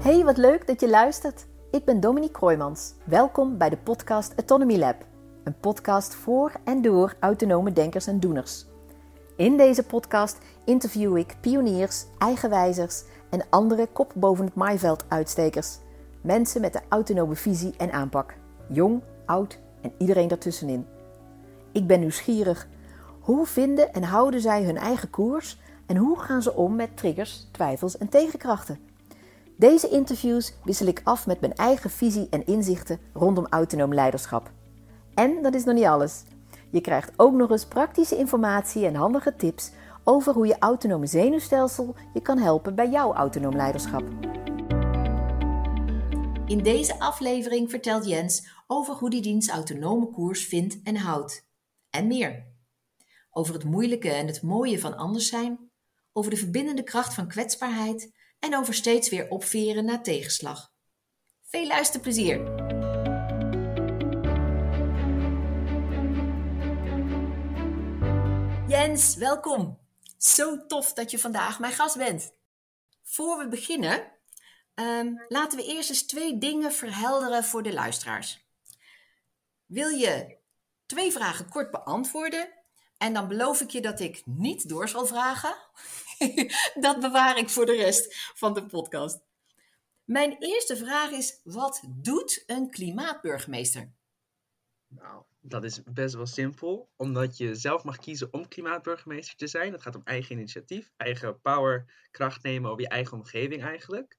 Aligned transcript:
Hey, 0.00 0.24
wat 0.24 0.36
leuk 0.36 0.66
dat 0.66 0.80
je 0.80 0.88
luistert. 0.88 1.46
Ik 1.70 1.84
ben 1.84 2.00
Dominique 2.00 2.34
Kroijmans. 2.34 2.94
Welkom 3.04 3.58
bij 3.58 3.68
de 3.68 3.76
podcast 3.76 4.34
Autonomy 4.36 4.76
Lab. 4.78 5.04
Een 5.44 5.60
podcast 5.60 6.14
voor 6.14 6.52
en 6.64 6.82
door 6.82 7.16
autonome 7.18 7.72
denkers 7.72 8.06
en 8.06 8.20
doeners. 8.20 8.66
In 9.36 9.56
deze 9.56 9.82
podcast 9.82 10.38
interview 10.64 11.16
ik 11.16 11.36
pioniers, 11.40 12.04
eigenwijzers 12.18 13.04
en 13.30 13.46
andere 13.50 13.86
kop 13.86 14.12
boven 14.14 14.44
het 14.44 14.54
maaiveld 14.54 15.04
uitstekers. 15.08 15.78
Mensen 16.20 16.60
met 16.60 16.72
de 16.72 16.80
autonome 16.88 17.34
visie 17.34 17.74
en 17.76 17.92
aanpak. 17.92 18.34
Jong, 18.68 19.02
oud 19.26 19.58
en 19.80 19.92
iedereen 19.98 20.28
daartussenin. 20.28 20.86
Ik 21.72 21.86
ben 21.86 22.00
nieuwsgierig. 22.00 22.68
Hoe 23.20 23.46
vinden 23.46 23.92
en 23.92 24.02
houden 24.02 24.40
zij 24.40 24.64
hun 24.64 24.76
eigen 24.76 25.10
koers 25.10 25.60
en 25.86 25.96
hoe 25.96 26.18
gaan 26.18 26.42
ze 26.42 26.54
om 26.54 26.76
met 26.76 26.96
triggers, 26.96 27.48
twijfels 27.52 27.98
en 27.98 28.08
tegenkrachten? 28.08 28.89
Deze 29.60 29.88
interviews 29.88 30.52
wissel 30.64 30.86
ik 30.86 31.00
af 31.04 31.26
met 31.26 31.40
mijn 31.40 31.54
eigen 31.54 31.90
visie 31.90 32.26
en 32.30 32.46
inzichten 32.46 33.00
rondom 33.12 33.46
autonoom 33.46 33.94
leiderschap. 33.94 34.52
En 35.14 35.42
dat 35.42 35.54
is 35.54 35.64
nog 35.64 35.74
niet 35.74 35.84
alles. 35.84 36.22
Je 36.70 36.80
krijgt 36.80 37.12
ook 37.16 37.32
nog 37.32 37.50
eens 37.50 37.66
praktische 37.66 38.16
informatie 38.16 38.86
en 38.86 38.94
handige 38.94 39.36
tips 39.36 39.70
over 40.04 40.34
hoe 40.34 40.46
je 40.46 40.58
autonome 40.58 41.06
zenuwstelsel 41.06 41.94
je 42.14 42.22
kan 42.22 42.38
helpen 42.38 42.74
bij 42.74 42.90
jouw 42.90 43.14
autonoom 43.14 43.56
leiderschap. 43.56 44.02
In 46.46 46.62
deze 46.62 46.98
aflevering 46.98 47.70
vertelt 47.70 48.06
Jens 48.06 48.48
over 48.66 48.94
hoe 48.94 49.08
hij 49.08 49.20
diens 49.20 49.48
autonome 49.48 50.10
koers 50.10 50.44
vindt 50.44 50.82
en 50.82 50.96
houdt. 50.96 51.48
En 51.90 52.06
meer. 52.06 52.46
Over 53.30 53.54
het 53.54 53.64
moeilijke 53.64 54.10
en 54.10 54.26
het 54.26 54.42
mooie 54.42 54.80
van 54.80 54.96
anders 54.96 55.28
zijn, 55.28 55.70
over 56.12 56.30
de 56.30 56.36
verbindende 56.36 56.82
kracht 56.82 57.14
van 57.14 57.28
kwetsbaarheid 57.28 58.18
en 58.40 58.56
over 58.56 58.74
steeds 58.74 59.08
weer 59.08 59.28
opveren 59.28 59.84
na 59.84 60.00
tegenslag. 60.00 60.72
Veel 61.42 61.66
luisterplezier! 61.66 62.68
Jens, 68.68 69.14
welkom. 69.16 69.78
Zo 70.18 70.66
tof 70.66 70.92
dat 70.92 71.10
je 71.10 71.18
vandaag 71.18 71.58
mijn 71.58 71.72
gast 71.72 71.96
bent. 71.96 72.32
Voor 73.02 73.38
we 73.38 73.48
beginnen, 73.48 74.12
ehm, 74.74 75.12
laten 75.28 75.58
we 75.58 75.64
eerst 75.64 75.90
eens 75.90 76.06
twee 76.06 76.38
dingen 76.38 76.72
verhelderen 76.72 77.44
voor 77.44 77.62
de 77.62 77.72
luisteraars. 77.72 78.46
Wil 79.66 79.88
je 79.88 80.36
twee 80.86 81.12
vragen 81.12 81.48
kort 81.48 81.70
beantwoorden? 81.70 82.48
En 82.98 83.12
dan 83.12 83.28
beloof 83.28 83.60
ik 83.60 83.70
je 83.70 83.80
dat 83.80 84.00
ik 84.00 84.22
niet 84.24 84.68
door 84.68 84.88
zal 84.88 85.06
vragen. 85.06 85.56
dat 86.86 87.00
bewaar 87.00 87.38
ik 87.38 87.48
voor 87.48 87.66
de 87.66 87.76
rest 87.76 88.30
van 88.34 88.54
de 88.54 88.66
podcast. 88.66 89.20
Mijn 90.04 90.36
eerste 90.38 90.76
vraag 90.76 91.10
is: 91.10 91.40
wat 91.44 91.82
doet 91.88 92.42
een 92.46 92.70
klimaatburgemeester? 92.70 93.92
Nou, 94.88 95.22
dat 95.40 95.64
is 95.64 95.82
best 95.82 96.14
wel 96.14 96.26
simpel, 96.26 96.90
omdat 96.96 97.36
je 97.36 97.54
zelf 97.54 97.84
mag 97.84 97.96
kiezen 97.96 98.32
om 98.32 98.48
klimaatburgemeester 98.48 99.36
te 99.36 99.46
zijn. 99.46 99.72
Dat 99.72 99.82
gaat 99.82 99.94
om 99.94 100.04
eigen 100.04 100.36
initiatief, 100.36 100.92
eigen 100.96 101.40
power, 101.40 102.06
kracht 102.10 102.42
nemen 102.42 102.70
over 102.70 102.82
je 102.82 102.88
eigen 102.88 103.16
omgeving 103.16 103.62
eigenlijk. 103.62 104.18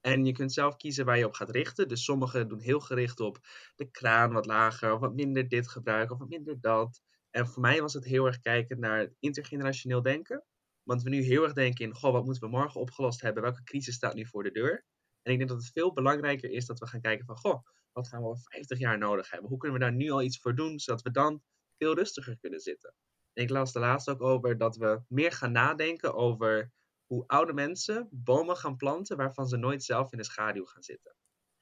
En 0.00 0.24
je 0.24 0.32
kunt 0.32 0.52
zelf 0.52 0.76
kiezen 0.76 1.04
waar 1.04 1.18
je 1.18 1.26
op 1.26 1.34
gaat 1.34 1.50
richten. 1.50 1.88
Dus 1.88 2.04
sommigen 2.04 2.48
doen 2.48 2.60
heel 2.60 2.80
gericht 2.80 3.20
op 3.20 3.38
de 3.76 3.90
kraan 3.90 4.32
wat 4.32 4.46
lager, 4.46 4.92
of 4.92 5.00
wat 5.00 5.14
minder 5.14 5.48
dit 5.48 5.68
gebruiken, 5.68 6.14
of 6.14 6.20
wat 6.20 6.28
minder 6.28 6.60
dat. 6.60 7.02
En 7.30 7.46
voor 7.46 7.62
mij 7.62 7.80
was 7.80 7.94
het 7.94 8.04
heel 8.04 8.26
erg 8.26 8.40
kijken 8.40 8.80
naar 8.80 9.12
intergenerationeel 9.18 10.02
denken. 10.02 10.44
Want 10.90 11.02
we 11.02 11.10
nu 11.10 11.22
heel 11.22 11.42
erg 11.42 11.52
denken 11.52 11.84
in, 11.84 11.94
goh, 11.94 12.12
wat 12.12 12.24
moeten 12.24 12.42
we 12.42 12.48
morgen 12.48 12.80
opgelost 12.80 13.20
hebben? 13.20 13.42
Welke 13.42 13.62
crisis 13.62 13.94
staat 13.94 14.14
nu 14.14 14.26
voor 14.26 14.42
de 14.42 14.50
deur? 14.50 14.84
En 15.22 15.32
ik 15.32 15.38
denk 15.38 15.50
dat 15.50 15.62
het 15.62 15.72
veel 15.72 15.92
belangrijker 15.92 16.50
is 16.50 16.66
dat 16.66 16.78
we 16.78 16.86
gaan 16.86 17.00
kijken 17.00 17.26
van, 17.26 17.36
goh, 17.36 17.66
wat 17.92 18.08
gaan 18.08 18.22
we 18.22 18.28
over 18.28 18.42
50 18.42 18.78
jaar 18.78 18.98
nodig 18.98 19.30
hebben? 19.30 19.48
Hoe 19.48 19.58
kunnen 19.58 19.78
we 19.78 19.84
daar 19.84 19.94
nu 19.94 20.10
al 20.10 20.22
iets 20.22 20.38
voor 20.38 20.54
doen, 20.54 20.78
zodat 20.78 21.02
we 21.02 21.10
dan 21.10 21.42
veel 21.76 21.94
rustiger 21.94 22.38
kunnen 22.38 22.60
zitten? 22.60 22.94
En 23.32 23.42
ik 23.42 23.50
las 23.50 23.72
de 23.72 23.78
laatste 23.78 24.10
ook 24.10 24.22
over 24.22 24.58
dat 24.58 24.76
we 24.76 25.02
meer 25.08 25.32
gaan 25.32 25.52
nadenken 25.52 26.14
over 26.14 26.72
hoe 27.06 27.26
oude 27.26 27.52
mensen 27.52 28.08
bomen 28.10 28.56
gaan 28.56 28.76
planten 28.76 29.16
waarvan 29.16 29.48
ze 29.48 29.56
nooit 29.56 29.84
zelf 29.84 30.12
in 30.12 30.18
de 30.18 30.24
schaduw 30.24 30.64
gaan 30.64 30.82
zitten. 30.82 31.14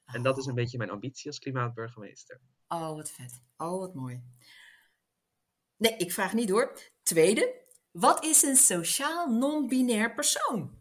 En 0.05 0.23
dat 0.23 0.37
is 0.37 0.45
een 0.45 0.55
beetje 0.55 0.77
mijn 0.77 0.89
ambitie 0.89 1.27
als 1.27 1.39
klimaatburgemeester. 1.39 2.41
Oh, 2.67 2.95
wat 2.95 3.11
vet. 3.11 3.41
Oh, 3.57 3.79
wat 3.79 3.93
mooi. 3.93 4.23
Nee, 5.75 5.97
ik 5.97 6.11
vraag 6.11 6.33
niet 6.33 6.47
door. 6.47 6.79
Tweede, 7.03 7.58
wat 7.91 8.23
is 8.23 8.43
een 8.43 8.55
sociaal 8.55 9.31
non-binair 9.31 10.13
persoon? 10.13 10.77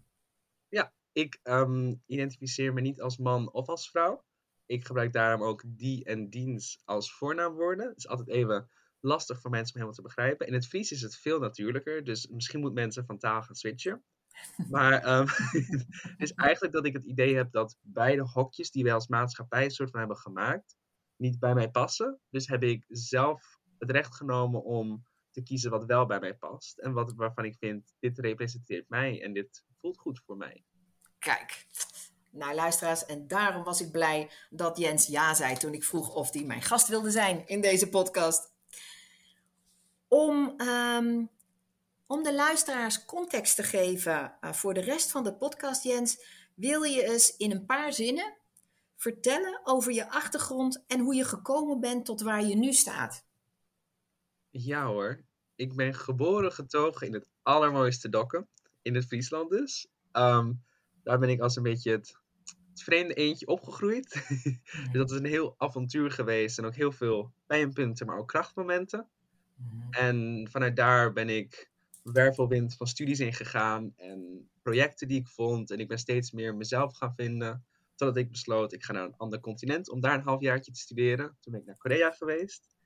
Ja, 0.68 0.92
ik 1.12 1.40
um, 1.42 2.02
identificeer 2.06 2.72
me 2.72 2.80
niet 2.80 3.00
als 3.00 3.18
man 3.18 3.52
of 3.52 3.68
als 3.68 3.90
vrouw. 3.90 4.24
Ik 4.66 4.86
gebruik 4.86 5.12
daarom 5.12 5.42
ook 5.42 5.62
die 5.66 6.04
en 6.04 6.30
diens 6.30 6.80
als 6.84 7.12
voornaamwoorden. 7.12 7.88
Het 7.88 7.96
is 7.96 8.08
altijd 8.08 8.28
even 8.28 8.70
lastig 9.00 9.40
voor 9.40 9.50
mensen 9.50 9.74
om 9.74 9.80
helemaal 9.80 10.02
te 10.02 10.14
begrijpen. 10.14 10.46
In 10.46 10.52
het 10.52 10.66
Fries 10.66 10.92
is 10.92 11.02
het 11.02 11.16
veel 11.16 11.38
natuurlijker, 11.38 12.04
dus 12.04 12.26
misschien 12.26 12.60
moeten 12.60 12.82
mensen 12.82 13.04
van 13.04 13.18
taal 13.18 13.42
gaan 13.42 13.54
switchen. 13.54 14.04
Maar 14.70 15.18
um, 15.18 15.26
het 16.16 16.16
is 16.16 16.32
eigenlijk 16.32 16.74
dat 16.74 16.86
ik 16.86 16.92
het 16.92 17.04
idee 17.04 17.36
heb 17.36 17.52
dat 17.52 17.76
beide 17.80 18.22
hokjes 18.22 18.70
die 18.70 18.84
wij 18.84 18.94
als 18.94 19.08
maatschappij 19.08 19.64
een 19.64 19.70
soort 19.70 19.90
van 19.90 19.98
hebben 19.98 20.16
gemaakt, 20.16 20.76
niet 21.16 21.38
bij 21.38 21.54
mij 21.54 21.70
passen. 21.70 22.20
Dus 22.30 22.46
heb 22.46 22.62
ik 22.62 22.84
zelf 22.88 23.58
het 23.78 23.90
recht 23.90 24.14
genomen 24.14 24.64
om 24.64 25.06
te 25.38 25.44
kiezen 25.44 25.70
wat 25.70 25.84
wel 25.84 26.06
bij 26.06 26.20
mij 26.20 26.34
past. 26.34 26.78
En 26.78 26.92
wat, 26.92 27.14
waarvan 27.14 27.44
ik 27.44 27.56
vind, 27.58 27.94
dit 28.00 28.18
representeert 28.18 28.88
mij 28.88 29.22
en 29.22 29.32
dit 29.32 29.64
voelt 29.80 29.98
goed 29.98 30.20
voor 30.26 30.36
mij. 30.36 30.64
Kijk, 31.18 31.66
nou 32.30 32.54
luisteraars, 32.54 33.06
en 33.06 33.26
daarom 33.26 33.64
was 33.64 33.80
ik 33.80 33.90
blij 33.90 34.30
dat 34.50 34.78
Jens 34.78 35.06
ja 35.06 35.34
zei 35.34 35.56
toen 35.56 35.74
ik 35.74 35.84
vroeg 35.84 36.14
of 36.14 36.32
hij 36.32 36.44
mijn 36.44 36.62
gast 36.62 36.88
wilde 36.88 37.10
zijn 37.10 37.46
in 37.46 37.60
deze 37.60 37.88
podcast. 37.88 38.52
Om, 40.08 40.60
um, 40.60 41.30
om 42.06 42.22
de 42.22 42.34
luisteraars 42.34 43.04
context 43.04 43.56
te 43.56 43.62
geven 43.62 44.36
uh, 44.40 44.52
voor 44.52 44.74
de 44.74 44.80
rest 44.80 45.10
van 45.10 45.24
de 45.24 45.34
podcast, 45.34 45.82
Jens, 45.82 46.22
wil 46.54 46.82
je 46.82 47.02
eens 47.02 47.36
in 47.36 47.50
een 47.50 47.66
paar 47.66 47.92
zinnen 47.92 48.36
vertellen 48.96 49.60
over 49.64 49.92
je 49.92 50.10
achtergrond 50.10 50.84
en 50.86 51.00
hoe 51.00 51.14
je 51.14 51.24
gekomen 51.24 51.80
bent 51.80 52.04
tot 52.04 52.20
waar 52.20 52.44
je 52.44 52.56
nu 52.56 52.72
staat. 52.72 53.26
Ja 54.50 54.86
hoor, 54.86 55.27
ik 55.58 55.74
ben 55.74 55.94
geboren 55.94 56.52
getogen 56.52 57.06
in 57.06 57.12
het 57.12 57.28
allermooiste 57.42 58.08
Dokken, 58.08 58.48
in 58.82 58.94
het 58.94 59.06
Friesland 59.06 59.50
dus. 59.50 59.88
Um, 60.12 60.62
daar 61.02 61.18
ben 61.18 61.28
ik 61.28 61.40
als 61.40 61.56
een 61.56 61.62
beetje 61.62 61.90
het, 61.90 62.16
het 62.70 62.82
vreemde 62.82 63.14
eentje 63.14 63.46
opgegroeid. 63.46 64.26
dus 64.90 64.92
dat 64.92 65.10
is 65.10 65.18
een 65.18 65.24
heel 65.24 65.54
avontuur 65.56 66.10
geweest 66.10 66.58
en 66.58 66.64
ook 66.64 66.74
heel 66.74 66.92
veel 66.92 67.32
pijnpunten, 67.46 68.06
maar 68.06 68.18
ook 68.18 68.28
krachtmomenten. 68.28 69.08
Mhm. 69.54 69.90
En 69.90 70.48
vanuit 70.50 70.76
daar 70.76 71.12
ben 71.12 71.28
ik 71.28 71.70
wervelwind 72.02 72.76
van 72.76 72.86
studies 72.86 73.20
ingegaan 73.20 73.92
en 73.96 74.50
projecten 74.62 75.08
die 75.08 75.20
ik 75.20 75.28
vond. 75.28 75.70
En 75.70 75.78
ik 75.78 75.88
ben 75.88 75.98
steeds 75.98 76.32
meer 76.32 76.54
mezelf 76.54 76.96
gaan 76.96 77.14
vinden. 77.14 77.64
Totdat 77.94 78.16
ik 78.16 78.30
besloot, 78.30 78.72
ik 78.72 78.84
ga 78.84 78.92
naar 78.92 79.04
een 79.04 79.16
ander 79.16 79.40
continent 79.40 79.90
om 79.90 80.00
daar 80.00 80.14
een 80.14 80.22
halfjaartje 80.22 80.72
te 80.72 80.80
studeren. 80.80 81.36
Toen 81.40 81.52
ben 81.52 81.60
ik 81.60 81.66
naar 81.66 81.76
Korea 81.76 82.10
geweest. 82.10 82.76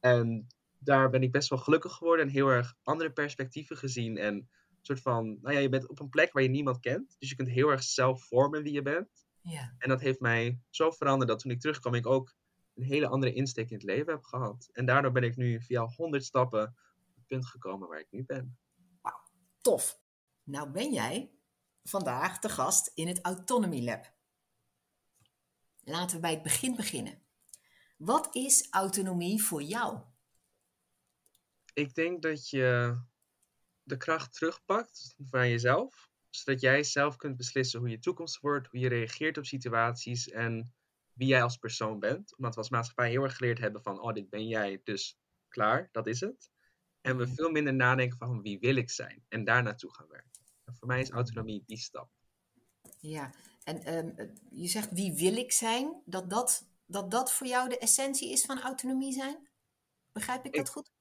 En 0.00 0.46
daar 0.78 1.10
ben 1.10 1.22
ik 1.22 1.32
best 1.32 1.48
wel 1.48 1.58
gelukkig 1.58 1.92
geworden 1.92 2.26
en 2.26 2.32
heel 2.32 2.48
erg 2.48 2.74
andere 2.82 3.12
perspectieven 3.12 3.76
gezien. 3.76 4.16
En 4.16 4.34
een 4.34 4.48
soort 4.80 5.00
van, 5.00 5.38
nou 5.40 5.54
ja, 5.54 5.60
je 5.60 5.68
bent 5.68 5.88
op 5.88 6.00
een 6.00 6.08
plek 6.08 6.32
waar 6.32 6.42
je 6.42 6.48
niemand 6.48 6.80
kent. 6.80 7.16
Dus 7.18 7.28
je 7.28 7.36
kunt 7.36 7.48
heel 7.48 7.68
erg 7.68 7.82
zelf 7.82 8.22
vormen 8.22 8.62
wie 8.62 8.72
je 8.72 8.82
bent. 8.82 9.26
Ja. 9.42 9.74
En 9.78 9.88
dat 9.88 10.00
heeft 10.00 10.20
mij 10.20 10.60
zo 10.70 10.90
veranderd 10.90 11.30
dat 11.30 11.38
toen 11.38 11.50
ik 11.50 11.60
terugkwam, 11.60 11.94
ik 11.94 12.06
ook 12.06 12.34
een 12.74 12.82
hele 12.84 13.08
andere 13.08 13.32
insteek 13.32 13.70
in 13.70 13.76
het 13.76 13.86
leven 13.86 14.12
heb 14.12 14.24
gehad. 14.24 14.68
En 14.72 14.86
daardoor 14.86 15.12
ben 15.12 15.22
ik 15.22 15.36
nu 15.36 15.62
via 15.62 15.86
100 15.86 16.24
stappen 16.24 16.62
op 17.08 17.14
het 17.14 17.26
punt 17.26 17.46
gekomen 17.46 17.88
waar 17.88 18.00
ik 18.00 18.10
nu 18.10 18.24
ben. 18.24 18.58
Wauw, 19.00 19.22
tof. 19.60 20.00
Nou 20.42 20.70
ben 20.70 20.92
jij 20.92 21.30
vandaag 21.82 22.38
de 22.38 22.48
gast 22.48 22.90
in 22.94 23.08
het 23.08 23.20
Autonomy 23.22 23.84
Lab. 23.84 24.12
Laten 25.80 26.16
we 26.16 26.22
bij 26.22 26.32
het 26.32 26.42
begin 26.42 26.76
beginnen. 26.76 27.22
Wat 27.96 28.28
is 28.34 28.66
autonomie 28.70 29.42
voor 29.42 29.62
jou? 29.62 30.00
Ik 31.78 31.94
denk 31.94 32.22
dat 32.22 32.48
je 32.48 32.96
de 33.82 33.96
kracht 33.96 34.32
terugpakt 34.32 35.14
van 35.18 35.48
jezelf. 35.48 36.10
Zodat 36.30 36.60
jij 36.60 36.82
zelf 36.82 37.16
kunt 37.16 37.36
beslissen 37.36 37.80
hoe 37.80 37.88
je 37.88 37.98
toekomst 37.98 38.40
wordt, 38.40 38.68
hoe 38.68 38.80
je 38.80 38.88
reageert 38.88 39.38
op 39.38 39.44
situaties 39.44 40.28
en 40.28 40.74
wie 41.12 41.28
jij 41.28 41.42
als 41.42 41.56
persoon 41.56 41.98
bent. 41.98 42.36
Omdat 42.36 42.54
we 42.54 42.60
als 42.60 42.70
maatschappij 42.70 43.10
heel 43.10 43.22
erg 43.22 43.36
geleerd 43.36 43.58
hebben 43.58 43.82
van, 43.82 44.00
oh, 44.00 44.12
dit 44.12 44.28
ben 44.28 44.46
jij, 44.48 44.80
dus 44.84 45.18
klaar, 45.48 45.88
dat 45.92 46.06
is 46.06 46.20
het. 46.20 46.50
En 47.00 47.16
we 47.16 47.24
mhm. 47.24 47.34
veel 47.34 47.50
minder 47.50 47.74
nadenken 47.74 48.18
van 48.18 48.42
wie 48.42 48.58
wil 48.58 48.76
ik 48.76 48.90
zijn 48.90 49.24
en 49.28 49.44
daar 49.44 49.62
naartoe 49.62 49.94
gaan 49.94 50.08
werken. 50.08 50.42
En 50.64 50.74
voor 50.74 50.88
mij 50.88 51.00
is 51.00 51.10
autonomie 51.10 51.62
die 51.66 51.78
stap. 51.78 52.10
Ja, 53.00 53.34
en 53.64 53.94
um, 53.94 54.32
je 54.50 54.68
zegt 54.68 54.92
wie 54.92 55.14
wil 55.14 55.36
ik 55.36 55.52
zijn, 55.52 56.02
dat 56.04 56.30
dat, 56.30 56.68
dat 56.86 57.10
dat 57.10 57.32
voor 57.32 57.46
jou 57.46 57.68
de 57.68 57.78
essentie 57.78 58.32
is 58.32 58.44
van 58.44 58.60
autonomie 58.60 59.12
zijn? 59.12 59.48
Begrijp 60.12 60.44
ik 60.44 60.54
dat 60.54 60.68
goed? 60.68 60.96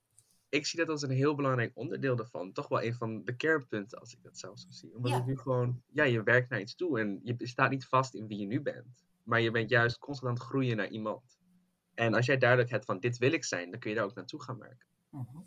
Ik 0.49 0.65
zie 0.65 0.79
dat 0.79 0.89
als 0.89 1.01
een 1.01 1.09
heel 1.09 1.35
belangrijk 1.35 1.71
onderdeel 1.73 2.17
ervan. 2.17 2.51
Toch 2.53 2.67
wel 2.67 2.83
een 2.83 2.93
van 2.93 3.23
de 3.23 3.35
kernpunten, 3.35 3.99
als 3.99 4.13
ik 4.13 4.23
dat 4.23 4.37
zelf 4.37 4.59
zo 4.59 4.67
zie. 4.69 4.95
Omdat 4.95 5.11
Ja. 5.11 5.17
het 5.17 5.25
nu 5.27 5.37
gewoon, 5.37 5.81
ja, 5.91 6.03
je 6.03 6.23
werkt 6.23 6.49
naar 6.49 6.59
iets 6.59 6.75
toe 6.75 6.99
en 6.99 7.19
je 7.23 7.35
staat 7.47 7.69
niet 7.69 7.85
vast 7.85 8.13
in 8.13 8.27
wie 8.27 8.39
je 8.39 8.45
nu 8.45 8.61
bent. 8.61 9.05
Maar 9.23 9.41
je 9.41 9.51
bent 9.51 9.69
juist 9.69 9.97
constant 9.97 10.29
aan 10.29 10.37
het 10.37 10.43
groeien 10.43 10.77
naar 10.77 10.89
iemand. 10.89 11.37
En 11.93 12.13
als 12.13 12.25
jij 12.25 12.37
duidelijk 12.37 12.69
hebt 12.69 12.85
van 12.85 12.99
dit 12.99 13.17
wil 13.17 13.31
ik 13.31 13.43
zijn, 13.45 13.71
dan 13.71 13.79
kun 13.79 13.89
je 13.89 13.95
daar 13.95 14.05
ook 14.05 14.15
naartoe 14.15 14.41
gaan 14.41 14.57
werken. 14.57 14.87
Mhm. 15.09 15.37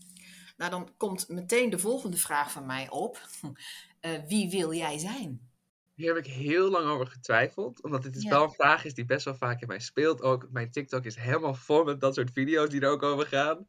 Nou, 0.56 0.70
dan 0.70 0.88
komt 0.96 1.28
meteen 1.28 1.70
de 1.70 1.78
volgende 1.78 2.16
vraag 2.16 2.52
van 2.52 2.66
mij 2.66 2.90
op. 2.90 3.18
Eh, 4.00 4.10
wie 4.28 4.50
wil 4.50 4.72
jij 4.74 4.98
zijn? 4.98 5.50
Hier 5.94 6.14
heb 6.14 6.24
ik 6.24 6.32
heel 6.32 6.70
lang 6.70 6.88
over 6.88 7.06
getwijfeld. 7.06 7.82
Omdat 7.82 8.02
dit 8.02 8.16
is 8.16 8.22
Ja. 8.22 8.30
wel 8.30 8.42
een 8.42 8.50
vraag 8.50 8.84
is 8.84 8.94
die 8.94 9.04
best 9.04 9.24
wel 9.24 9.34
vaak 9.34 9.60
in 9.60 9.66
mij 9.68 9.78
speelt. 9.80 10.22
Ook 10.22 10.48
mijn 10.50 10.70
TikTok 10.70 11.04
is 11.04 11.16
helemaal 11.16 11.54
vol 11.54 11.84
met 11.84 12.00
dat 12.00 12.14
soort 12.14 12.30
video's 12.32 12.68
die 12.68 12.80
er 12.80 12.90
ook 12.90 13.02
over 13.02 13.26
gaan. 13.26 13.66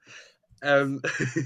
En 0.61 0.99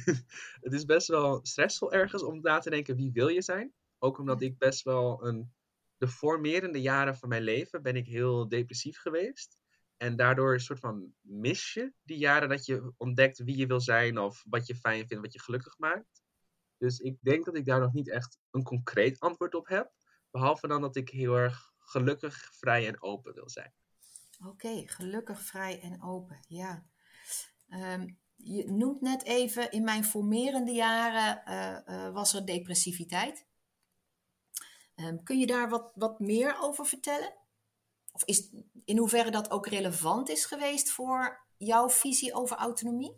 het 0.65 0.73
is 0.73 0.85
best 0.85 1.07
wel 1.07 1.39
stressvol 1.45 1.93
ergens 1.93 2.23
om 2.23 2.41
na 2.41 2.59
te 2.59 2.69
denken 2.69 2.95
wie 2.95 3.11
wil 3.11 3.27
je 3.27 3.41
zijn. 3.41 3.73
Ook 3.99 4.17
omdat 4.17 4.41
ik 4.41 4.57
best 4.57 4.83
wel 4.83 5.25
een... 5.25 5.53
De 5.97 6.07
formerende 6.07 6.81
jaren 6.81 7.17
van 7.17 7.29
mijn 7.29 7.41
leven 7.41 7.81
ben 7.81 7.95
ik 7.95 8.05
heel 8.05 8.47
depressief 8.47 8.97
geweest. 8.97 9.57
En 9.97 10.15
daardoor 10.15 10.53
een 10.53 10.59
soort 10.59 10.79
van 10.79 11.13
mis 11.21 11.73
je 11.73 11.93
die 12.03 12.17
jaren 12.17 12.49
dat 12.49 12.65
je 12.65 12.93
ontdekt 12.97 13.43
wie 13.43 13.57
je 13.57 13.67
wil 13.67 13.81
zijn. 13.81 14.17
Of 14.17 14.43
wat 14.49 14.67
je 14.67 14.75
fijn 14.75 15.07
vindt, 15.07 15.23
wat 15.23 15.33
je 15.33 15.39
gelukkig 15.39 15.77
maakt. 15.77 16.23
Dus 16.77 16.99
ik 16.99 17.17
denk 17.21 17.45
dat 17.45 17.55
ik 17.55 17.65
daar 17.65 17.79
nog 17.79 17.93
niet 17.93 18.09
echt 18.09 18.39
een 18.51 18.63
concreet 18.63 19.19
antwoord 19.19 19.55
op 19.55 19.67
heb. 19.67 19.91
Behalve 20.31 20.67
dan 20.67 20.81
dat 20.81 20.95
ik 20.95 21.09
heel 21.09 21.35
erg 21.35 21.73
gelukkig, 21.79 22.55
vrij 22.55 22.87
en 22.87 23.01
open 23.01 23.33
wil 23.33 23.49
zijn. 23.49 23.73
Oké, 24.45 24.83
gelukkig, 24.85 25.41
vrij 25.41 25.81
en 25.81 26.03
open. 26.03 26.39
Ja. 26.47 26.85
Ehm, 27.67 28.07
je 28.35 28.71
noemt 28.71 29.01
net 29.01 29.23
even, 29.23 29.71
in 29.71 29.83
mijn 29.83 30.03
formerende 30.03 30.71
jaren 30.71 31.45
eh, 31.45 32.05
eh, 32.05 32.13
was 32.13 32.33
er 32.33 32.45
depressiviteit. 32.45 33.45
Ehm, 34.95 35.23
kun 35.23 35.39
je 35.39 35.47
daar 35.47 35.69
wat, 35.69 35.91
wat 35.95 36.19
meer 36.19 36.57
over 36.59 36.85
vertellen? 36.85 37.33
Of 38.11 38.23
is, 38.23 38.49
in 38.85 38.97
hoeverre 38.97 39.31
dat 39.31 39.51
ook 39.51 39.67
relevant 39.67 40.29
is 40.29 40.45
geweest 40.45 40.91
voor 40.91 41.45
jouw 41.57 41.89
visie 41.89 42.33
over 42.33 42.57
autonomie? 42.57 43.17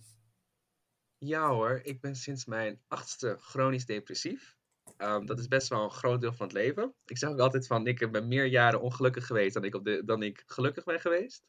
Ja 1.18 1.50
hoor, 1.50 1.80
ik 1.84 2.02
ben 2.02 2.16
sinds 2.16 2.46
mijn 2.46 2.82
achtste 2.88 3.38
chronisch 3.40 3.86
depressief. 3.86 4.56
Ehm, 4.98 5.26
dat 5.26 5.40
is 5.40 5.48
best 5.48 5.68
wel 5.68 5.84
een 5.84 5.92
groot 5.92 6.22
deel 6.22 6.34
van 6.34 6.46
het 6.46 6.56
leven. 6.56 6.94
Ik 7.06 7.18
zeg 7.18 7.30
ook 7.30 7.40
altijd 7.40 7.68
van, 7.68 7.88
ik 7.88 8.12
ben 8.12 8.28
meer 8.28 8.46
jaren 8.46 8.82
ongelukkig 8.82 9.26
geweest 9.26 9.54
dan 9.54 9.64
ik, 9.64 9.76
op 9.76 9.84
de, 9.86 10.02
dan 10.06 10.24
ik 10.24 10.44
gelukkig 10.46 10.84
ben 10.84 11.00
geweest. 11.00 11.44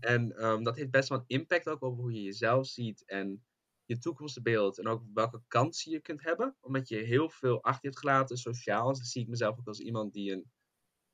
En 0.00 0.36
ehm, 0.36 0.62
dat 0.62 0.76
heeft 0.76 0.90
best 0.90 1.08
wel 1.08 1.18
een 1.18 1.24
impact 1.26 1.68
ook 1.68 1.82
op 1.82 1.96
hoe 1.96 2.12
je 2.12 2.22
jezelf 2.22 2.66
ziet 2.66 3.04
en 3.04 3.44
je 3.84 3.98
toekomstbeeld. 3.98 4.78
En 4.78 4.86
ook 4.88 5.02
welke 5.14 5.42
kansen 5.48 5.92
je 5.92 6.00
kunt 6.00 6.22
hebben. 6.22 6.56
Omdat 6.60 6.88
je 6.88 6.96
heel 6.96 7.28
veel 7.30 7.62
achter 7.62 7.80
je 7.82 7.88
hebt 7.88 7.98
gelaten 8.00 8.36
sociaal. 8.36 8.92
Dus 8.92 9.10
zie 9.12 9.22
ik 9.22 9.28
mezelf 9.28 9.58
ook 9.58 9.66
als 9.66 9.80
iemand 9.80 10.12
die 10.12 10.32
een 10.32 10.50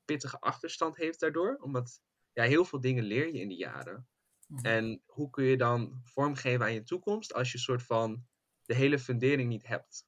pittige 0.05 0.39
achterstand 0.39 0.95
heeft 0.97 1.19
daardoor. 1.19 1.57
Omdat 1.61 2.01
ja, 2.33 2.43
heel 2.43 2.65
veel 2.65 2.79
dingen 2.81 3.03
leer 3.03 3.27
je 3.33 3.39
in 3.39 3.47
die 3.47 3.57
jaren. 3.57 4.07
Mhm. 4.47 4.65
En 4.65 5.01
hoe 5.05 5.29
kun 5.29 5.43
je 5.43 5.57
dan 5.57 6.01
vormgeven 6.03 6.65
aan 6.65 6.73
je 6.73 6.83
toekomst 6.83 7.33
als 7.33 7.51
je 7.51 7.57
soort 7.57 7.83
van 7.83 8.27
de 8.65 8.75
hele 8.75 8.99
fundering 8.99 9.49
niet 9.49 9.67
hebt? 9.67 10.07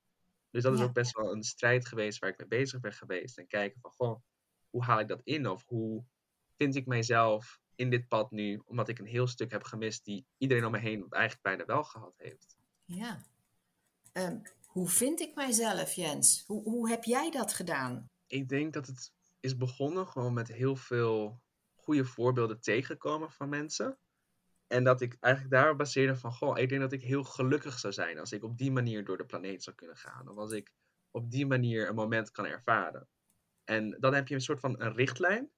Dus 0.50 0.64
dat 0.64 0.74
is 0.74 0.80
Ja. 0.80 0.86
ook 0.86 0.94
best 0.94 1.18
wel 1.18 1.32
een 1.32 1.44
strijd 1.44 1.88
geweest 1.88 2.20
waar 2.20 2.30
ik 2.30 2.38
mee 2.38 2.48
bezig 2.48 2.80
ben 2.80 2.94
geweest. 2.94 3.38
En 3.38 3.48
kijken 3.48 3.82
van, 3.82 3.92
goh, 3.92 4.22
hoe 4.70 4.84
haal 4.84 5.00
ik 5.00 5.08
dat 5.08 5.22
in? 5.24 5.48
Of 5.48 5.66
hoe 5.66 6.06
vind 6.56 6.76
ik 6.76 6.86
mijzelf 6.86 7.61
in 7.82 7.90
dit 7.90 8.08
pad 8.08 8.32
nu? 8.32 8.62
Omdat 8.66 8.88
ik 8.88 9.00
een 9.00 9.06
heel 9.06 9.28
stuk 9.28 9.52
heb 9.52 9.64
gemist 9.64 10.06
die 10.06 10.26
iedereen 10.38 10.66
om 10.66 10.72
me 10.72 10.80
heen 10.80 11.06
eigenlijk 11.10 11.44
bijna 11.44 11.66
wel 11.66 11.84
gehad 11.84 12.14
heeft. 12.18 12.58
Ja. 12.86 13.22
Ehm, 14.12 14.38
hoe 14.66 14.90
vind 14.90 15.20
ik 15.20 15.36
mijzelf, 15.36 15.94
Jens? 15.94 16.44
Hoe, 16.48 16.64
hoe 16.64 16.90
heb 16.90 17.04
jij 17.04 17.32
dat 17.32 17.54
gedaan? 17.54 18.10
Ik 18.28 18.50
denk 18.50 18.74
dat 18.74 18.88
het 18.88 19.12
is 19.40 19.58
begonnen 19.58 20.08
gewoon 20.08 20.34
met 20.34 20.48
heel 20.48 20.76
veel 20.76 21.42
goede 21.76 22.06
voorbeelden 22.06 22.62
tegenkomen 22.62 23.32
van 23.32 23.50
mensen. 23.50 23.98
En 24.68 24.84
dat 24.84 25.02
ik 25.02 25.18
eigenlijk 25.20 25.54
daarop 25.54 25.78
baseerde 25.78 26.16
van, 26.16 26.32
goh, 26.32 26.58
ik 26.58 26.70
denk 26.70 26.82
dat 26.82 26.92
ik 26.92 27.02
heel 27.02 27.24
gelukkig 27.24 27.80
zou 27.80 27.94
zijn 27.94 28.20
als 28.20 28.32
ik 28.32 28.44
op 28.44 28.58
die 28.58 28.72
manier 28.72 29.06
door 29.06 29.18
de 29.18 29.26
planeet 29.26 29.64
zou 29.64 29.76
kunnen 29.76 29.98
gaan. 29.98 30.30
Of 30.30 30.38
als 30.38 30.52
ik 30.52 30.74
op 31.12 31.32
die 31.32 31.46
manier 31.46 31.90
een 31.90 31.96
moment 31.96 32.32
kan 32.32 32.46
ervaren. 32.46 33.08
En 33.64 33.98
dan 34.00 34.14
heb 34.14 34.28
je 34.28 34.36
een 34.36 34.42
soort 34.42 34.60
van 34.60 34.82
een 34.82 34.94
richtlijn. 34.94 35.50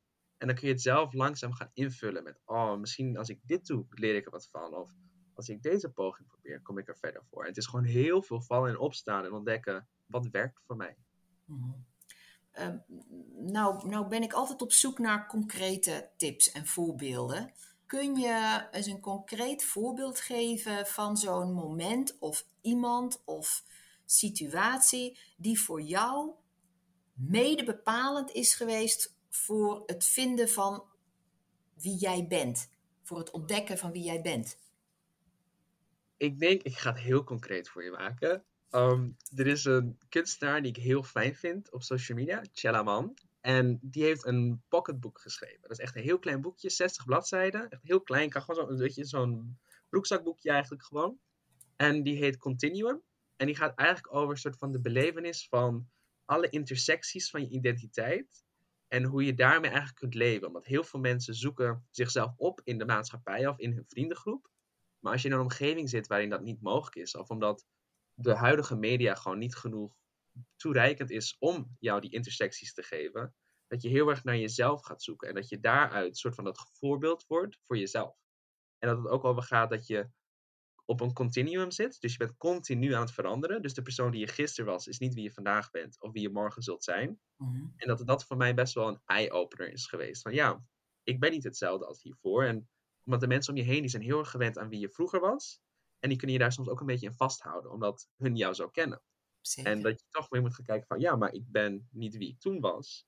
En 0.44 0.50
dan 0.50 0.58
kun 0.58 0.68
je 0.68 0.74
het 0.74 0.84
zelf 0.84 1.14
langzaam 1.14 1.54
gaan 1.54 1.70
invullen 1.74 2.24
met, 2.24 2.40
oh, 2.46 2.76
misschien 2.76 3.18
als 3.18 3.30
ik 3.30 3.40
dit 3.46 3.66
doe, 3.66 3.86
leer 3.90 4.16
ik 4.16 4.26
er 4.26 4.32
wat 4.32 4.48
van. 4.52 4.76
Of 4.76 4.92
als 5.34 5.50
ik 5.50 5.62
deze 5.62 5.90
poging 5.90 6.28
probeer, 6.28 6.62
kom 6.62 6.78
ik 6.78 6.88
er 6.88 6.98
verder 6.98 7.24
voor. 7.30 7.46
Het 7.46 7.58
is 7.58 7.66
gewoon 7.66 7.86
heel 7.86 8.22
veel 8.22 8.42
vallen 8.42 8.70
en 8.70 8.78
opstaan 8.78 9.26
en 9.26 9.32
ontdekken, 9.32 9.88
wat 10.06 10.28
werkt 10.28 10.62
voor 10.66 10.76
mij. 10.76 10.98
Ehm, 12.52 12.78
nou, 13.38 13.88
nou 13.88 14.08
ben 14.08 14.24
ik 14.24 14.34
altijd 14.34 14.62
op 14.62 14.72
zoek 14.72 15.00
naar 15.00 15.28
concrete 15.28 16.10
tips 16.18 16.52
en 16.52 16.68
voorbeelden. 16.68 17.54
Kun 17.86 18.16
je 18.16 18.68
eens 18.72 18.88
een 18.88 19.00
concreet 19.00 19.66
voorbeeld 19.66 20.20
geven 20.20 20.86
van 20.86 21.18
zo'n 21.18 21.54
moment 21.54 22.20
of 22.20 22.46
iemand 22.62 23.22
of 23.26 23.64
situatie 24.06 25.20
die 25.38 25.60
voor 25.60 25.82
jou 25.82 26.32
mede 27.14 27.64
bepalend 27.64 28.32
is 28.32 28.54
geweest 28.54 29.22
voor 29.36 29.84
het 29.86 30.06
vinden 30.06 30.50
van 30.50 30.84
wie 31.74 31.96
jij 31.96 32.28
bent? 32.28 32.70
Voor 33.02 33.18
het 33.18 33.32
ontdekken 33.32 33.78
van 33.78 33.92
wie 33.92 34.04
jij 34.04 34.22
bent? 34.22 34.58
Ik 36.18 36.40
denk, 36.40 36.62
ik 36.62 36.78
ga 36.78 36.90
het 36.90 37.00
heel 37.00 37.24
concreet 37.24 37.70
voor 37.70 37.84
je 37.84 37.92
maken. 37.92 38.44
Ehm, 38.70 39.10
er 39.36 39.48
is 39.48 39.66
een 39.66 39.98
kunstenaar 40.10 40.62
die 40.62 40.72
ik 40.72 40.84
heel 40.84 41.04
fijn 41.04 41.36
vind 41.36 41.72
op 41.72 41.84
social 41.84 42.18
media, 42.18 42.44
Chellaman. 42.54 43.14
En 43.42 43.80
die 43.82 44.04
heeft 44.04 44.26
een 44.26 44.64
pocketboek 44.68 45.20
geschreven. 45.20 45.62
Dat 45.62 45.72
is 45.72 45.80
echt 45.80 45.96
een 45.96 46.02
heel 46.04 46.20
klein 46.20 46.42
boekje, 46.42 46.70
60 46.70 47.06
bladzijden. 47.06 47.70
Echt 47.70 47.84
heel 47.84 48.02
klein, 48.02 48.30
kan 48.30 48.42
gewoon 48.42 48.68
zo'n 48.68 48.78
weet 48.78 48.96
je, 48.96 49.06
zo'n 49.06 49.60
broekzakboekje 49.90 50.50
eigenlijk 50.50 50.84
gewoon. 50.84 51.20
En 51.76 52.04
die 52.04 52.18
heet 52.18 52.38
Continuum. 52.38 53.02
En 53.36 53.46
die 53.46 53.56
gaat 53.56 53.78
eigenlijk 53.78 54.16
over 54.16 54.32
een 54.32 54.40
soort 54.40 54.58
van 54.58 54.72
de 54.72 54.80
belevenis 54.80 55.48
van 55.48 55.90
alle 56.26 56.50
intersecties 56.50 57.30
van 57.30 57.42
je 57.42 57.50
identiteit. 57.50 58.43
En 58.94 59.04
hoe 59.04 59.26
je 59.26 59.34
daarmee 59.34 59.70
eigenlijk 59.70 60.00
kunt 60.00 60.14
leven. 60.14 60.52
Want 60.52 60.66
heel 60.66 60.84
veel 60.84 61.00
mensen 61.00 61.36
zoeken 61.36 61.88
zichzelf 61.92 62.34
op 62.38 62.62
in 62.64 62.78
de 62.78 62.86
maatschappij 62.86 63.48
of 63.48 63.58
in 63.58 63.72
hun 63.72 63.86
vriendengroep. 63.88 64.50
Maar 65.00 65.12
als 65.12 65.22
je 65.22 65.28
in 65.28 65.34
een 65.34 65.42
omgeving 65.42 65.90
zit 65.90 66.08
waarin 66.08 66.30
dat 66.30 66.42
niet 66.42 66.62
mogelijk 66.62 66.96
is, 66.96 67.16
of 67.16 67.30
omdat 67.30 67.66
de 68.14 68.36
huidige 68.36 68.76
media 68.76 69.16
gewoon 69.16 69.38
niet 69.38 69.56
genoeg 69.56 69.96
toereikend 70.56 71.10
is 71.10 71.36
om 71.40 71.76
jou 71.80 72.02
die 72.02 72.12
intersecties 72.12 72.74
te 72.74 72.84
geven, 72.84 73.36
dat 73.68 73.82
je 73.82 73.90
heel 73.90 74.10
erg 74.10 74.24
naar 74.24 74.38
jezelf 74.38 74.82
gaat 74.82 75.04
zoeken 75.04 75.28
en 75.28 75.36
dat 75.36 75.50
je 75.50 75.60
daaruit 75.60 76.10
een 76.10 76.16
soort 76.16 76.36
van 76.36 76.44
dat 76.44 76.70
voorbeeld 76.74 77.26
wordt 77.28 77.60
voor 77.66 77.78
jezelf. 77.78 78.18
En 78.78 78.90
dat 78.90 78.98
het 78.98 79.08
ook 79.08 79.24
over 79.24 79.44
gaat 79.44 79.70
dat 79.70 79.88
je 79.88 80.10
op 80.86 81.02
een 81.02 81.14
continuum 81.14 81.72
zit, 81.72 82.02
dus 82.02 82.12
je 82.12 82.18
bent 82.18 82.38
continu 82.38 82.94
aan 82.94 83.02
het 83.02 83.12
veranderen. 83.12 83.62
Dus 83.62 83.74
de 83.74 83.82
persoon 83.82 84.12
die 84.12 84.20
je 84.20 84.28
gisteren 84.28 84.72
was, 84.72 84.88
is 84.88 85.00
niet 85.00 85.14
wie 85.14 85.24
je 85.24 85.32
vandaag 85.32 85.72
bent 85.72 86.02
of 86.02 86.12
wie 86.12 86.22
je 86.22 86.30
morgen 86.30 86.62
zult 86.62 86.84
zijn. 86.84 87.20
En 87.76 87.88
dat 87.88 88.08
dat 88.08 88.26
voor 88.26 88.38
mij 88.38 88.54
best 88.54 88.74
wel 88.74 88.88
een 88.88 89.02
eye-opener 89.06 89.72
is 89.72 89.88
geweest. 89.88 90.22
Van 90.22 90.34
ja, 90.34 90.66
ik 91.04 91.20
ben 91.20 91.32
niet 91.32 91.44
hetzelfde 91.44 91.86
als 91.86 92.02
hiervoor. 92.02 92.44
En 92.44 92.70
omdat 93.04 93.22
de 93.22 93.28
mensen 93.28 93.54
om 93.54 93.60
je 93.60 93.66
heen, 93.66 93.82
die 93.82 93.90
zijn 93.90 94.04
heel 94.04 94.20
erg 94.20 94.30
gewend 94.30 94.58
aan 94.58 94.70
wie 94.70 94.80
je 94.80 94.90
vroeger 94.90 95.20
was. 95.20 95.62
En 96.00 96.10
die 96.10 96.18
kunnen 96.18 96.36
je 96.36 96.42
daar 96.42 96.52
soms 96.52 96.68
ook 96.68 96.80
een 96.80 96.86
beetje 96.86 97.08
in 97.08 97.14
vasthouden, 97.14 97.72
omdat 97.72 98.10
hun 98.18 98.36
jou 98.36 98.54
zo 98.54 98.70
kennen. 98.70 99.02
Zeker. 99.42 99.72
En 99.72 99.82
dat 99.82 100.00
je 100.00 100.06
toch 100.10 100.30
weer 100.30 100.42
moet 100.42 100.56
gaan 100.56 100.66
kijken 100.66 100.88
van, 100.88 101.00
ja, 101.00 101.16
maar 101.16 101.34
ik 101.34 101.52
ben 101.52 101.88
niet 101.92 102.18
wie 102.18 102.30
ik 102.30 102.40
toen 102.40 102.60
was. 102.60 103.08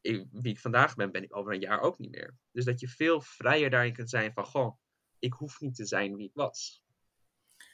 Ik, 0.00 0.26
wie 0.30 0.52
ik 0.52 0.60
vandaag 0.60 0.94
ben, 0.94 1.12
ben 1.12 1.22
ik 1.22 1.36
over 1.36 1.52
een 1.52 1.60
jaar 1.60 1.80
ook 1.80 1.98
niet 1.98 2.10
meer. 2.10 2.38
Dus 2.50 2.64
dat 2.64 2.80
je 2.80 2.88
veel 2.88 3.20
vrijer 3.20 3.70
daarin 3.70 3.92
kunt 3.92 4.10
zijn 4.10 4.32
van, 4.32 4.46
goh, 4.46 4.76
ik 5.18 5.32
hoef 5.32 5.60
niet 5.60 5.74
te 5.74 5.84
zijn 5.84 6.16
wie 6.16 6.26
ik 6.26 6.34
was. 6.34 6.84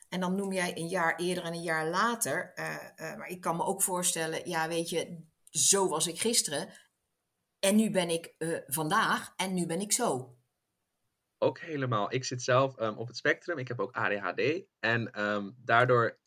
En 0.08 0.20
dan 0.20 0.34
noem 0.34 0.52
jij 0.52 0.76
een 0.78 0.88
jaar 0.88 1.16
eerder 1.16 1.44
en 1.44 1.52
een 1.52 1.62
jaar 1.62 1.88
later. 1.88 2.52
eh, 2.54 2.74
eh, 2.96 3.18
maar 3.18 3.28
ik 3.28 3.40
kan 3.40 3.56
me 3.56 3.64
ook 3.64 3.82
voorstellen, 3.82 4.48
ja, 4.48 4.68
weet 4.68 4.88
je, 4.88 5.18
zo 5.50 5.88
was 5.88 6.06
ik 6.06 6.20
gisteren. 6.20 6.68
En 7.58 7.76
nu 7.76 7.90
ben 7.90 8.08
ik 8.10 8.34
eh, 8.38 8.58
vandaag 8.66 9.32
en 9.36 9.54
nu 9.54 9.66
ben 9.66 9.80
ik 9.80 9.92
zo. 9.92 10.36
Ook 11.38 11.58
helemaal. 11.58 12.12
Ik 12.12 12.24
zit 12.24 12.42
zelf 12.42 12.76
ehm, 12.76 12.94
op 12.96 13.06
het 13.06 13.16
spectrum. 13.16 13.58
Ik 13.58 13.68
heb 13.68 13.80
ook 13.80 13.92
ADHD. 13.92 14.64
En 14.80 15.12
ehm, 15.12 15.50
daardoor 15.56 16.18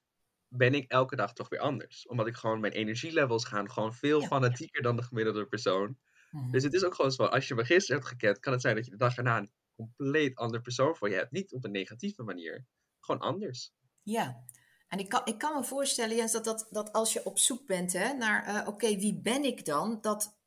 ben 0.48 0.74
ik 0.74 0.92
elke 0.92 1.16
dag 1.16 1.34
toch 1.34 1.50
weer 1.50 1.60
anders. 1.60 2.08
Omdat 2.08 2.28
ik 2.28 2.36
gewoon, 2.36 2.60
mijn 2.60 2.74
energielevels 2.74 3.46
gaan 3.46 3.72
gewoon 3.72 3.94
veel 3.94 4.22
Ja. 4.22 4.28
fanatieker 4.28 4.82
dan 4.82 4.96
de 4.96 5.04
gemiddelde 5.04 5.46
persoon. 5.46 5.98
Dus 6.52 6.64
het 6.64 6.74
is 6.74 6.84
ook 6.84 6.96
gewoon 6.96 7.12
zo, 7.12 7.24
als 7.24 7.48
je 7.48 7.56
me 7.56 7.66
gisteren 7.66 8.02
hebt 8.02 8.12
gekend, 8.12 8.40
kan 8.40 8.54
het 8.54 8.62
zijn 8.62 8.76
dat 8.76 8.86
je 8.86 8.92
de 8.92 8.98
dag 8.98 9.18
erna 9.18 9.38
een 9.38 9.52
compleet 9.76 10.36
ander 10.36 10.62
persoon 10.62 10.96
voor 10.96 11.10
je 11.10 11.16
hebt. 11.16 11.32
Niet 11.32 11.54
op 11.54 11.64
een 11.64 11.72
negatieve 11.72 12.24
manier. 12.24 12.66
Gewoon 13.10 13.28
anders. 13.28 13.74
Ja, 14.04 14.44
en 14.88 15.00
ik 15.00 15.10
kan, 15.10 15.22
ik 15.24 15.38
kan 15.38 15.54
me 15.54 15.64
voorstellen, 15.64 16.16
Jens, 16.16 16.32
dat, 16.32 16.44
dat, 16.44 16.68
dat 16.70 16.94
als 16.94 17.14
je 17.14 17.26
op 17.26 17.40
zoek 17.40 17.66
bent 17.66 17.94
hè, 17.94 18.14
naar, 18.14 18.46
eh, 18.46 18.68
oké, 18.68 18.96
wie 18.96 19.20
ben 19.22 19.44
ik 19.44 19.66
dan? 19.66 19.98
Dat, 20.02 20.38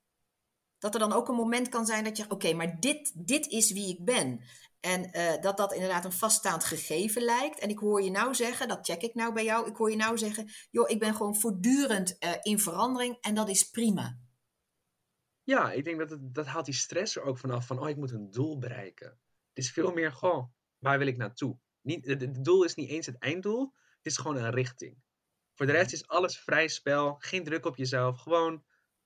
dat 0.79 0.95
er 0.95 1.01
dan 1.01 1.13
ook 1.13 1.29
een 1.29 1.35
moment 1.35 1.69
kan 1.69 1.87
zijn 1.87 2.05
dat 2.05 2.17
je, 2.17 2.25
oké, 2.29 2.53
maar 2.53 2.81
dit, 2.81 3.27
dit 3.27 3.47
is 3.47 3.73
wie 3.73 3.89
ik 3.89 4.05
ben. 4.05 4.41
En 4.81 5.13
eh, 5.13 5.41
dat 5.41 5.57
dat 5.57 5.73
inderdaad 5.73 6.05
een 6.05 6.13
vaststaand 6.13 6.65
gegeven 6.65 7.23
lijkt. 7.23 7.59
En 7.59 7.69
ik 7.69 7.79
hoor 7.79 8.03
je 8.03 8.11
nou 8.11 8.35
zeggen, 8.35 8.69
dat 8.69 8.87
check 8.87 9.03
ik 9.03 9.15
nou 9.15 9.33
bij 9.33 9.45
jou, 9.45 9.69
ik 9.69 9.77
hoor 9.77 9.91
je 9.91 9.97
nou 9.97 10.19
zeggen, 10.19 10.49
joh, 10.71 10.91
ik 10.91 10.99
ben 10.99 11.15
gewoon 11.15 11.37
voortdurend 11.37 12.17
uh, 12.25 12.33
in 12.43 12.59
verandering 12.59 13.17
en 13.21 13.35
dat 13.35 13.49
is 13.49 13.71
prima. 13.71 14.19
Ja, 15.43 15.73
ik 15.73 15.85
denk 15.85 15.99
dat 15.99 16.11
het, 16.11 16.35
dat 16.35 16.47
haalt 16.47 16.65
die 16.65 16.75
stress 16.75 17.17
er 17.17 17.23
ook 17.23 17.39
vanaf 17.39 17.67
van, 17.67 17.79
oh, 17.79 17.89
ik 17.89 17.97
moet 17.97 18.11
een 18.11 18.31
doel 18.31 18.59
bereiken. 18.59 19.09
Het 19.49 19.65
is 19.65 19.71
veel 19.71 19.93
meer, 19.93 20.13
goh, 20.13 20.45
waar 20.79 20.99
wil 20.99 21.07
ik 21.07 21.17
naartoe? 21.17 21.59
Niet, 21.83 22.07
het 22.07 22.45
doel 22.45 22.65
is 22.65 22.75
niet 22.75 22.89
eens 22.89 23.07
het 23.07 23.19
einddoel, 23.19 23.73
het 23.97 24.07
is 24.07 24.17
gewoon 24.17 24.37
een 24.37 24.51
richting. 24.51 24.97
Voor 25.55 25.67
de 25.67 25.73
rest 25.73 25.93
is 25.93 26.07
alles 26.07 26.39
vrij 26.39 26.69
spel, 26.69 27.15
geen 27.19 27.45
druk 27.45 27.67
op 27.67 27.77
jezelf, 27.77 28.21
gewoon 28.21 28.65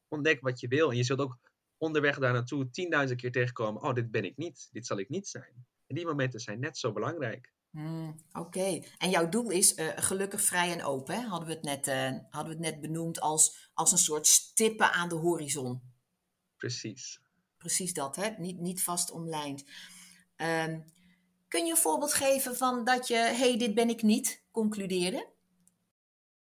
ontdek 0.08 0.40
wat 0.40 0.60
je 0.60 0.68
wil. 0.68 0.90
En 0.90 0.96
je 0.96 1.04
zult 1.04 1.20
ook 1.20 1.38
onderweg 1.76 2.18
daar 2.18 2.32
naartoe 2.32 2.70
tienduizend 2.70 3.20
keer 3.20 3.32
tegenkomen, 3.32 3.82
oh, 3.82 3.94
dit 3.94 4.10
ben 4.10 4.24
ik 4.24 4.36
niet, 4.36 4.68
dit 4.72 4.86
zal 4.86 4.98
ik 4.98 5.08
niet 5.08 5.28
zijn. 5.28 5.66
En 5.86 5.94
die 5.94 6.06
momenten 6.06 6.40
zijn 6.40 6.60
net 6.60 6.78
zo 6.78 6.92
belangrijk. 6.92 7.54
Hmm, 7.70 8.24
oké, 8.32 8.80
en 8.98 9.10
jouw 9.10 9.28
doel 9.28 9.50
is 9.50 9.76
uh, 9.76 9.92
gelukkig 9.96 10.40
vrij 10.40 10.72
en 10.72 10.84
open, 10.84 11.14
hè? 11.14 11.20
Hadden, 11.20 11.48
we 11.48 11.54
het 11.54 11.62
net, 11.62 11.86
uh, 11.86 12.18
hadden 12.30 12.58
we 12.58 12.64
het 12.64 12.72
net 12.72 12.80
benoemd 12.80 13.20
als, 13.20 13.70
als 13.74 13.92
een 13.92 13.98
soort 13.98 14.26
stippen 14.26 14.92
aan 14.92 15.08
de 15.08 15.14
horizon. 15.14 15.82
Precies. 16.56 17.20
Precies 17.56 17.92
dat, 17.92 18.16
hè? 18.16 18.28
Niet, 18.38 18.58
niet 18.58 18.82
vast 18.82 19.10
omlijnd. 19.10 19.64
Um, 20.36 20.84
kun 21.48 21.64
je 21.64 21.70
een 21.70 21.76
voorbeeld 21.76 22.14
geven 22.14 22.56
van 22.56 22.84
dat 22.84 23.08
je, 23.08 23.16
hey, 23.16 23.58
dit 23.58 23.74
ben 23.74 23.88
ik 23.88 24.02
niet, 24.02 24.44
concludeerde? 24.50 25.34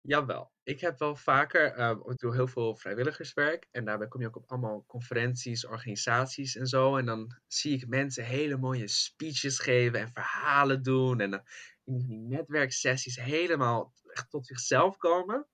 Jawel. 0.01 0.51
Ik 0.63 0.79
heb 0.81 0.99
wel 0.99 1.15
vaker, 1.15 1.77
uh, 1.77 1.99
ik 2.05 2.17
doe 2.17 2.33
heel 2.33 2.47
veel 2.47 2.75
vrijwilligerswerk. 2.75 3.67
En 3.71 3.85
daarbij 3.85 4.07
kom 4.07 4.21
je 4.21 4.27
ook 4.27 4.35
op 4.35 4.51
allemaal 4.51 4.83
conferenties, 4.87 5.65
organisaties 5.65 6.55
en 6.55 6.67
zo. 6.67 6.97
En 6.97 7.05
dan 7.05 7.37
zie 7.47 7.73
ik 7.73 7.87
mensen 7.87 8.25
hele 8.25 8.57
mooie 8.57 8.87
speeches 8.87 9.59
geven 9.59 9.99
en 9.99 10.09
verhalen 10.09 10.83
doen. 10.83 11.19
En 11.19 11.43
in 11.83 11.97
die 11.97 12.17
netwerksessies 12.17 13.15
helemaal 13.15 13.93
tot 14.29 14.45
zichzelf 14.45 14.97
komen. 14.97 15.47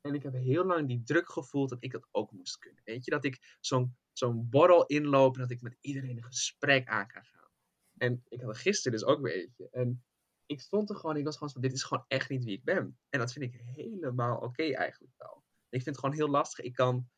En 0.00 0.14
ik 0.14 0.22
heb 0.22 0.32
heel 0.32 0.64
lang 0.64 0.88
die 0.88 1.02
druk 1.02 1.30
gevoeld 1.30 1.68
dat 1.68 1.84
ik 1.84 1.92
dat 1.92 2.08
ook 2.10 2.32
moest 2.32 2.58
kunnen. 2.58 2.82
Weet 2.84 3.04
je, 3.04 3.10
dat 3.10 3.24
ik 3.24 3.56
zo'n 3.60 3.96
zo'n 4.12 4.48
borrel 4.50 4.86
inloop 4.86 5.34
en 5.34 5.40
dat 5.40 5.50
ik 5.50 5.62
met 5.62 5.76
iedereen 5.80 6.16
een 6.16 6.24
gesprek 6.24 6.88
aan 6.88 7.06
kan 7.06 7.22
gaan. 7.24 7.41
En 8.02 8.24
ik 8.28 8.40
had 8.40 8.58
gisteren 8.58 8.98
dus 8.98 9.06
ook 9.06 9.20
weer 9.20 9.34
eentje. 9.34 9.68
En 9.70 10.04
ik 10.46 10.60
stond 10.60 10.90
er 10.90 10.96
gewoon, 10.96 11.16
ik 11.16 11.24
was 11.24 11.36
gewoon 11.36 11.52
van, 11.52 11.62
dit 11.62 11.72
is 11.72 11.82
gewoon 11.82 12.04
echt 12.08 12.28
niet 12.28 12.44
wie 12.44 12.56
ik 12.56 12.64
ben. 12.64 12.98
En 13.08 13.18
dat 13.18 13.32
vind 13.32 13.44
ik 13.44 13.60
helemaal 13.64 14.38
oké 14.38 14.62
eigenlijk 14.62 15.12
wel. 15.16 15.44
Ik 15.68 15.82
vind 15.82 15.96
het 15.96 15.98
gewoon 15.98 16.14
heel 16.14 16.28
lastig. 16.28 16.64
Ik 16.64 16.74
kan 16.74 17.08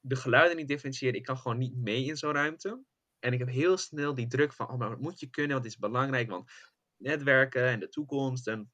de 0.00 0.16
geluiden 0.16 0.56
niet 0.56 0.68
differentiëren. 0.68 1.14
Ik 1.14 1.22
kan 1.22 1.36
gewoon 1.36 1.58
niet 1.58 1.76
mee 1.76 2.04
in 2.04 2.16
zo'n 2.16 2.32
ruimte. 2.32 2.84
En 3.18 3.32
ik 3.32 3.38
heb 3.38 3.48
heel 3.48 3.76
snel 3.76 4.14
die 4.14 4.26
druk 4.26 4.52
van, 4.52 4.68
oh, 4.68 4.78
maar 4.78 4.88
wat 4.88 5.00
moet 5.00 5.20
je 5.20 5.30
kunnen? 5.30 5.52
Want 5.52 5.64
het 5.64 5.72
is 5.74 5.80
belangrijk, 5.80 6.30
want 6.30 6.50
netwerken 6.96 7.64
en 7.64 7.80
de 7.80 7.88
toekomst 7.88 8.46
en 8.46 8.72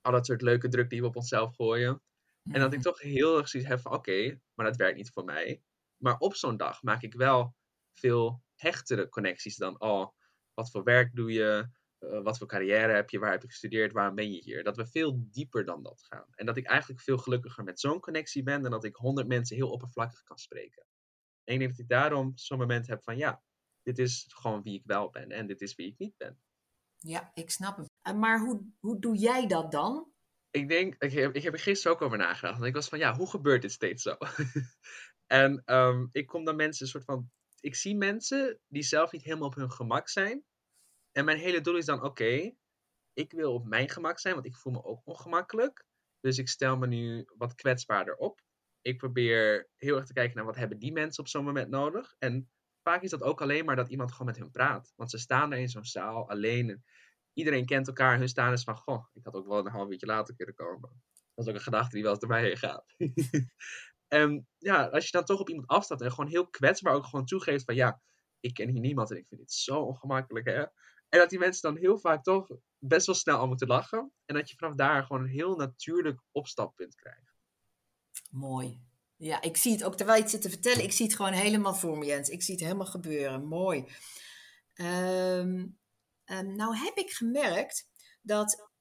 al 0.00 0.12
dat 0.12 0.26
soort 0.26 0.42
leuke 0.42 0.68
druk 0.68 0.90
die 0.90 1.00
we 1.00 1.06
op 1.06 1.16
onszelf 1.16 1.54
gooien. 1.54 2.02
En 2.42 2.60
dat 2.60 2.72
ik 2.72 2.78
mhm. 2.78 2.88
toch 2.88 3.00
heel 3.00 3.38
erg 3.38 3.48
zoiets 3.48 3.68
heb 3.68 3.80
van, 3.80 3.92
oké, 3.92 4.40
maar 4.54 4.66
dat 4.66 4.76
werkt 4.76 4.96
niet 4.96 5.10
voor 5.10 5.24
mij. 5.24 5.62
Maar 5.96 6.18
op 6.18 6.34
zo'n 6.34 6.56
dag 6.56 6.82
maak 6.82 7.02
ik 7.02 7.14
wel 7.14 7.56
veel 7.92 8.42
hechtere 8.54 9.08
connecties 9.08 9.56
dan, 9.56 9.80
oh, 9.80 10.08
wat 10.54 10.70
voor 10.70 10.82
werk 10.82 11.14
doe 11.14 11.32
je? 11.32 11.68
Uh, 12.00 12.22
wat 12.22 12.38
voor 12.38 12.46
carrière 12.46 12.92
heb 12.92 13.10
je? 13.10 13.18
Waar 13.18 13.30
heb 13.30 13.42
je 13.42 13.48
gestudeerd? 13.48 13.92
Waarom 13.92 14.14
ben 14.14 14.32
je 14.32 14.40
hier? 14.40 14.64
Dat 14.64 14.76
we 14.76 14.86
veel 14.86 15.24
dieper 15.30 15.64
dan 15.64 15.82
dat 15.82 16.02
gaan. 16.02 16.26
En 16.34 16.46
dat 16.46 16.56
ik 16.56 16.66
eigenlijk 16.66 17.00
veel 17.00 17.18
gelukkiger 17.18 17.64
met 17.64 17.80
zo'n 17.80 18.00
connectie 18.00 18.42
ben 18.42 18.62
dan 18.62 18.70
dat 18.70 18.84
ik 18.84 18.96
honderd 18.96 19.28
mensen 19.28 19.56
heel 19.56 19.70
oppervlakkig 19.70 20.22
kan 20.22 20.38
spreken. 20.38 20.86
En 21.44 21.54
ik 21.54 21.58
denk 21.58 21.70
dat 21.70 21.80
ik 21.80 21.88
daarom 21.88 22.32
zo'n 22.34 22.58
moment 22.58 22.86
heb 22.86 23.02
van 23.02 23.16
ja, 23.16 23.42
dit 23.82 23.98
is 23.98 24.26
gewoon 24.28 24.62
wie 24.62 24.78
ik 24.78 24.84
wel 24.84 25.10
ben 25.10 25.30
en 25.30 25.46
dit 25.46 25.60
is 25.60 25.74
wie 25.74 25.86
ik 25.86 25.98
niet 25.98 26.16
ben. 26.16 26.40
Ja, 26.96 27.30
ik 27.34 27.50
snap 27.50 27.76
het. 27.76 28.16
Maar 28.16 28.40
hoe, 28.40 28.72
hoe 28.80 28.98
doe 28.98 29.16
jij 29.16 29.46
dat 29.46 29.72
dan? 29.72 30.12
Ik 30.50 30.68
denk, 30.68 30.94
ik 30.98 31.12
heb, 31.12 31.34
ik 31.34 31.42
heb 31.42 31.52
er 31.52 31.58
gisteren 31.58 31.96
ook 31.96 32.02
over 32.02 32.18
nagedacht. 32.18 32.54
Want 32.54 32.68
ik 32.68 32.74
was 32.74 32.88
van 32.88 32.98
ja, 32.98 33.16
hoe 33.16 33.30
gebeurt 33.30 33.62
dit 33.62 33.72
steeds 33.72 34.02
zo? 34.02 34.16
en 35.26 35.62
um, 35.64 36.08
ik 36.12 36.26
kom 36.26 36.44
dan 36.44 36.56
mensen 36.56 36.84
een 36.84 36.90
soort 36.90 37.04
van 37.04 37.30
ik 37.62 37.74
zie 37.74 37.96
mensen 37.96 38.60
die 38.68 38.82
zelf 38.82 39.12
niet 39.12 39.22
helemaal 39.22 39.48
op 39.48 39.54
hun 39.54 39.70
gemak 39.70 40.08
zijn. 40.08 40.44
En 41.12 41.24
mijn 41.24 41.38
hele 41.38 41.60
doel 41.60 41.76
is 41.76 41.84
dan, 41.84 42.02
oké, 42.02 42.54
ik 43.12 43.32
wil 43.32 43.54
op 43.54 43.66
mijn 43.66 43.88
gemak 43.88 44.18
zijn, 44.18 44.34
want 44.34 44.46
ik 44.46 44.56
voel 44.56 44.72
me 44.72 44.84
ook 44.84 45.00
ongemakkelijk. 45.04 45.84
Dus 46.20 46.38
ik 46.38 46.48
stel 46.48 46.76
me 46.76 46.86
nu 46.86 47.28
wat 47.36 47.54
kwetsbaarder 47.54 48.16
op. 48.16 48.40
Ik 48.80 48.98
probeer 48.98 49.68
heel 49.76 49.96
erg 49.96 50.06
te 50.06 50.12
kijken 50.12 50.36
naar 50.36 50.44
wat 50.44 50.56
hebben 50.56 50.78
die 50.78 50.92
mensen 50.92 51.22
op 51.22 51.28
zo'n 51.28 51.44
moment 51.44 51.68
nodig. 51.68 52.14
En 52.18 52.50
vaak 52.82 53.02
is 53.02 53.10
dat 53.10 53.22
ook 53.22 53.40
alleen 53.40 53.64
maar 53.64 53.76
dat 53.76 53.88
iemand 53.88 54.12
gewoon 54.12 54.26
met 54.26 54.36
hen 54.36 54.50
praat. 54.50 54.92
Want 54.96 55.10
ze 55.10 55.18
staan 55.18 55.52
er 55.52 55.58
in 55.58 55.68
zo'n 55.68 55.84
zaal 55.84 56.28
alleen. 56.28 56.84
iedereen 57.32 57.66
kent 57.66 57.86
elkaar. 57.86 58.18
Hun 58.18 58.28
staan 58.28 58.52
is 58.52 58.64
van, 58.64 58.76
goh, 58.76 59.06
ik 59.12 59.24
had 59.24 59.34
ook 59.34 59.46
wel 59.46 59.58
een 59.58 59.72
half 59.72 59.90
uurtje 59.90 60.06
later 60.06 60.34
kunnen 60.34 60.54
komen. 60.54 61.02
Dat 61.34 61.44
is 61.44 61.50
ook 61.50 61.58
een 61.58 61.64
gedachte 61.64 61.94
die 61.94 62.02
wel 62.02 62.12
eens 62.12 62.26
mij 62.26 62.42
heen 62.42 62.56
gaat. 62.56 62.94
En 64.12 64.48
ja, 64.58 64.86
als 64.86 65.04
je 65.04 65.10
dan 65.10 65.24
toch 65.24 65.40
op 65.40 65.48
iemand 65.48 65.68
afstaat 65.68 66.00
en 66.00 66.10
gewoon 66.10 66.30
heel 66.30 66.48
kwetsbaar 66.48 66.94
ook 66.94 67.04
gewoon 67.04 67.26
toegeeft 67.26 67.64
van 67.64 67.74
ja, 67.74 68.00
ik 68.40 68.54
ken 68.54 68.68
hier 68.68 68.80
niemand 68.80 69.10
en 69.10 69.16
ik 69.16 69.26
vind 69.26 69.40
dit 69.40 69.52
zo 69.52 69.80
ongemakkelijk 69.80 70.46
hè. 70.46 70.60
En 71.08 71.18
dat 71.18 71.30
die 71.30 71.38
mensen 71.38 71.72
dan 71.72 71.80
heel 71.80 71.98
vaak 71.98 72.22
toch 72.22 72.48
best 72.78 73.06
wel 73.06 73.14
snel 73.14 73.38
al 73.38 73.46
moeten 73.46 73.66
lachen. 73.66 74.12
En 74.24 74.34
dat 74.34 74.50
je 74.50 74.56
vanaf 74.56 74.74
daar 74.74 75.02
gewoon 75.04 75.22
een 75.22 75.28
heel 75.28 75.56
natuurlijk 75.56 76.20
opstappunt 76.30 76.94
krijgt. 76.94 77.34
Mooi. 78.30 78.80
Ja, 79.16 79.42
ik 79.42 79.56
zie 79.56 79.72
het 79.72 79.84
ook 79.84 79.96
terwijl 79.96 80.16
je 80.16 80.22
het 80.22 80.32
zit 80.32 80.42
te 80.42 80.50
vertellen. 80.50 80.82
Ik 80.82 80.92
zie 80.92 81.06
het 81.06 81.16
gewoon 81.16 81.32
helemaal 81.32 81.74
voor 81.74 81.98
me, 81.98 82.04
Jens. 82.04 82.28
Ik 82.28 82.42
zie 82.42 82.54
het 82.54 82.64
helemaal 82.64 82.86
gebeuren. 82.86 83.46
Mooi. 83.46 83.78
Um, 84.74 85.78
nou 86.26 86.76
heb 86.76 86.96
ik 86.96 87.10
gemerkt 87.10 87.88
dat 88.22 88.71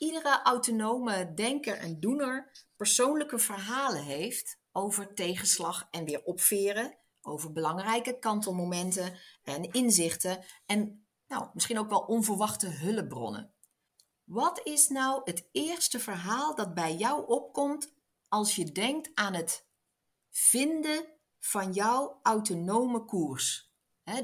iedere 0.00 0.42
autonome 0.42 1.34
denker 1.34 1.76
en 1.76 2.00
doener 2.00 2.50
persoonlijke 2.76 3.38
verhalen 3.38 4.02
heeft 4.02 4.58
over 4.72 5.14
tegenslag 5.14 5.88
en 5.90 6.04
weer 6.04 6.22
opveren, 6.24 6.96
over 7.22 7.52
belangrijke 7.52 8.18
kantelmomenten 8.18 9.18
en 9.42 9.72
inzichten 9.72 10.44
en 10.66 11.06
nou, 11.26 11.48
misschien 11.52 11.78
ook 11.78 11.88
wel 11.88 12.00
onverwachte 12.00 12.66
hulpbronnen. 12.66 13.52
Wat 14.24 14.60
is 14.64 14.88
nou 14.88 15.20
het 15.24 15.48
eerste 15.52 16.00
verhaal 16.00 16.54
dat 16.54 16.74
bij 16.74 16.94
jou 16.94 17.26
opkomt 17.26 17.92
als 18.28 18.54
je 18.54 18.72
denkt 18.72 19.10
aan 19.14 19.34
het 19.34 19.66
vinden 20.30 21.06
van 21.38 21.72
jouw 21.72 22.20
autonome 22.22 23.04
koers? 23.04 23.68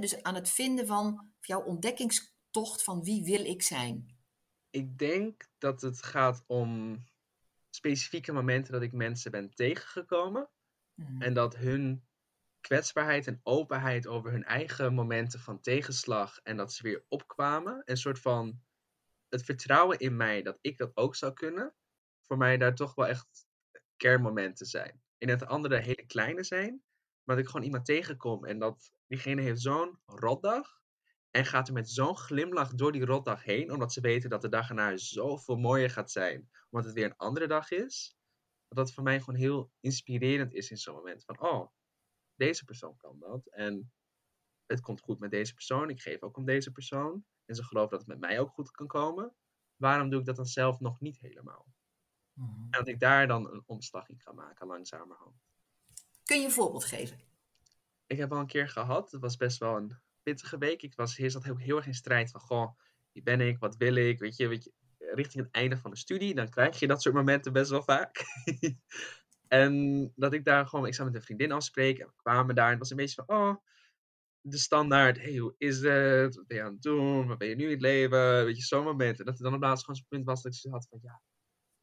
dus 0.01 0.23
aan 0.23 0.35
het 0.35 0.51
vinden 0.51 0.87
van 0.87 1.31
jouw 1.41 1.63
ontdekkingstocht 1.63 2.83
van 2.83 3.03
wie 3.03 3.25
wil 3.25 3.45
ik 3.45 3.63
zijn? 3.63 4.16
Ik 4.77 4.99
denk 4.99 5.49
dat 5.59 5.81
het 5.81 6.03
gaat 6.03 6.45
om 6.47 6.99
specifieke 7.71 8.33
momenten 8.33 8.73
dat 8.73 8.83
ik 8.83 8.93
mensen 8.93 9.31
ben 9.31 9.55
tegengekomen. 9.55 10.49
Mhm. 10.95 11.23
En 11.23 11.35
dat 11.35 11.57
hun 11.57 12.07
kwetsbaarheid 12.61 13.27
en 13.27 13.41
openheid 13.43 14.07
over 14.07 14.31
hun 14.31 14.45
eigen 14.45 14.95
momenten 14.95 15.41
van 15.41 15.61
tegenslag 15.61 16.39
en 16.43 16.57
dat 16.57 16.73
ze 16.73 16.83
weer 16.83 17.05
opkwamen. 17.09 17.83
Een 17.85 17.97
soort 17.97 18.19
van 18.19 18.61
het 19.29 19.43
vertrouwen 19.43 19.99
in 19.99 20.17
mij 20.17 20.43
dat 20.43 20.59
ik 20.61 20.79
dat 20.79 20.97
ook 20.97 21.17
zou 21.17 21.33
kunnen. 21.33 21.75
Voor 22.23 22.37
mij 22.37 22.57
daar 22.57 22.75
toch 22.75 22.95
wel 22.95 23.07
echt 23.07 23.47
kernmomenten 23.97 24.67
zijn. 24.67 25.03
In 25.19 25.29
het 25.29 25.47
andere 25.47 25.77
hele 25.77 26.07
kleine 26.07 26.45
zijn. 26.45 26.83
Maar 27.23 27.37
dat 27.37 27.45
ik 27.45 27.51
gewoon 27.51 27.67
iemand 27.67 27.85
tegenkom 27.85 28.45
en 28.45 28.59
dat 28.59 28.93
diegene 29.07 29.43
heeft 29.43 29.61
zo'n 29.61 29.99
rotdag. 30.07 30.81
En 31.37 31.45
gaat 31.45 31.69
er 31.69 31.75
met 31.75 31.91
zo'n 31.91 32.17
glimlach 32.17 32.75
door 32.75 32.93
die 32.93 33.05
rotdag 33.05 33.45
heen, 33.45 33.73
omdat 33.73 33.93
ze 33.93 34.01
weten 34.01 34.31
dat 34.31 34.41
de 34.41 34.49
dag 34.49 34.69
erna 34.69 34.97
zoveel 34.97 35.57
mooier 35.57 35.91
gaat 35.91 36.11
zijn, 36.11 36.51
omdat 36.71 36.87
het 36.87 36.95
weer 36.95 37.05
een 37.05 37.17
andere 37.17 37.47
dag 37.47 37.71
is. 37.71 38.17
Dat 38.69 38.79
dat 38.79 38.93
voor 38.93 39.03
mij 39.03 39.21
gewoon 39.21 39.41
heel 39.41 39.73
inspirerend 39.81 40.55
is 40.55 40.71
in 40.71 40.77
zo'n 40.77 40.95
moment. 40.95 41.25
Van, 41.25 41.41
oh, 41.41 41.71
deze 42.35 42.65
persoon 42.65 42.97
kan 42.97 43.19
dat. 43.19 43.47
En 43.47 43.93
het 44.67 44.81
komt 44.81 45.01
goed 45.01 45.19
met 45.19 45.31
deze 45.31 45.55
persoon. 45.55 45.91
Ik 45.91 46.01
geef 46.01 46.23
ook 46.23 46.37
om 46.37 46.45
deze 46.45 46.73
persoon. 46.73 47.25
En 47.45 47.55
ze 47.55 47.65
geloven 47.65 47.91
dat 47.91 47.99
het 47.99 48.09
met 48.09 48.21
mij 48.21 48.41
ook 48.41 48.51
goed 48.51 48.71
kan 48.71 48.87
komen. 48.87 49.35
Waarom 49.77 50.11
doe 50.11 50.21
ik 50.21 50.27
dat 50.27 50.37
dan 50.37 50.47
zelf 50.47 50.81
nog 50.81 51.01
niet 51.01 51.19
helemaal? 51.19 51.67
Mhm. 52.33 52.61
En 52.61 52.71
dat 52.71 52.89
ik 52.89 53.01
daar 53.01 53.27
dan 53.27 53.51
een 53.53 53.63
omslag 53.67 54.09
in 54.09 54.19
kan 54.19 54.35
maken, 54.35 54.67
langzamerhand. 54.67 55.35
Kun 56.23 56.39
je 56.39 56.45
een 56.45 56.51
voorbeeld 56.53 56.85
geven? 56.85 57.21
Ik 58.07 58.19
heb 58.19 58.33
al 58.33 58.39
een 58.39 58.47
keer 58.47 58.69
gehad. 58.69 59.11
Het 59.11 59.21
was 59.21 59.37
best 59.37 59.59
wel 59.59 59.77
een 59.77 60.05
pittige 60.27 60.59
week. 60.59 60.83
Ik 60.83 60.95
was 60.95 61.19
eerst 61.19 61.43
heel, 61.43 61.57
heel 61.57 61.77
erg 61.77 61.87
in 61.87 61.95
strijd 61.95 62.31
van, 62.31 62.41
goh, 62.41 62.79
wie 63.13 63.23
ben 63.23 63.41
ik, 63.41 63.59
wat 63.59 63.77
wil 63.77 63.95
ik, 63.95 64.19
weet 64.19 64.37
je, 64.37 64.49
weet 64.49 64.65
je, 64.65 64.73
richting 64.99 65.45
het 65.45 65.55
einde 65.55 65.77
van 65.77 65.91
de 65.91 65.97
studie, 65.97 66.35
dan 66.35 66.49
krijg 66.49 66.79
je 66.79 66.87
dat 66.87 67.03
soort 67.03 67.15
momenten 67.15 67.53
best 67.53 67.71
wel 67.71 67.83
vaak. 67.83 68.25
en 69.49 70.13
dat 70.17 70.33
ik 70.33 70.45
daar 70.45 70.67
gewoon, 70.67 70.87
ik 70.87 70.95
zou 70.95 71.09
met 71.09 71.17
een 71.17 71.25
vriendin 71.25 71.53
afspreken 71.53 72.05
en 72.05 72.09
we 72.09 72.17
kwamen 72.17 72.55
daar 72.55 72.65
en 72.65 72.71
het 72.71 72.81
was 72.81 72.91
een 72.91 72.97
beetje 72.97 73.25
van, 73.25 73.37
oh, 73.37 73.57
de 74.41 74.59
standaard, 74.59 75.19
hey, 75.19 75.37
hoe 75.37 75.55
is 75.59 75.81
het, 75.81 76.37
wat 76.37 76.47
ben 76.47 76.57
je 76.57 76.63
aan 76.63 76.73
het 76.73 76.83
doen, 76.83 77.27
wat 77.27 77.39
ben 77.39 77.49
je 77.49 77.55
nu 77.55 77.65
in 77.65 77.71
het 77.71 77.81
leven, 77.81 78.45
weet 78.45 78.57
je, 78.57 78.63
zo'n 78.63 78.85
moment. 78.85 79.19
En 79.19 79.25
dat 79.25 79.39
er 79.39 79.45
dan 79.45 79.55
op 79.55 79.61
laatst 79.61 79.85
gewoon 79.85 80.01
zo'n 80.01 80.09
punt 80.09 80.25
was 80.25 80.43
dat 80.43 80.55
ik 80.55 80.71
had 80.71 80.87
van, 80.89 80.99
ja, 81.03 81.23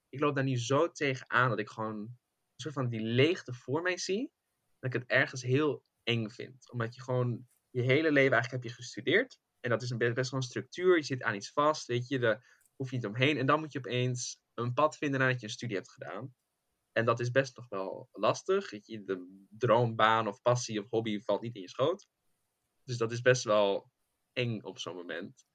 ik 0.10 0.20
loop 0.20 0.36
daar 0.36 0.44
nu 0.44 0.58
zo 0.58 0.92
tegenaan 0.92 1.50
dat 1.50 1.60
ik 1.60 1.70
gewoon 1.70 1.96
een 1.98 2.18
soort 2.56 2.74
van 2.74 2.90
die 2.90 3.02
leegte 3.02 3.54
voor 3.54 3.82
mij 3.82 3.98
zie, 3.98 4.32
dat 4.80 4.94
ik 4.94 5.02
het 5.02 5.10
ergens 5.10 5.42
heel 5.42 5.84
eng 6.04 6.30
vind. 6.30 6.72
Omdat 6.72 6.96
je 6.96 7.02
gewoon 7.02 7.48
je 7.74 7.82
hele 7.82 8.12
leven 8.12 8.32
eigenlijk 8.32 8.64
heb 8.64 8.72
je 8.72 8.82
gestudeerd. 8.82 9.40
En 9.60 9.70
dat 9.70 9.82
is 9.82 9.90
een 9.90 9.98
best, 9.98 10.32
wel 10.32 10.40
een 10.40 10.46
structuur. 10.46 10.96
Je 10.96 11.04
zit 11.04 11.24
aan 11.24 11.36
iets 11.36 11.52
vast, 11.52 11.88
weet 11.88 12.08
je, 12.08 12.20
daar 12.20 12.62
hoef 12.76 12.90
je 12.90 12.96
niet 12.96 13.06
omheen. 13.06 13.38
En 13.38 13.46
dan 13.46 13.60
moet 13.60 13.72
je 13.72 13.80
opeens 13.80 14.42
een 14.54 14.74
pad 14.74 14.98
vinden 14.98 15.20
nadat 15.20 15.40
je 15.40 15.46
een 15.46 15.52
studie 15.52 15.76
hebt 15.76 15.92
gedaan. 15.92 16.36
En 16.92 17.06
dat 17.06 17.20
is 17.20 17.32
best 17.32 17.58
nog 17.58 17.70
wel 17.70 18.10
lastig. 18.12 18.86
Je, 18.86 19.04
de 19.04 19.46
droombaan 19.50 20.28
of 20.28 20.42
passie 20.42 20.80
of 20.80 20.90
hobby 20.90 21.20
valt 21.20 21.42
niet 21.42 21.56
in 21.56 21.62
je 21.62 21.70
schoot. 21.70 22.08
Dus 22.84 22.98
dat 22.98 23.12
is 23.12 23.22
best 23.22 23.44
wel 23.44 23.92
eng 24.34 24.62
op 24.62 24.80
zo'n 24.80 24.96
moment. 24.96 25.48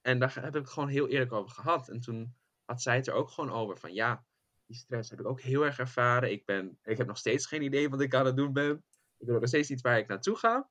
En 0.00 0.18
daar 0.18 0.42
heb 0.42 0.56
ik 0.56 0.66
gewoon 0.66 0.88
heel 0.88 1.08
eerlijk 1.08 1.32
over 1.32 1.50
gehad. 1.50 1.88
En 1.88 2.00
toen 2.00 2.36
had 2.64 2.82
zij 2.82 2.96
het 2.96 3.06
er 3.06 3.14
ook 3.14 3.30
gewoon 3.30 3.50
over 3.50 3.78
van 3.78 3.94
ja, 3.94 4.26
die 4.66 4.76
stress 4.76 5.10
heb 5.10 5.20
ik 5.20 5.26
ook 5.26 5.40
heel 5.40 5.64
erg 5.64 5.78
ervaren. 5.78 6.30
Ik, 6.30 6.44
ben, 6.44 6.78
ik 6.82 6.96
heb 6.96 7.06
nog 7.06 7.18
steeds 7.18 7.46
geen 7.46 7.62
idee 7.62 7.88
wat 7.88 8.00
ik 8.00 8.14
aan 8.14 8.26
het 8.26 8.36
doen 8.36 8.52
ben. 8.52 8.84
Ik 9.16 9.26
weet 9.26 9.40
nog 9.40 9.48
steeds 9.48 9.68
niet 9.68 9.80
waar 9.80 9.98
ik 9.98 10.08
naartoe 10.08 10.36
ga. 10.36 10.70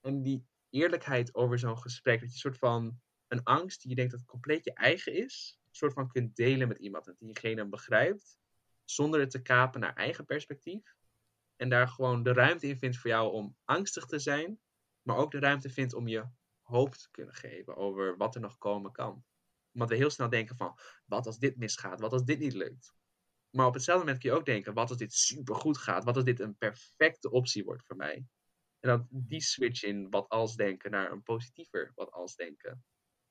En 0.00 0.22
die 0.22 0.46
eerlijkheid 0.70 1.34
over 1.34 1.58
zo'n 1.58 1.78
gesprek, 1.78 2.20
dat 2.20 2.28
je 2.28 2.34
een 2.34 2.40
soort 2.40 2.58
van 2.58 3.00
een 3.28 3.42
angst 3.42 3.80
die 3.80 3.90
je 3.90 3.96
denkt 3.96 4.12
dat 4.12 4.24
compleet 4.24 4.64
je 4.64 4.72
eigen 4.72 5.14
is, 5.14 5.58
een 5.64 5.74
soort 5.74 5.92
van 5.92 6.08
kunt 6.08 6.36
delen 6.36 6.68
met 6.68 6.78
iemand 6.78 7.06
en 7.06 7.16
diegene 7.18 7.68
begrijpt, 7.68 8.38
zonder 8.84 9.20
het 9.20 9.30
te 9.30 9.42
kapen 9.42 9.80
naar 9.80 9.94
eigen 9.94 10.24
perspectief. 10.24 10.94
En 11.56 11.68
daar 11.68 11.88
gewoon 11.88 12.22
de 12.22 12.32
ruimte 12.32 12.66
in 12.66 12.78
vindt 12.78 12.96
voor 12.96 13.10
jou 13.10 13.32
om 13.32 13.56
angstig 13.64 14.06
te 14.06 14.18
zijn, 14.18 14.60
maar 15.02 15.16
ook 15.16 15.30
de 15.30 15.38
ruimte 15.38 15.70
vindt 15.70 15.94
om 15.94 16.08
je 16.08 16.28
hoop 16.62 16.94
te 16.94 17.10
kunnen 17.10 17.34
geven 17.34 17.76
over 17.76 18.16
wat 18.16 18.34
er 18.34 18.40
nog 18.40 18.58
komen 18.58 18.92
kan. 18.92 19.24
Omdat 19.72 19.88
we 19.88 19.96
heel 19.96 20.10
snel 20.10 20.28
denken 20.28 20.56
van, 20.56 20.78
wat 21.04 21.26
als 21.26 21.38
dit 21.38 21.56
misgaat, 21.56 22.00
wat 22.00 22.12
als 22.12 22.24
dit 22.24 22.38
niet 22.38 22.52
lukt. 22.52 22.94
Maar 23.50 23.66
op 23.66 23.74
hetzelfde 23.74 24.04
moment 24.04 24.22
kun 24.22 24.30
je 24.30 24.36
ook 24.36 24.46
denken, 24.46 24.74
wat 24.74 24.88
als 24.88 24.98
dit 24.98 25.12
supergoed 25.12 25.78
gaat, 25.78 26.04
wat 26.04 26.16
als 26.16 26.24
dit 26.24 26.40
een 26.40 26.56
perfecte 26.56 27.30
optie 27.30 27.64
wordt 27.64 27.84
voor 27.86 27.96
mij. 27.96 28.26
En 28.80 28.88
dat 28.88 29.06
die 29.10 29.42
switch 29.42 29.82
in 29.82 30.10
wat 30.10 30.28
als 30.28 30.56
denken 30.56 30.90
naar 30.90 31.10
een 31.10 31.22
positiever 31.22 31.92
wat 31.94 32.10
als 32.10 32.36
denken, 32.36 32.84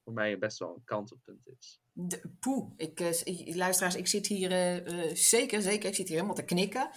voor 0.03 0.13
mij 0.13 0.37
best 0.37 0.59
wel 0.59 0.75
een 0.75 0.83
kantelpunt 0.83 1.47
is. 1.47 1.81
De, 1.91 2.21
poeh, 2.39 2.71
ik, 2.75 2.99
uh, 2.99 3.55
luisteraars, 3.55 3.95
ik 3.95 4.07
zit 4.07 4.27
hier 4.27 4.51
uh, 4.87 5.15
zeker, 5.15 5.61
zeker, 5.61 5.89
ik 5.89 5.95
zit 5.95 6.07
hier 6.07 6.15
helemaal 6.15 6.35
te 6.35 6.45
knikken. 6.45 6.89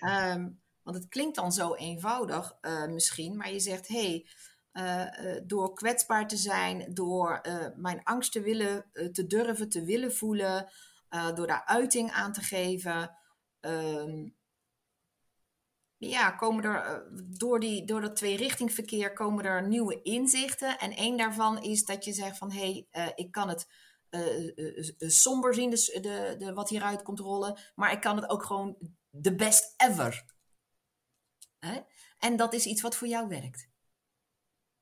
Um, 0.00 0.60
want 0.82 0.96
het 0.96 1.08
klinkt 1.08 1.36
dan 1.36 1.52
zo 1.52 1.74
eenvoudig 1.74 2.56
misschien, 2.88 3.36
maar 3.36 3.52
je 3.52 3.60
zegt, 3.60 3.88
hey, 3.88 4.26
door 5.44 5.74
kwetsbaar 5.74 6.28
te 6.28 6.36
zijn, 6.36 6.94
door 6.94 7.40
mijn 7.76 8.02
angst 8.02 8.32
te 8.32 8.40
willen, 8.40 8.90
te 9.12 9.26
durven, 9.26 9.68
te 9.68 9.84
willen 9.84 10.14
voelen, 10.14 10.68
door 11.34 11.46
daar 11.46 11.64
uiting 11.64 12.10
aan 12.10 12.32
te 12.32 12.40
geven, 12.40 13.16
ehm, 13.60 14.28
ja, 15.98 16.30
komen 16.30 16.64
er 16.64 16.82
eh, 16.82 16.98
door, 17.38 17.60
die, 17.60 17.84
door 17.84 18.00
dat 18.00 18.16
tweerichtingverkeer 18.16 19.12
komen 19.12 19.44
er 19.44 19.68
nieuwe 19.68 20.02
inzichten. 20.02 20.78
En 20.78 20.92
één 20.92 21.16
daarvan 21.16 21.62
is 21.62 21.84
dat 21.84 22.04
je 22.04 22.12
zegt 22.12 22.38
van 22.38 22.50
hé, 22.52 22.86
hey, 22.90 23.06
uh, 23.06 23.12
ik 23.14 23.32
kan 23.32 23.48
het 23.48 23.66
uh, 24.10 24.82
somber 24.98 25.54
zien, 25.54 25.70
dus 25.70 25.86
de, 25.86 26.34
de, 26.38 26.52
wat 26.52 26.68
hieruit 26.68 27.02
komt 27.02 27.18
rollen, 27.18 27.58
maar 27.74 27.92
ik 27.92 28.00
kan 28.00 28.16
het 28.16 28.28
ook 28.28 28.42
gewoon 28.42 28.76
the 29.20 29.34
best 29.34 29.74
ever. 29.76 30.24
Hè? 31.58 31.80
En 32.18 32.36
dat 32.36 32.52
is 32.52 32.66
iets 32.66 32.82
wat 32.82 32.96
voor 32.96 33.08
jou 33.08 33.28
werkt. 33.28 33.68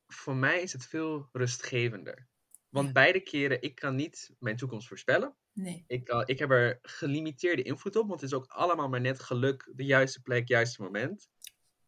Voor 0.06 0.37
mij 0.37 0.62
is 0.62 0.73
het 0.73 0.87
veel 0.87 1.28
rustgevender. 1.33 2.28
Want 2.68 2.92
beide 2.92 3.21
keren, 3.21 3.62
ik 3.62 3.75
kan 3.75 3.94
niet 3.94 4.35
mijn 4.38 4.56
toekomst 4.56 4.88
voorspellen. 4.88 5.37
Nee. 5.54 5.84
Ik, 5.87 6.08
uh, 6.08 6.23
ik 6.25 6.38
heb 6.38 6.50
er 6.50 6.78
gelimiteerde 6.82 7.62
invloed 7.62 7.96
op, 7.96 8.08
want 8.08 8.20
het 8.20 8.30
is 8.30 8.37
ook 8.37 8.46
allemaal 8.46 8.88
maar 8.88 9.00
net 9.00 9.20
geluk, 9.20 9.73
de 9.75 9.84
juiste 9.84 10.23
plek, 10.23 10.49
juiste 10.49 10.82
moment. 10.82 11.28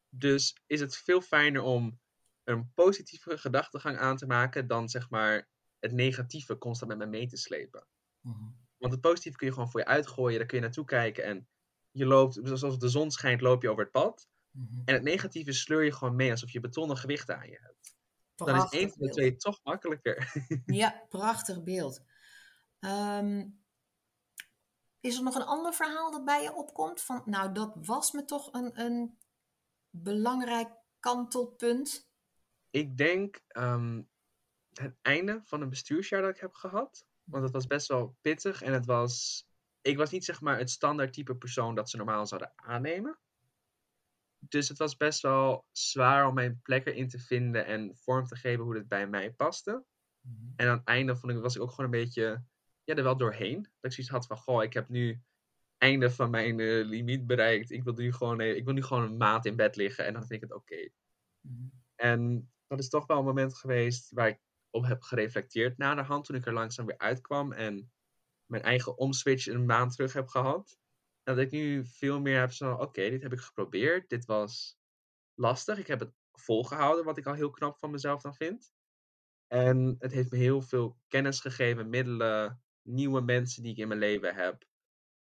Dus 0.09 0.57
is 0.67 0.81
het 0.81 0.97
veel 0.97 1.21
fijner 1.21 1.63
om 1.63 2.01
een 2.45 2.73
positieve 2.75 3.39
gedachtegang 3.39 3.99
aan 3.99 4.17
te 4.17 4.27
maken 4.27 4.67
dan 4.67 4.89
zeg 4.89 5.11
maar 5.11 5.49
het 5.79 5.93
negatieve 5.93 6.59
constant 6.59 6.91
met 6.91 6.99
me 6.99 7.07
mee 7.07 7.27
te 7.27 7.37
slepen. 7.37 7.87
Mm 8.21 8.65
Want 8.79 8.93
het 8.93 9.01
positieve 9.01 9.37
kun 9.37 9.47
je 9.47 9.53
gewoon 9.53 9.71
voor 9.71 9.81
je 9.81 9.87
uitgooien, 9.87 10.39
daar 10.39 10.47
kun 10.47 10.57
je 10.57 10.63
naartoe 10.63 10.85
kijken 10.85 11.25
en 11.25 11.49
je 11.91 12.07
loopt, 12.07 12.41
zoals 12.43 12.79
de 12.79 12.89
zon 12.89 13.11
schijnt, 13.11 13.41
loop 13.41 13.63
je 13.63 13.71
over 13.71 13.83
het 13.83 13.93
pad. 13.93 14.29
Mm 14.51 14.69
-hmm. 14.71 14.83
En 14.85 14.95
het 14.95 15.03
negatieve 15.03 15.53
sleur 15.53 15.85
je 15.85 15.93
gewoon 15.93 16.17
mee 16.17 16.31
alsof 16.31 16.51
je 16.51 16.61
betonnen 16.61 16.97
gewichten 16.97 17.39
aan 17.39 17.49
je 17.49 17.59
hebt. 17.61 17.97
Prachtig 18.35 18.57
dan 18.57 18.67
is 18.67 18.79
één 18.79 18.91
van 18.91 19.07
de 19.07 19.13
twee 19.13 19.37
toch 19.37 19.61
makkelijker. 19.63 20.33
Ja, 20.67 21.05
prachtig 21.09 21.63
beeld. 21.63 22.03
Um, 22.81 23.59
is 25.07 25.17
er 25.17 25.23
nog 25.23 25.35
een 25.35 25.43
ander 25.43 25.73
verhaal 25.73 26.11
dat 26.11 26.25
bij 26.25 26.43
je 26.43 26.55
opkomt? 26.55 27.03
Van, 27.03 27.23
nou, 27.25 27.53
dat 27.53 27.73
was 27.83 28.13
me 28.13 28.25
toch 28.25 28.53
een, 28.53 28.81
een 28.81 29.19
belangrijk 29.91 30.69
kantelpunt. 31.01 32.11
Ik 32.71 32.97
denk 32.97 33.41
um, 33.57 34.09
het 34.73 34.97
einde 35.03 35.41
van 35.45 35.61
een 35.61 35.69
bestuursjaar 35.69 36.23
dat 36.23 36.35
ik 36.35 36.41
heb 36.41 36.55
gehad. 36.55 37.07
Want 37.25 37.43
het 37.43 37.53
was 37.53 37.67
best 37.67 37.89
wel 37.89 38.17
pittig 38.21 38.63
en 38.63 38.73
het 38.73 38.87
was. 38.87 39.45
Ik 39.81 39.97
was 39.97 40.11
niet 40.11 40.25
zeg 40.25 40.41
maar 40.41 40.59
het 40.59 40.71
standaard 40.71 41.13
type 41.13 41.37
persoon 41.37 41.75
dat 41.75 41.91
ze 41.91 41.97
normaal 41.97 42.27
zouden 42.27 42.53
aannemen. 42.57 43.19
Dus 44.39 44.69
het 44.69 44.79
was 44.79 44.97
best 44.97 45.23
wel 45.23 45.67
zwaar 45.73 46.27
om 46.27 46.35
mijn 46.35 46.61
plek 46.63 46.87
erin 46.87 47.09
te 47.09 47.19
vinden 47.19 47.67
en 47.67 47.97
vorm 47.97 48.27
te 48.27 48.37
geven 48.37 48.65
hoe 48.65 48.77
het 48.77 48.89
bij 48.89 49.07
mij 49.07 49.33
paste. 49.33 49.85
Mm 50.21 50.37
-hmm. 50.37 50.53
En 50.57 50.69
aan 50.69 50.77
het 50.77 50.87
einde 50.87 51.17
vond 51.17 51.33
ik, 51.33 51.39
was 51.39 51.57
ik 51.57 51.63
ook 51.63 51.71
gewoon 51.71 51.85
een 51.85 52.01
beetje 52.01 52.45
ja, 52.87 52.95
er 52.95 53.03
wel 53.03 53.17
doorheen. 53.17 53.63
Dat 53.63 53.91
ik 53.91 53.93
zoiets 53.93 54.13
had 54.13 54.27
van, 54.27 54.37
goh, 54.37 54.63
ik 54.63 54.73
heb 54.73 54.89
nu 54.89 55.23
einde 55.79 56.11
van 56.11 56.31
mijn 56.31 56.59
uh, 56.59 56.87
limiet 56.87 57.27
bereikt. 57.27 57.71
Ik 57.71 57.85
wil, 57.85 57.93
nu 57.93 58.13
gewoon, 58.13 58.41
ik 58.41 58.65
wil 58.65 58.75
nu 58.75 58.83
gewoon 58.83 59.03
een 59.03 59.17
maand 59.17 59.47
in 59.47 59.57
bed 59.57 59.77
liggen 59.77 60.05
en 60.05 60.13
dan 60.13 60.27
vind 60.27 60.43
ik 60.43 60.49
het 60.49 60.59
oké. 60.59 60.73
Okay. 60.73 60.93
Mm-hmm. 61.41 61.85
En 61.95 62.51
dat 62.67 62.79
is 62.79 62.89
toch 62.89 63.07
wel 63.07 63.19
een 63.19 63.25
moment 63.25 63.57
geweest 63.57 64.11
waar 64.11 64.29
ik 64.29 64.41
op 64.71 64.85
heb 64.85 65.03
gereflecteerd 65.03 65.79
na 65.79 65.95
de 65.95 66.03
hand 66.03 66.25
toen 66.25 66.37
ik 66.37 66.47
er 66.47 66.53
langzaam 66.53 66.87
weer 66.87 66.99
uitkwam 66.99 67.53
en 67.53 67.93
mijn 68.47 68.63
eigen 68.63 68.99
omswitch 68.99 69.47
een 69.47 69.67
maand 69.67 69.93
terug 69.93 70.13
heb 70.13 70.29
gehad. 70.29 70.79
En 71.23 71.35
dat 71.35 71.45
ik 71.45 71.51
nu 71.51 71.87
veel 71.87 72.21
meer 72.21 72.39
heb 72.39 72.53
zo, 72.53 72.73
oké, 72.73 72.83
okay, 72.83 73.11
dit 73.11 73.23
heb 73.23 73.33
ik 73.33 73.41
geprobeerd. 73.41 74.09
Dit 74.09 74.25
was 74.25 74.79
lastig. 75.35 75.79
Ik 75.79 75.87
heb 75.87 76.01
het 76.01 76.13
volgehouden, 76.33 77.05
wat 77.05 77.19
ik 77.19 77.27
al 77.27 77.35
heel 77.35 77.51
knap 77.51 77.79
van 77.79 77.91
mezelf 77.91 78.23
dan 78.23 78.35
vind. 78.35 78.73
En 79.47 79.97
het 79.99 80.13
heeft 80.13 80.31
me 80.31 80.39
heel 80.39 80.63
veel 80.63 80.99
kennis 81.09 81.41
gegeven, 81.41 81.89
middelen, 81.89 82.63
nieuwe 82.87 83.21
mensen 83.21 83.63
die 83.63 83.73
ik 83.73 83.79
in 83.79 83.89
mijn 83.89 84.01
leven 84.01 84.35
heb. 84.35 84.67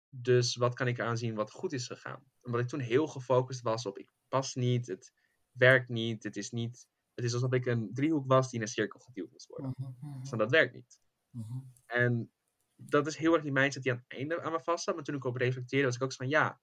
Dus 0.09 0.57
wat 0.57 0.75
kan 0.75 0.87
ik 0.87 1.01
aanzien 1.01 1.35
wat 1.35 1.51
goed 1.51 1.73
is 1.73 1.87
gegaan? 1.87 2.25
Omdat 2.41 2.61
ik 2.61 2.69
toen 2.69 2.81
heel 2.81 3.07
gefocust 3.07 3.63
was 3.63 3.87
op 3.87 3.99
ik 3.99 4.09
pas 4.29 4.55
niet, 4.55 4.87
het 4.87 5.13
werkt 5.53 5.89
niet, 5.89 6.23
het 6.23 6.37
is 6.37 6.51
niet. 6.51 6.89
Het 7.15 7.25
is 7.25 7.35
alsof 7.35 7.53
ik 7.53 7.67
een 7.67 7.91
driehoek 7.95 8.27
was 8.27 8.51
die 8.51 8.55
in 8.61 8.67
een 8.67 8.73
cirkel 8.73 9.01
geduwd 9.01 9.31
moest 9.31 9.47
worden. 9.47 9.75
Mm-hmm. 9.77 10.21
Dus 10.21 10.31
dat 10.31 10.51
werkt 10.51 10.75
niet. 10.75 11.01
Mm-hmm. 11.31 11.73
En 11.87 12.33
dat 12.75 13.07
is 13.07 13.17
heel 13.17 13.35
erg 13.35 13.43
die 13.43 13.53
mindset 13.53 13.83
die 13.83 13.93
aan 13.93 13.99
het 13.99 14.19
einde 14.19 14.43
aan 14.43 14.53
me 14.53 14.61
vast 14.61 14.85
zat. 14.85 14.95
Maar 14.95 15.05
toen 15.05 15.15
ik 15.15 15.25
op 15.25 15.37
reflecteerde, 15.37 15.87
was 15.87 15.97
ik 15.97 16.03
ook 16.03 16.13
zo 16.13 16.17
van 16.17 16.29
ja, 16.29 16.61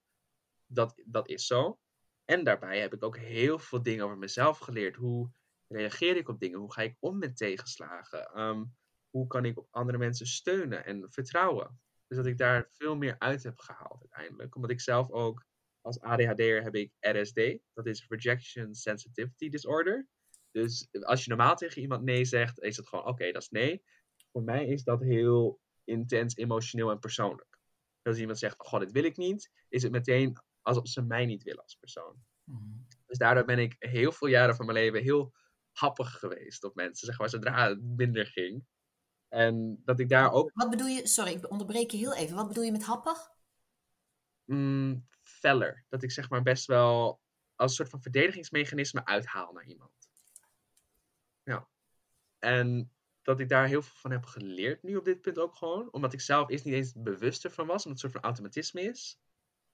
dat, 0.66 1.02
dat 1.06 1.28
is 1.28 1.48
zo. 1.48 1.80
En 2.26 2.44
daarbij 2.44 2.80
heb 2.80 2.94
ik 2.94 3.04
ook 3.04 3.18
heel 3.18 3.60
veel 3.60 3.82
dingen 3.82 4.06
over 4.06 4.18
mezelf 4.18 4.58
geleerd. 4.58 4.96
Hoe 4.96 5.32
reageer 5.68 6.16
ik 6.16 6.30
op 6.30 6.40
dingen? 6.40 6.60
Hoe 6.60 6.74
ga 6.74 6.82
ik 6.82 6.98
om 7.00 7.18
met 7.18 7.38
tegenslagen? 7.38 8.40
Um, 8.42 8.76
hoe 9.16 9.28
kan 9.28 9.46
ik 9.46 9.58
op 9.58 9.68
andere 9.72 9.98
mensen 9.98 10.28
steunen 10.28 10.86
en 10.86 11.12
vertrouwen? 11.12 11.80
Dus 12.08 12.18
dat 12.18 12.26
ik 12.26 12.38
daar 12.38 12.68
veel 12.72 12.96
meer 12.96 13.16
uit 13.20 13.44
heb 13.44 13.60
gehaald 13.60 14.02
uiteindelijk. 14.02 14.56
Omdat 14.56 14.72
ik 14.72 14.82
zelf 14.82 15.12
ook 15.12 15.46
als 15.82 16.00
ADHD'er 16.00 16.64
heb 16.64 16.76
ik 16.76 16.92
RSD. 17.00 17.58
Dat 17.74 17.86
is 17.86 18.06
Rejection 18.08 18.74
Sensitivity 18.74 19.50
Disorder. 19.50 20.08
Dus 20.52 20.88
als 20.92 21.24
je 21.24 21.30
normaal 21.30 21.56
tegen 21.56 21.82
iemand 21.82 22.04
nee 22.04 22.26
zegt, 22.26 22.60
is 22.60 22.78
het 22.78 22.88
gewoon 22.88 23.04
oké, 23.04 23.14
okay, 23.14 23.32
dat 23.32 23.42
is 23.42 23.50
nee. 23.50 23.84
Voor 24.32 24.44
mij 24.44 24.66
is 24.66 24.84
dat 24.84 25.02
heel 25.02 25.62
intens, 25.84 26.36
emotioneel 26.36 26.92
en 26.92 27.00
persoonlijk. 27.00 27.60
Als 28.02 28.18
iemand 28.18 28.40
zegt, 28.40 28.72
oh, 28.72 28.80
dit 28.80 28.92
wil 28.92 29.04
ik 29.04 29.18
niet, 29.18 29.52
is 29.70 29.84
het 29.84 29.92
meteen 29.92 30.38
alsof 30.62 30.88
ze 30.88 31.02
mij 31.02 31.26
niet 31.26 31.44
willen 31.44 31.64
als 31.64 31.76
persoon. 31.76 32.24
Mm-hmm. 32.44 32.88
Dus 33.06 33.18
daardoor 33.18 33.46
ben 33.46 33.60
ik 33.60 33.76
heel 33.80 34.12
veel 34.12 34.28
jaren 34.28 34.56
van 34.56 34.66
mijn 34.66 34.78
leven 34.78 35.04
heel 35.04 35.34
happig 35.72 36.12
geweest 36.12 36.64
op 36.64 36.76
mensen, 36.76 37.08
zeg 37.08 37.20
maar, 37.20 37.30
zodra 37.30 37.68
het 37.70 37.82
minder 37.84 38.26
ging. 38.26 38.66
En 39.36 39.82
dat 39.86 40.00
ik 40.00 40.10
daar 40.10 40.32
ook. 40.32 40.52
Wat 40.54 40.70
bedoel 40.70 40.88
je? 40.88 41.08
Sorry, 41.08 41.32
ik 41.32 41.52
onderbreek 41.52 41.92
je 41.92 41.98
heel 41.98 42.16
even. 42.16 42.36
Wat 42.36 42.48
bedoel 42.48 42.64
je 42.64 42.72
met 42.72 42.84
happig? 42.84 43.32
Mm, 44.46 45.08
feller. 45.22 45.86
Dat 45.90 46.04
ik 46.04 46.12
zeg 46.12 46.30
maar 46.30 46.42
best 46.42 46.66
wel 46.66 47.22
als 47.56 47.70
een 47.70 47.76
soort 47.76 47.90
van 47.90 48.02
verdedigingsmechanisme 48.02 49.06
uithaal 49.06 49.54
naar 49.54 49.66
iemand. 49.66 49.92
Ja. 51.44 51.68
En 52.40 52.92
dat 53.22 53.40
ik 53.40 53.50
daar 53.50 53.68
heel 53.68 53.82
veel 53.82 53.96
van 53.96 54.12
heb 54.12 54.26
geleerd 54.26 54.84
nu 54.84 54.96
op 54.96 55.06
dit 55.06 55.22
punt 55.22 55.38
ook 55.40 55.56
gewoon. 55.56 55.92
Omdat 55.92 56.14
ik 56.14 56.22
zelf 56.22 56.50
eerst 56.50 56.66
niet 56.66 56.74
eens 56.74 56.94
bewuster 56.96 57.52
van 57.52 57.68
was. 57.68 57.86
Omdat 57.86 58.02
het 58.02 58.04
een 58.04 58.12
soort 58.12 58.14
van 58.14 58.22
automatisme 58.22 58.82
is. 58.82 59.20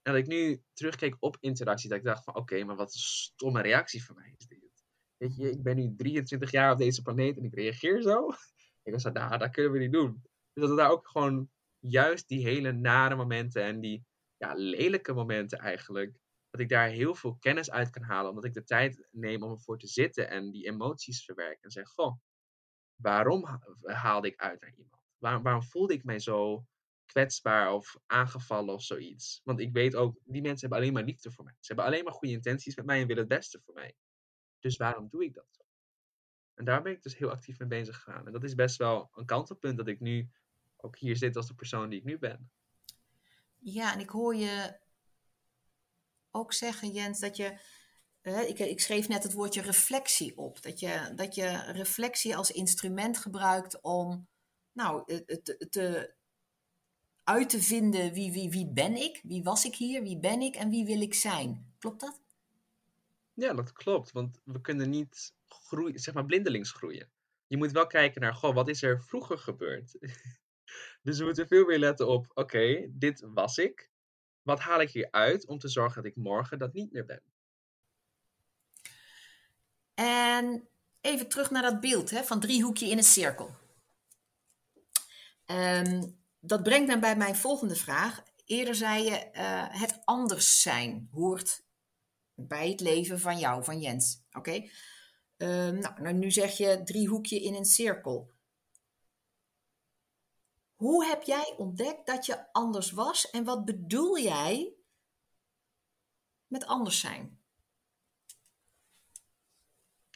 En 0.01 0.13
dat 0.13 0.21
ik 0.21 0.27
nu 0.27 0.63
terugkeek 0.73 1.15
op 1.19 1.37
interactie. 1.39 1.89
Dat 1.89 1.97
ik 1.97 2.03
dacht 2.03 2.23
van 2.23 2.35
oké, 2.35 2.63
maar 2.63 2.75
wat 2.75 2.93
een 2.93 2.99
stomme 2.99 3.61
reactie 3.61 4.03
van 4.03 4.15
mij 4.15 4.33
is 4.37 4.47
dit. 4.47 4.85
Weet 5.17 5.35
je, 5.35 5.49
ik 5.49 5.63
ben 5.63 5.75
nu 5.75 5.95
23 5.95 6.51
jaar 6.51 6.71
op 6.71 6.77
deze 6.77 7.01
planeet 7.01 7.37
en 7.37 7.43
ik 7.43 7.53
reageer 7.53 8.01
zo. 8.01 8.29
Ik 8.83 8.93
was 8.93 9.03
nou, 9.03 9.37
dat 9.37 9.51
kunnen 9.51 9.71
we 9.71 9.79
niet 9.79 9.91
doen. 9.91 10.21
Dus 10.53 10.63
dat 10.63 10.69
we 10.69 10.75
daar 10.75 10.91
ook 10.91 11.07
gewoon 11.07 11.49
juist 11.79 12.27
die 12.27 12.43
hele 12.45 12.71
nare 12.71 13.15
momenten 13.15 13.63
en 13.63 13.79
die 13.79 14.05
ja, 14.37 14.53
lelijke 14.53 15.13
momenten 15.13 15.59
eigenlijk, 15.59 16.19
dat 16.49 16.61
ik 16.61 16.69
daar 16.69 16.87
heel 16.87 17.15
veel 17.15 17.35
kennis 17.35 17.71
uit 17.71 17.89
kan 17.89 18.03
halen, 18.03 18.29
omdat 18.29 18.45
ik 18.45 18.53
de 18.53 18.63
tijd 18.63 19.07
neem 19.11 19.43
om 19.43 19.51
ervoor 19.51 19.77
te 19.77 19.87
zitten 19.87 20.29
en 20.29 20.51
die 20.51 20.67
emoties 20.67 21.25
verwerken 21.25 21.63
en 21.63 21.71
zeg, 21.71 21.87
goh, 21.87 22.17
waarom 22.95 23.45
haalde 23.81 24.27
ik 24.27 24.39
uit 24.39 24.61
naar 24.61 24.73
iemand? 24.75 24.99
waarom 25.17 25.63
voelde 25.63 25.93
ik 25.93 26.03
mij 26.03 26.19
zo 26.19 26.65
kwetsbaar 27.05 27.73
of 27.73 27.95
aangevallen 28.05 28.73
of 28.73 28.83
zoiets? 28.83 29.41
Want 29.43 29.59
ik 29.59 29.73
weet 29.73 29.95
ook, 29.95 30.19
die 30.23 30.41
mensen 30.41 30.59
hebben 30.59 30.77
alleen 30.77 30.93
maar 30.93 31.03
liefde 31.03 31.31
voor 31.31 31.43
mij. 31.43 31.55
Ze 31.59 31.67
hebben 31.73 31.85
alleen 31.85 32.03
maar 32.03 32.13
goede 32.13 32.33
intenties 32.33 32.75
met 32.75 32.85
mij 32.85 33.01
en 33.01 33.07
willen 33.07 33.23
het 33.23 33.37
beste 33.37 33.61
voor 33.61 33.73
mij. 33.73 33.95
Dus 34.59 34.77
waarom 34.77 35.07
doe 35.09 35.23
ik 35.23 35.33
dat? 35.33 35.60
En 36.61 36.67
daar 36.67 36.81
ben 36.81 36.91
ik 36.91 37.03
dus 37.03 37.17
heel 37.17 37.31
actief 37.31 37.59
mee 37.59 37.67
bezig 37.67 37.95
gegaan. 37.95 38.25
En 38.25 38.31
dat 38.31 38.43
is 38.43 38.55
best 38.55 38.77
wel 38.77 39.09
een 39.13 39.25
kantelpunt 39.25 39.77
dat 39.77 39.87
ik 39.87 39.99
nu 39.99 40.29
ook 40.77 40.97
hier 40.97 41.15
zit 41.15 41.35
als 41.35 41.47
de 41.47 41.53
persoon 41.53 41.89
die 41.89 41.99
ik 41.99 42.05
nu 42.05 42.17
ben. 42.17 42.51
Ja, 43.57 43.93
en 43.93 43.99
ik 43.99 44.09
hoor 44.09 44.35
je 44.35 44.79
ook 46.31 46.53
zeggen, 46.53 46.91
Jens, 46.91 47.19
dat 47.19 47.35
je. 47.35 47.59
ik, 48.21 48.59
ik, 48.59 48.79
schreef 48.79 49.07
net 49.07 49.23
het 49.23 49.33
woordje 49.33 49.61
reflectie 49.61 50.37
op. 50.37 50.61
Dat 50.61 50.79
je, 50.79 51.11
dat 51.15 51.35
je 51.35 51.71
reflectie 51.71 52.35
als 52.35 52.51
instrument 52.51 53.17
gebruikt 53.17 53.81
om 53.81 54.27
nou, 54.71 55.05
te, 55.25 55.67
te, 55.69 56.15
uit 57.23 57.49
te 57.49 57.61
vinden 57.61 58.13
wie, 58.13 58.31
wie, 58.31 58.49
wie 58.49 58.71
ben 58.71 58.95
ik, 58.95 59.19
wie 59.23 59.43
was 59.43 59.65
ik 59.65 59.75
hier, 59.75 60.01
wie 60.01 60.19
ben 60.19 60.41
ik 60.41 60.55
en 60.55 60.69
wie 60.69 60.85
wil 60.85 61.01
ik 61.01 61.13
zijn. 61.13 61.73
Klopt 61.77 61.99
dat? 61.99 62.20
Ja, 63.33 63.53
dat 63.53 63.71
klopt. 63.71 64.11
Want 64.11 64.41
we 64.43 64.61
kunnen 64.61 64.89
niet 64.89 65.33
groeien, 65.47 65.99
zeg 65.99 66.13
maar 66.13 66.25
blindelings 66.25 66.71
groeien. 66.71 67.11
Je 67.47 67.57
moet 67.57 67.71
wel 67.71 67.87
kijken 67.87 68.21
naar, 68.21 68.33
goh, 68.33 68.55
wat 68.55 68.67
is 68.67 68.81
er 68.81 69.03
vroeger 69.03 69.37
gebeurd? 69.37 69.97
dus 71.03 71.17
we 71.17 71.25
moeten 71.25 71.47
veel 71.47 71.65
meer 71.65 71.79
letten 71.79 72.07
op, 72.07 72.31
oké, 72.33 72.87
dit 72.89 73.21
was 73.33 73.57
ik. 73.57 73.89
Wat 74.41 74.59
haal 74.59 74.81
ik 74.81 74.89
hier 74.89 75.11
uit 75.11 75.47
om 75.47 75.59
te 75.59 75.67
zorgen 75.67 76.01
dat 76.01 76.11
ik 76.11 76.17
morgen 76.17 76.57
dat 76.57 76.73
niet 76.73 76.91
meer 76.91 77.05
ben? 77.05 77.23
En 79.93 80.69
even 81.01 81.27
terug 81.27 81.51
naar 81.51 81.61
dat 81.61 81.79
beeld 81.79 82.09
hè, 82.09 82.23
van 82.23 82.39
driehoekje 82.39 82.89
in 82.89 82.97
een 82.97 83.03
cirkel. 83.03 83.55
Um, 85.45 86.19
dat 86.39 86.63
brengt 86.63 86.87
me 86.87 86.99
bij 86.99 87.15
mijn 87.15 87.35
volgende 87.35 87.75
vraag. 87.75 88.23
Eerder 88.45 88.75
zei 88.75 89.03
je, 89.03 89.29
uh, 89.33 89.81
het 89.81 90.01
anders 90.05 90.61
zijn 90.61 91.09
hoort 91.11 91.63
bij 92.47 92.69
het 92.69 92.79
leven 92.79 93.19
van 93.19 93.39
jou, 93.39 93.63
van 93.63 93.79
Jens. 93.79 94.23
Oké? 94.31 94.69
Ehm, 95.37 95.79
nou, 95.79 96.01
nou, 96.01 96.13
nu 96.13 96.31
zeg 96.31 96.57
je 96.57 96.81
driehoekje 96.83 97.41
in 97.41 97.53
een 97.53 97.65
cirkel. 97.65 98.31
Hoe 100.75 101.05
heb 101.05 101.23
jij 101.23 101.53
ontdekt 101.57 102.05
dat 102.05 102.25
je 102.25 102.53
anders 102.53 102.91
was 102.91 103.29
en 103.29 103.43
wat 103.43 103.65
bedoel 103.65 104.19
jij 104.19 104.73
met 106.47 106.65
anders 106.65 106.99
zijn? 106.99 107.39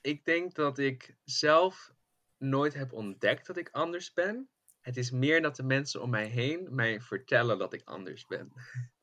Ik 0.01 0.25
denk 0.25 0.55
dat 0.55 0.77
ik 0.77 1.15
zelf 1.23 1.93
nooit 2.38 2.73
heb 2.73 2.93
ontdekt 2.93 3.47
dat 3.47 3.57
ik 3.57 3.69
anders 3.71 4.13
ben. 4.13 4.49
Het 4.81 4.97
is 4.97 5.11
meer 5.11 5.41
dat 5.41 5.55
de 5.55 5.63
mensen 5.63 6.01
om 6.01 6.09
mij 6.09 6.27
heen 6.27 6.75
mij 6.75 7.01
vertellen 7.01 7.57
dat 7.57 7.73
ik 7.73 7.81
anders 7.85 8.25
ben. 8.25 8.51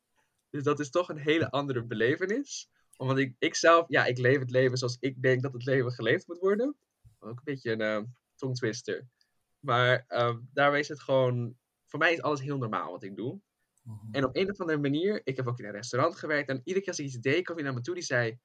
Dus 0.51 0.63
dat 0.63 0.81
is 0.81 0.91
toch 0.91 1.09
een 1.09 1.19
hele 1.19 1.51
andere 1.51 1.85
belevenis. 1.85 2.71
Omdat 2.97 3.19
ik, 3.19 3.35
ik 3.39 3.55
zelf, 3.55 3.85
ja, 3.89 4.05
ik 4.05 4.19
leef 4.19 4.39
het 4.39 4.51
leven 4.51 4.79
zoals 4.79 4.97
ik 5.01 5.23
denk 5.23 5.43
dat 5.43 5.53
het 5.53 5.65
leven 5.65 5.93
geleefd 5.93 6.29
moet 6.29 6.39
worden. 6.39 6.77
Ook 7.19 7.37
een 7.39 7.45
beetje 7.45 7.73
een 7.73 8.03
uh, 8.03 8.09
tongtwister. 8.37 9.09
Maar 9.59 10.05
uh, 10.09 10.37
daarbij 10.53 10.81
is 10.81 10.89
het 10.89 11.01
gewoon, 11.01 11.57
voor 11.87 11.99
mij 11.99 12.13
is 12.13 12.23
alles 12.23 12.41
heel 12.41 12.59
normaal 12.59 12.91
wat 12.91 13.03
ik 13.03 13.17
doe. 13.17 13.41
Mhm. 13.83 14.13
En 14.13 14.25
op 14.25 14.37
een 14.37 14.51
of 14.51 14.61
andere 14.61 14.79
manier, 14.79 15.21
ik 15.25 15.37
heb 15.37 15.47
ook 15.47 15.59
in 15.59 15.65
een 15.65 15.73
restaurant 15.73 16.17
gewerkt. 16.17 16.49
En 16.49 16.61
iedere 16.65 16.79
keer 16.79 16.89
als 16.89 16.99
ik 16.99 17.07
iets 17.07 17.21
deed, 17.21 17.45
kwam 17.45 17.57
hij 17.57 17.65
naar 17.65 17.75
me 17.75 17.81
toe 17.81 17.95
die 17.95 18.05
zei: 18.05 18.39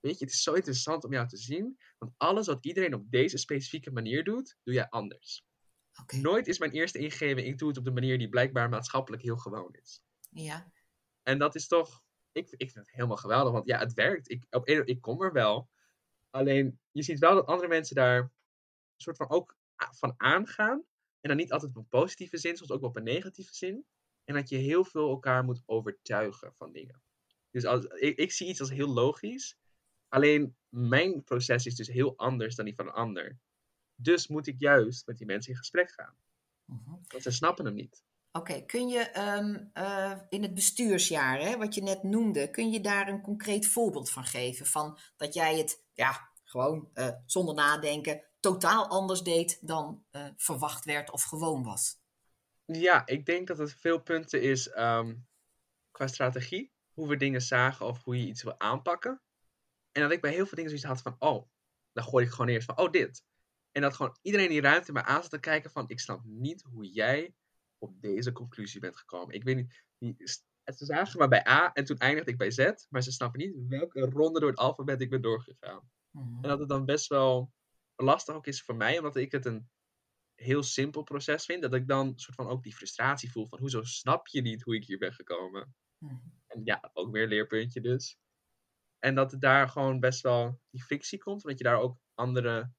Weet 0.00 0.18
je, 0.18 0.24
het 0.24 0.34
is 0.34 0.42
zo 0.42 0.52
interessant 0.52 1.04
om 1.04 1.12
jou 1.12 1.28
te 1.28 1.36
zien. 1.36 1.78
Want 1.98 2.12
alles 2.16 2.46
wat 2.46 2.64
iedereen 2.64 2.94
op 2.94 3.10
deze 3.10 3.38
specifieke 3.38 3.90
manier 3.90 4.24
doet, 4.24 4.56
doe 4.62 4.74
jij 4.74 4.88
anders. 4.88 5.44
Nooit 6.06 6.46
is 6.46 6.58
mijn 6.58 6.70
eerste 6.70 6.98
ingeving, 6.98 7.46
ik 7.46 7.58
doe 7.58 7.68
het 7.68 7.78
op 7.78 7.84
de 7.84 7.90
manier 7.90 8.18
die 8.18 8.28
blijkbaar 8.28 8.68
maatschappelijk 8.68 9.22
heel 9.22 9.36
gewoon 9.36 9.74
is. 9.82 10.02
Ja. 10.30 10.72
En 11.22 11.38
dat 11.38 11.54
is 11.54 11.68
toch, 11.68 12.01
ik, 12.32 12.50
ik 12.50 12.70
vind 12.70 12.86
het 12.86 12.94
helemaal 12.94 13.16
geweldig, 13.16 13.52
want 13.52 13.66
ja, 13.66 13.78
het 13.78 13.94
werkt. 13.94 14.30
Ik, 14.30 14.46
op, 14.50 14.66
ik 14.68 15.00
kom 15.00 15.22
er 15.22 15.32
wel. 15.32 15.68
Alleen, 16.30 16.78
je 16.90 17.02
ziet 17.02 17.18
wel 17.18 17.34
dat 17.34 17.46
andere 17.46 17.68
mensen 17.68 17.96
daar 17.96 18.18
een 18.18 18.30
soort 18.96 19.16
van 19.16 19.30
ook 19.30 19.56
van 19.90 20.14
aangaan. 20.16 20.84
En 21.20 21.28
dan 21.28 21.36
niet 21.36 21.52
altijd 21.52 21.70
op 21.70 21.76
een 21.76 21.88
positieve 21.88 22.38
zin, 22.38 22.56
soms 22.56 22.70
ook 22.70 22.80
wel 22.80 22.88
op 22.88 22.96
een 22.96 23.02
negatieve 23.02 23.54
zin. 23.54 23.86
En 24.24 24.34
dat 24.34 24.48
je 24.48 24.56
heel 24.56 24.84
veel 24.84 25.08
elkaar 25.08 25.44
moet 25.44 25.62
overtuigen 25.66 26.54
van 26.54 26.72
dingen. 26.72 27.02
Dus 27.50 27.64
als, 27.64 27.84
ik, 27.84 28.16
ik 28.18 28.32
zie 28.32 28.48
iets 28.48 28.60
als 28.60 28.70
heel 28.70 28.88
logisch. 28.88 29.56
Alleen 30.08 30.56
mijn 30.68 31.24
proces 31.24 31.66
is 31.66 31.74
dus 31.74 31.88
heel 31.88 32.16
anders 32.16 32.54
dan 32.54 32.64
die 32.64 32.74
van 32.74 32.86
een 32.86 32.92
ander. 32.92 33.38
Dus 33.94 34.28
moet 34.28 34.46
ik 34.46 34.58
juist 34.58 35.06
met 35.06 35.18
die 35.18 35.26
mensen 35.26 35.52
in 35.52 35.58
gesprek 35.58 35.90
gaan. 35.90 36.16
Mhm. 36.64 36.90
Want 37.08 37.22
ze 37.22 37.30
snappen 37.30 37.64
hem 37.64 37.74
niet. 37.74 38.04
Oké, 38.32 38.60
kun 38.60 38.88
je 38.88 38.98
ehm, 38.98 39.64
eh, 39.72 40.18
in 40.28 40.42
het 40.42 40.54
bestuursjaar, 40.54 41.40
hè, 41.40 41.56
wat 41.56 41.74
je 41.74 41.82
net 41.82 42.02
noemde, 42.02 42.50
kun 42.50 42.70
je 42.70 42.80
daar 42.80 43.08
een 43.08 43.22
concreet 43.22 43.66
voorbeeld 43.66 44.10
van 44.10 44.24
geven? 44.24 44.66
Van 44.66 44.98
dat 45.16 45.34
jij 45.34 45.58
het, 45.58 45.84
ja, 45.92 46.30
gewoon 46.44 46.90
uh, 46.94 47.08
zonder 47.26 47.54
nadenken, 47.54 48.22
totaal 48.40 48.88
anders 48.88 49.22
deed 49.22 49.58
dan 49.60 50.04
uh, 50.10 50.26
verwacht 50.36 50.84
werd 50.84 51.10
of 51.10 51.22
gewoon 51.22 51.62
was? 51.62 52.00
Ja, 52.64 53.06
ik 53.06 53.26
denk 53.26 53.46
dat 53.46 53.58
het 53.58 53.74
veel 53.74 54.00
punten 54.00 54.42
is 54.42 54.76
um, 54.76 55.26
qua 55.90 56.06
strategie. 56.06 56.72
Hoe 56.92 57.08
we 57.08 57.16
dingen 57.16 57.40
zagen 57.40 57.86
of 57.86 58.04
hoe 58.04 58.18
je 58.18 58.26
iets 58.26 58.42
wil 58.42 58.60
aanpakken. 58.60 59.22
En 59.92 60.02
dat 60.02 60.12
ik 60.12 60.20
bij 60.20 60.32
heel 60.32 60.46
veel 60.46 60.56
dingen 60.56 60.78
zoiets 60.78 60.88
had 60.88 61.02
van, 61.02 61.16
oh, 61.18 61.48
dan 61.92 62.04
gooi 62.04 62.24
ik 62.24 62.30
gewoon 62.30 62.48
eerst 62.48 62.66
van, 62.66 62.78
oh, 62.78 62.90
dit. 62.90 63.24
En 63.72 63.82
dat 63.82 63.94
gewoon 63.94 64.16
iedereen 64.22 64.48
die 64.48 64.60
ruimte 64.60 64.92
me 64.92 65.02
aan 65.02 65.20
zat 65.22 65.30
te 65.30 65.40
kijken 65.40 65.70
van, 65.70 65.84
ik 65.88 66.00
snap 66.00 66.20
niet 66.24 66.62
hoe 66.62 66.92
jij 66.92 67.34
op 67.82 68.00
deze 68.00 68.32
conclusie 68.32 68.80
bent 68.80 68.96
gekomen. 68.96 69.34
Ik 69.34 69.44
weet 69.44 69.56
niet, 69.56 69.84
die, 69.98 70.14
ze 70.64 70.84
zagen 70.84 71.18
maar 71.18 71.28
bij 71.28 71.46
A 71.48 71.72
en 71.72 71.84
toen 71.84 71.98
eindigde 71.98 72.30
ik 72.30 72.38
bij 72.38 72.50
Z, 72.50 72.72
maar 72.88 73.02
ze 73.02 73.12
snappen 73.12 73.40
niet 73.40 73.68
welke 73.68 74.00
ronde 74.00 74.40
door 74.40 74.48
het 74.48 74.58
alfabet 74.58 75.00
ik 75.00 75.10
ben 75.10 75.22
doorgegaan. 75.22 75.90
Mhm. 76.10 76.34
En 76.34 76.48
dat 76.48 76.58
het 76.58 76.68
dan 76.68 76.84
best 76.84 77.08
wel 77.08 77.52
lastig 77.96 78.34
ook 78.34 78.46
is 78.46 78.62
voor 78.62 78.76
mij, 78.76 78.96
omdat 78.96 79.16
ik 79.16 79.32
het 79.32 79.44
een 79.44 79.70
heel 80.34 80.62
simpel 80.62 81.02
proces 81.02 81.44
vind, 81.44 81.62
dat 81.62 81.74
ik 81.74 81.88
dan 81.88 82.18
soort 82.18 82.36
van 82.36 82.48
ook 82.48 82.62
die 82.62 82.74
frustratie 82.74 83.30
voel 83.30 83.46
van, 83.46 83.58
hoezo 83.58 83.82
snap 83.82 84.26
je 84.26 84.40
niet 84.40 84.62
hoe 84.62 84.74
ik 84.74 84.84
hier 84.84 84.98
ben 84.98 85.12
gekomen? 85.12 85.74
Mhm. 85.98 86.16
En 86.46 86.60
ja, 86.64 86.90
ook 86.92 87.12
weer 87.12 87.26
leerpuntje 87.26 87.80
dus. 87.80 88.18
En 88.98 89.14
dat 89.14 89.30
het 89.30 89.40
daar 89.40 89.68
gewoon 89.68 90.00
best 90.00 90.20
wel 90.20 90.60
die 90.70 90.82
frictie 90.82 91.18
komt, 91.18 91.42
omdat 91.42 91.58
je 91.58 91.64
daar 91.64 91.80
ook 91.80 91.98
andere 92.14 92.72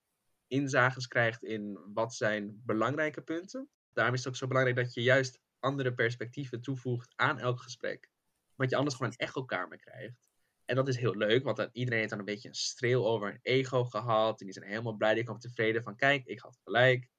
inzages 0.47 1.07
krijgt 1.07 1.43
in 1.43 1.79
wat 1.93 2.13
zijn 2.13 2.61
belangrijke 2.65 3.21
punten. 3.21 3.69
Daarom 3.93 4.13
is 4.13 4.19
het 4.19 4.29
ook 4.29 4.35
zo 4.35 4.47
belangrijk 4.47 4.77
dat 4.77 4.93
je 4.93 5.01
juist 5.01 5.39
andere 5.59 5.93
perspectieven 5.93 6.61
toevoegt 6.61 7.13
aan 7.15 7.39
elk 7.39 7.59
gesprek. 7.59 8.09
Want 8.55 8.69
je 8.69 8.75
anders 8.75 8.95
gewoon 8.95 9.11
een 9.11 9.25
echo-kamer 9.25 9.77
krijgt. 9.77 10.29
En 10.65 10.75
dat 10.75 10.87
is 10.87 10.97
heel 10.97 11.15
leuk, 11.15 11.43
want 11.43 11.57
dan, 11.57 11.69
iedereen 11.71 11.99
heeft 11.99 12.09
dan 12.09 12.19
een 12.19 12.25
beetje 12.25 12.47
een 12.47 12.55
streel 12.55 13.07
over 13.07 13.27
een 13.27 13.39
ego 13.41 13.83
gehad. 13.83 14.39
En 14.39 14.45
die 14.45 14.53
zijn 14.53 14.69
helemaal 14.69 14.93
blij, 14.93 15.13
die 15.13 15.23
komen 15.23 15.41
tevreden 15.41 15.83
van, 15.83 15.95
kijk, 15.95 16.25
ik 16.25 16.39
had 16.39 16.59
gelijk. 16.63 17.09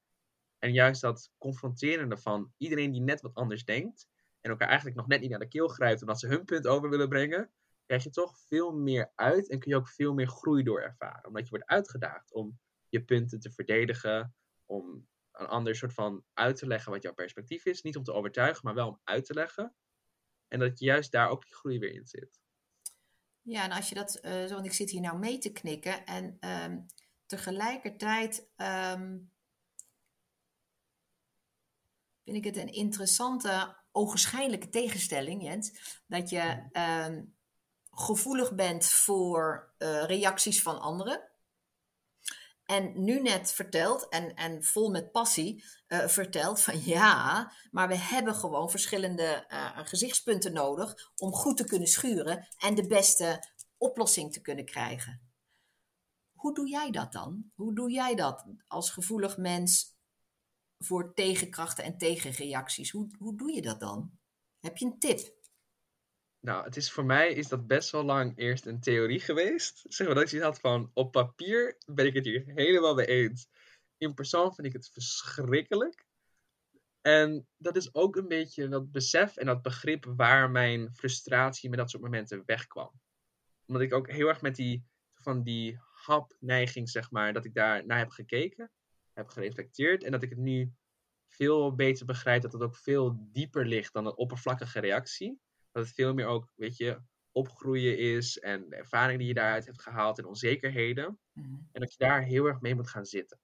En 0.59 0.73
juist 0.73 1.01
dat 1.01 1.31
confronterende 1.39 2.17
van 2.17 2.53
iedereen 2.57 2.91
die 2.91 3.01
net 3.01 3.21
wat 3.21 3.35
anders 3.35 3.65
denkt. 3.65 4.09
En 4.41 4.51
elkaar 4.51 4.69
eigenlijk 4.69 4.97
nog 4.97 5.07
net 5.07 5.21
niet 5.21 5.31
naar 5.31 5.39
de 5.39 5.49
keel 5.49 5.69
grijpt 5.69 6.01
omdat 6.01 6.21
ze 6.21 6.27
hun 6.27 6.45
punt 6.45 6.67
over 6.67 6.91
willen 6.91 7.09
brengen. 7.09 7.51
Krijg 7.87 8.05
je 8.05 8.11
toch 8.11 8.39
veel 8.39 8.73
meer 8.73 9.13
uit 9.15 9.49
en 9.49 9.59
kun 9.59 9.71
je 9.71 9.77
ook 9.77 9.89
veel 9.89 10.15
meer 10.15 10.29
groei 10.29 10.63
door 10.63 10.81
ervaren. 10.81 11.27
Omdat 11.27 11.45
je 11.45 11.51
wordt 11.51 11.67
uitgedaagd 11.67 12.33
om 12.33 12.59
je 12.89 13.05
punten 13.05 13.41
te 13.41 13.51
verdedigen, 13.51 14.35
om 14.67 15.09
een 15.35 15.47
ander 15.47 15.77
soort 15.77 15.93
van 15.93 16.25
uit 16.33 16.57
te 16.57 16.67
leggen 16.67 16.93
wat 16.93 17.03
jouw 17.03 17.15
perspectief 17.15 17.65
is. 17.65 17.83
Niet 17.83 17.97
om 17.97 18.03
te 18.03 18.13
overtuigen, 18.13 18.61
maar 18.65 18.75
wel 18.75 18.89
om 18.89 19.01
uit 19.05 19.25
te 19.25 19.35
leggen. 19.35 19.75
En 20.49 20.59
dat 20.59 20.79
je 20.79 20.85
juist 20.85 21.13
daar 21.13 21.29
ook 21.29 21.45
die 21.45 21.55
groei 21.55 21.79
weer 21.79 21.93
in 21.93 22.07
zit. 22.07 22.41
Ja, 23.43 23.65
en 23.65 23.73
als 23.73 23.89
je 23.89 23.95
dat, 23.95 24.19
uh, 24.23 24.47
want 24.47 24.67
ik 24.67 24.73
zit 24.73 24.91
hier 24.91 25.01
nou 25.01 25.19
mee 25.19 25.39
te 25.39 25.53
knikken 25.53 26.05
en 26.05 26.37
ehm, 26.41 26.79
tegelijkertijd 27.27 28.49
um, 28.57 29.33
vind 32.25 32.37
ik 32.37 32.45
het 32.45 32.57
een 32.57 32.73
interessante, 32.73 33.77
ogenschijnlijke 33.93 34.69
tegenstelling, 34.69 35.43
Jens. 35.43 36.01
Dat 36.07 36.31
je 36.31 36.69
ehm, 36.73 37.23
gevoelig 37.91 38.55
bent 38.55 38.87
voor 38.87 39.75
uh, 39.79 40.05
reacties 40.05 40.63
van 40.63 40.81
anderen. 40.81 41.31
En 42.65 43.05
nu 43.05 43.21
net 43.21 43.53
vertelt, 43.53 44.09
en, 44.09 44.35
en 44.35 44.63
vol 44.63 44.91
met 44.91 45.13
passie, 45.13 45.65
uh, 45.89 46.09
vertelt 46.09 46.61
van 46.61 46.81
ja, 46.95 47.53
maar 47.71 47.89
we 47.89 47.97
hebben 47.97 48.35
gewoon 48.35 48.71
verschillende 48.71 49.45
uh, 49.49 49.79
gezichtspunten 49.85 50.53
nodig 50.53 51.13
om 51.17 51.33
goed 51.33 51.57
te 51.57 51.65
kunnen 51.65 51.89
schuren 51.89 52.49
en 52.59 52.75
de 52.75 52.87
beste 52.87 53.53
oplossing 53.77 54.33
te 54.33 54.41
kunnen 54.41 54.65
krijgen. 54.65 55.33
Hoe 56.33 56.55
doe 56.55 56.69
jij 56.69 56.91
dat 56.91 57.13
dan? 57.13 57.51
Hoe 57.55 57.75
doe 57.75 57.91
jij 57.91 58.15
dat 58.15 58.45
als 58.67 58.91
gevoelig 58.91 59.37
mens 59.37 59.97
voor 60.79 61.15
tegenkrachten 61.15 61.85
en 61.85 61.99
tegenreacties? 61.99 62.91
Hoe, 62.91 63.17
hoe 63.19 63.37
doe 63.37 63.53
je 63.53 63.63
dat 63.63 63.81
dan? 63.81 64.19
Heb 64.61 64.77
je 64.77 64.85
een 64.85 64.99
tip? 64.99 65.43
Nou, 66.45 66.65
het 66.65 66.77
is 66.77 66.93
voor 66.93 67.05
mij 67.05 67.33
is 67.33 67.49
dat 67.49 67.67
best 67.67 67.91
wel 67.91 68.05
lang 68.05 68.39
eerst 68.39 68.67
een 68.67 68.81
theorie 68.81 69.21
geweest. 69.21 69.85
Zeg 69.89 70.07
maar 70.07 70.17
dat 70.17 70.33
ik 70.33 70.43
had 70.43 70.61
van 70.61 70.91
op 70.95 71.13
papier 71.13 71.77
ben 71.87 72.07
ik 72.07 72.15
het 72.15 72.25
hier 72.25 72.43
helemaal 72.47 72.95
mee 72.95 73.07
eens. 73.07 73.49
In 73.99 74.15
persoon 74.15 74.55
vind 74.55 74.67
ik 74.67 74.73
het 74.73 74.89
verschrikkelijk. 74.93 76.07
En 77.01 77.47
dat 77.57 77.77
is 77.77 77.95
ook 77.95 78.17
een 78.17 78.29
beetje 78.29 78.69
dat 78.69 78.91
besef 78.93 79.37
en 79.37 79.47
dat 79.47 79.63
begrip 79.63 80.05
waar 80.17 80.51
mijn 80.51 80.95
frustratie 80.95 81.71
met 81.71 81.79
dat 81.79 81.91
soort 81.91 82.03
momenten 82.03 82.43
wegkwam. 82.47 83.01
Omdat 83.67 83.83
ik 83.83 83.95
ook 83.95 84.11
heel 84.11 84.29
erg 84.29 84.41
met 84.41 84.57
die, 84.57 84.85
van 85.15 85.43
die 85.43 85.79
hapneiging, 85.93 86.91
zeg 86.91 87.11
maar, 87.11 87.33
dat 87.33 87.45
ik 87.45 87.55
daar 87.55 87.87
naar 87.87 87.99
heb 87.99 88.11
gekeken, 88.11 88.71
heb 89.13 89.29
gereflecteerd. 89.29 90.05
En 90.05 90.13
dat 90.13 90.23
ik 90.23 90.31
het 90.31 90.39
nu 90.39 90.73
veel 91.29 91.75
beter 91.75 92.07
begrijp 92.07 92.43
dat 92.43 92.53
het 92.53 92.63
ook 92.63 92.77
veel 92.77 93.19
dieper 93.33 93.67
ligt 93.67 93.93
dan 93.93 94.07
een 94.07 94.17
oppervlakkige 94.17 94.81
reactie. 94.81 95.43
Dat 95.75 95.85
het 95.85 95.95
veel 95.95 96.15
meer 96.15 96.27
ook, 96.27 96.53
weet 96.55 96.77
je, 96.77 97.01
opgroeien 97.33 97.99
is 97.99 98.39
en 98.39 98.69
de 98.69 98.77
ervaring 98.77 99.19
die 99.19 99.29
je 99.29 99.35
daaruit 99.35 99.67
hebt 99.67 99.83
gehaald 99.83 100.19
en 100.19 100.25
onzekerheden. 100.25 101.19
Mhm. 101.33 101.55
En 101.73 101.81
dat 101.81 101.93
je 101.93 101.99
daar 101.99 102.23
heel 102.23 102.47
erg 102.47 102.61
mee 102.61 102.75
moet 102.75 102.89
gaan 102.89 103.05
zitten. 103.05 103.41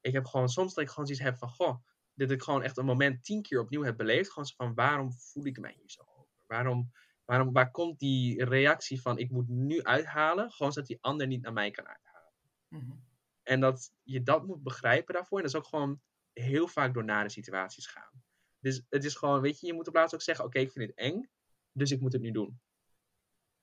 Ik 0.00 0.12
heb 0.12 0.26
gewoon 0.26 0.48
soms 0.48 0.74
dat 0.74 0.84
ik 0.84 0.90
gewoon 0.90 1.06
zoiets 1.06 1.24
heb 1.24 1.36
van, 1.36 1.48
goh, 1.48 1.76
dat 2.14 2.30
ik 2.30 2.42
gewoon 2.42 2.62
echt 2.62 2.76
een 2.76 2.84
moment 2.84 3.24
tien 3.24 3.42
keer 3.42 3.60
opnieuw 3.60 3.82
heb 3.82 3.96
beleefd. 3.96 4.30
Gewoon 4.30 4.46
zo 4.46 4.54
van, 4.56 4.74
waarom 4.74 5.12
voel 5.12 5.46
ik 5.46 5.58
mij 5.58 5.74
hier 5.78 5.90
zo 5.90 6.02
over? 6.02 6.32
Waarom, 6.46 6.92
waarom, 7.24 7.52
waar 7.52 7.70
komt 7.70 7.98
die 7.98 8.44
reactie 8.44 9.00
van, 9.00 9.18
ik 9.18 9.30
moet 9.30 9.48
nu 9.48 9.82
uithalen? 9.82 10.50
Gewoon 10.50 10.72
zodat 10.72 10.88
die 10.88 11.02
ander 11.02 11.26
niet 11.26 11.42
naar 11.42 11.52
mij 11.52 11.70
kan 11.70 11.86
uithalen. 11.86 12.32
Mhm. 12.68 12.92
En 13.42 13.60
dat 13.60 13.92
je 14.02 14.22
dat 14.22 14.46
moet 14.46 14.62
begrijpen 14.62 15.14
daarvoor. 15.14 15.38
En 15.38 15.44
dat 15.44 15.52
is 15.52 15.58
ook 15.58 15.66
gewoon 15.66 16.00
heel 16.32 16.68
vaak 16.68 16.94
door 16.94 17.04
nare 17.04 17.28
situaties 17.28 17.86
gaan. 17.86 18.22
Dus 18.58 18.82
het 18.88 19.04
is 19.04 19.14
gewoon, 19.14 19.40
weet 19.40 19.60
je, 19.60 19.66
je 19.66 19.72
moet 19.72 19.86
op 19.86 19.92
plaats 19.92 20.14
ook 20.14 20.22
zeggen, 20.22 20.44
oké, 20.44 20.58
ik 20.58 20.72
vind 20.72 20.88
het 20.88 20.98
eng, 20.98 21.30
dus 21.72 21.90
ik 21.90 22.00
moet 22.00 22.12
het 22.12 22.22
nu 22.22 22.30
doen. 22.30 22.60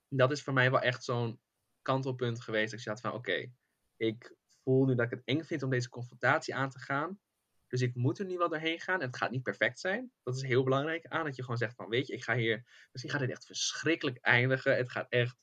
Dat 0.08 0.32
is 0.32 0.44
voor 0.44 0.54
mij 0.54 0.72
wel 0.72 0.80
echt 0.80 1.04
zo'n 1.04 1.40
kantelpunt 1.82 2.42
geweest. 2.42 2.74
Ik 2.74 2.86
had 2.86 3.02
van, 3.02 3.14
oké, 3.14 3.52
ik 3.98 4.36
voel 4.64 4.86
nu 4.86 4.96
dat 4.96 5.06
ik 5.06 5.12
het 5.12 5.22
eng 5.26 5.44
vind 5.44 5.64
om 5.64 5.70
deze 5.70 5.90
confrontatie 5.90 6.56
aan 6.56 6.70
te 6.70 6.80
gaan. 6.80 7.20
Dus 7.68 7.82
ik 7.82 7.96
moet 7.96 8.20
er 8.20 8.26
nu 8.26 8.38
wel 8.38 8.50
doorheen 8.50 8.80
gaan. 8.80 9.02
En 9.02 9.08
het 9.08 9.18
gaat 9.18 9.32
niet 9.32 9.44
perfect 9.44 9.80
zijn. 9.80 10.12
Dat 10.24 10.36
is 10.36 10.42
heel 10.42 10.64
belangrijk 10.64 11.06
aan. 11.06 11.26
Dat 11.26 11.36
je 11.36 11.42
gewoon 11.42 11.58
zegt 11.58 11.76
van, 11.76 11.90
weet 11.90 12.08
je, 12.08 12.14
ik 12.14 12.24
ga 12.24 12.36
hier... 12.36 12.88
Misschien 12.92 13.12
gaat 13.12 13.22
dit 13.22 13.30
echt 13.30 13.46
verschrikkelijk 13.46 14.18
eindigen. 14.18 14.76
Het 14.76 14.92
gaat 14.92 15.10
echt 15.10 15.38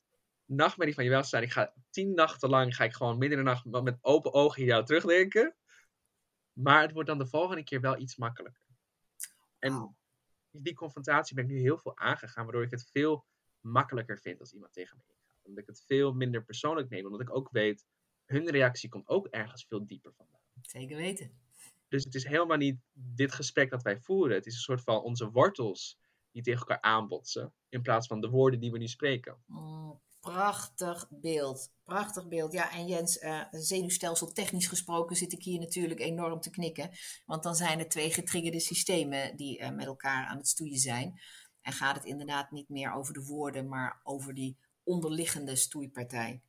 nachtmerrie 0.45 0.93
van 0.93 1.03
je 1.03 1.09
welzijn. 1.09 1.43
Ik 1.43 1.51
ga 1.51 1.73
tien 1.89 2.13
nachten 2.13 2.49
lang, 2.49 2.75
ga 2.75 2.83
ik 2.83 2.93
gewoon 2.93 3.17
midden 3.17 3.39
in 3.39 3.45
de 3.45 3.51
nacht 3.51 3.83
met 3.83 3.97
open 4.01 4.33
ogen 4.33 4.63
jou 4.63 4.85
terugdenken. 4.85 5.55
Maar 6.53 6.81
het 6.81 6.91
wordt 6.91 7.09
dan 7.09 7.17
de 7.17 7.27
volgende 7.27 7.63
keer 7.63 7.81
wel 7.81 7.97
iets 7.97 8.15
makkelijker. 8.15 8.63
En. 9.59 9.95
Die 10.51 10.75
confrontatie 10.75 11.35
ben 11.35 11.43
ik 11.43 11.49
nu 11.49 11.59
heel 11.59 11.77
veel 11.77 11.97
aangegaan. 11.97 12.43
Waardoor 12.43 12.63
ik 12.63 12.71
het 12.71 12.89
veel 12.91 13.25
makkelijker 13.61 14.19
vind 14.19 14.39
als 14.39 14.53
iemand 14.53 14.73
tegen 14.73 14.97
me 14.97 15.03
ingaat. 15.13 15.41
Omdat 15.43 15.63
ik 15.63 15.69
het 15.69 15.83
veel 15.85 16.13
minder 16.13 16.43
persoonlijk 16.43 16.89
neem. 16.89 17.05
Omdat 17.05 17.21
ik 17.21 17.35
ook 17.35 17.49
weet, 17.51 17.85
hun 18.25 18.49
reactie 18.49 18.89
komt 18.89 19.07
ook 19.07 19.27
ergens 19.27 19.65
veel 19.65 19.87
dieper 19.87 20.13
vandaan. 20.13 20.41
Zeker 20.61 20.97
weten. 20.97 21.31
Dus 21.87 22.03
het 22.03 22.15
is 22.15 22.23
helemaal 22.23 22.57
niet 22.57 22.79
dit 22.93 23.31
gesprek 23.31 23.69
dat 23.69 23.83
wij 23.83 23.97
voeren. 23.97 24.35
Het 24.35 24.45
is 24.45 24.53
een 24.53 24.59
soort 24.59 24.81
van 24.81 25.01
onze 25.01 25.31
wortels 25.31 25.99
die 26.31 26.43
tegen 26.43 26.59
elkaar 26.59 26.81
aanbotsen. 26.81 27.53
In 27.69 27.81
plaats 27.81 28.07
van 28.07 28.21
de 28.21 28.29
woorden 28.29 28.59
die 28.59 28.71
we 28.71 28.77
nu 28.77 28.87
spreken. 28.87 29.37
Mm, 29.45 29.99
prachtig 30.31 31.07
beeld. 31.09 31.71
Prachtig 31.83 32.27
beeld. 32.27 32.51
Ja, 32.51 32.71
en 32.71 32.87
Jens, 32.87 33.17
eh 33.17 33.41
zenuwstelsel 33.51 34.31
technisch 34.31 34.67
gesproken 34.67 35.15
zit 35.15 35.33
ik 35.33 35.43
hier 35.43 35.59
natuurlijk 35.59 35.99
enorm 35.99 36.39
te 36.39 36.49
knikken. 36.49 36.89
Want 37.25 37.43
dan 37.43 37.55
zijn 37.55 37.79
er 37.79 37.89
twee 37.89 38.11
getriggerde 38.11 38.59
systemen 38.59 39.35
die 39.35 39.59
eh, 39.59 39.69
met 39.69 39.85
elkaar 39.85 40.25
aan 40.25 40.37
het 40.37 40.47
stoeien 40.47 40.77
zijn. 40.77 41.21
En 41.61 41.73
gaat 41.73 41.95
het 41.95 42.05
inderdaad 42.05 42.51
niet 42.51 42.69
meer 42.69 42.93
over 42.93 43.13
de 43.13 43.23
woorden, 43.23 43.67
maar 43.67 43.99
over 44.03 44.33
die 44.33 44.57
onderliggende 44.83 45.55
stoeipartij. 45.55 46.41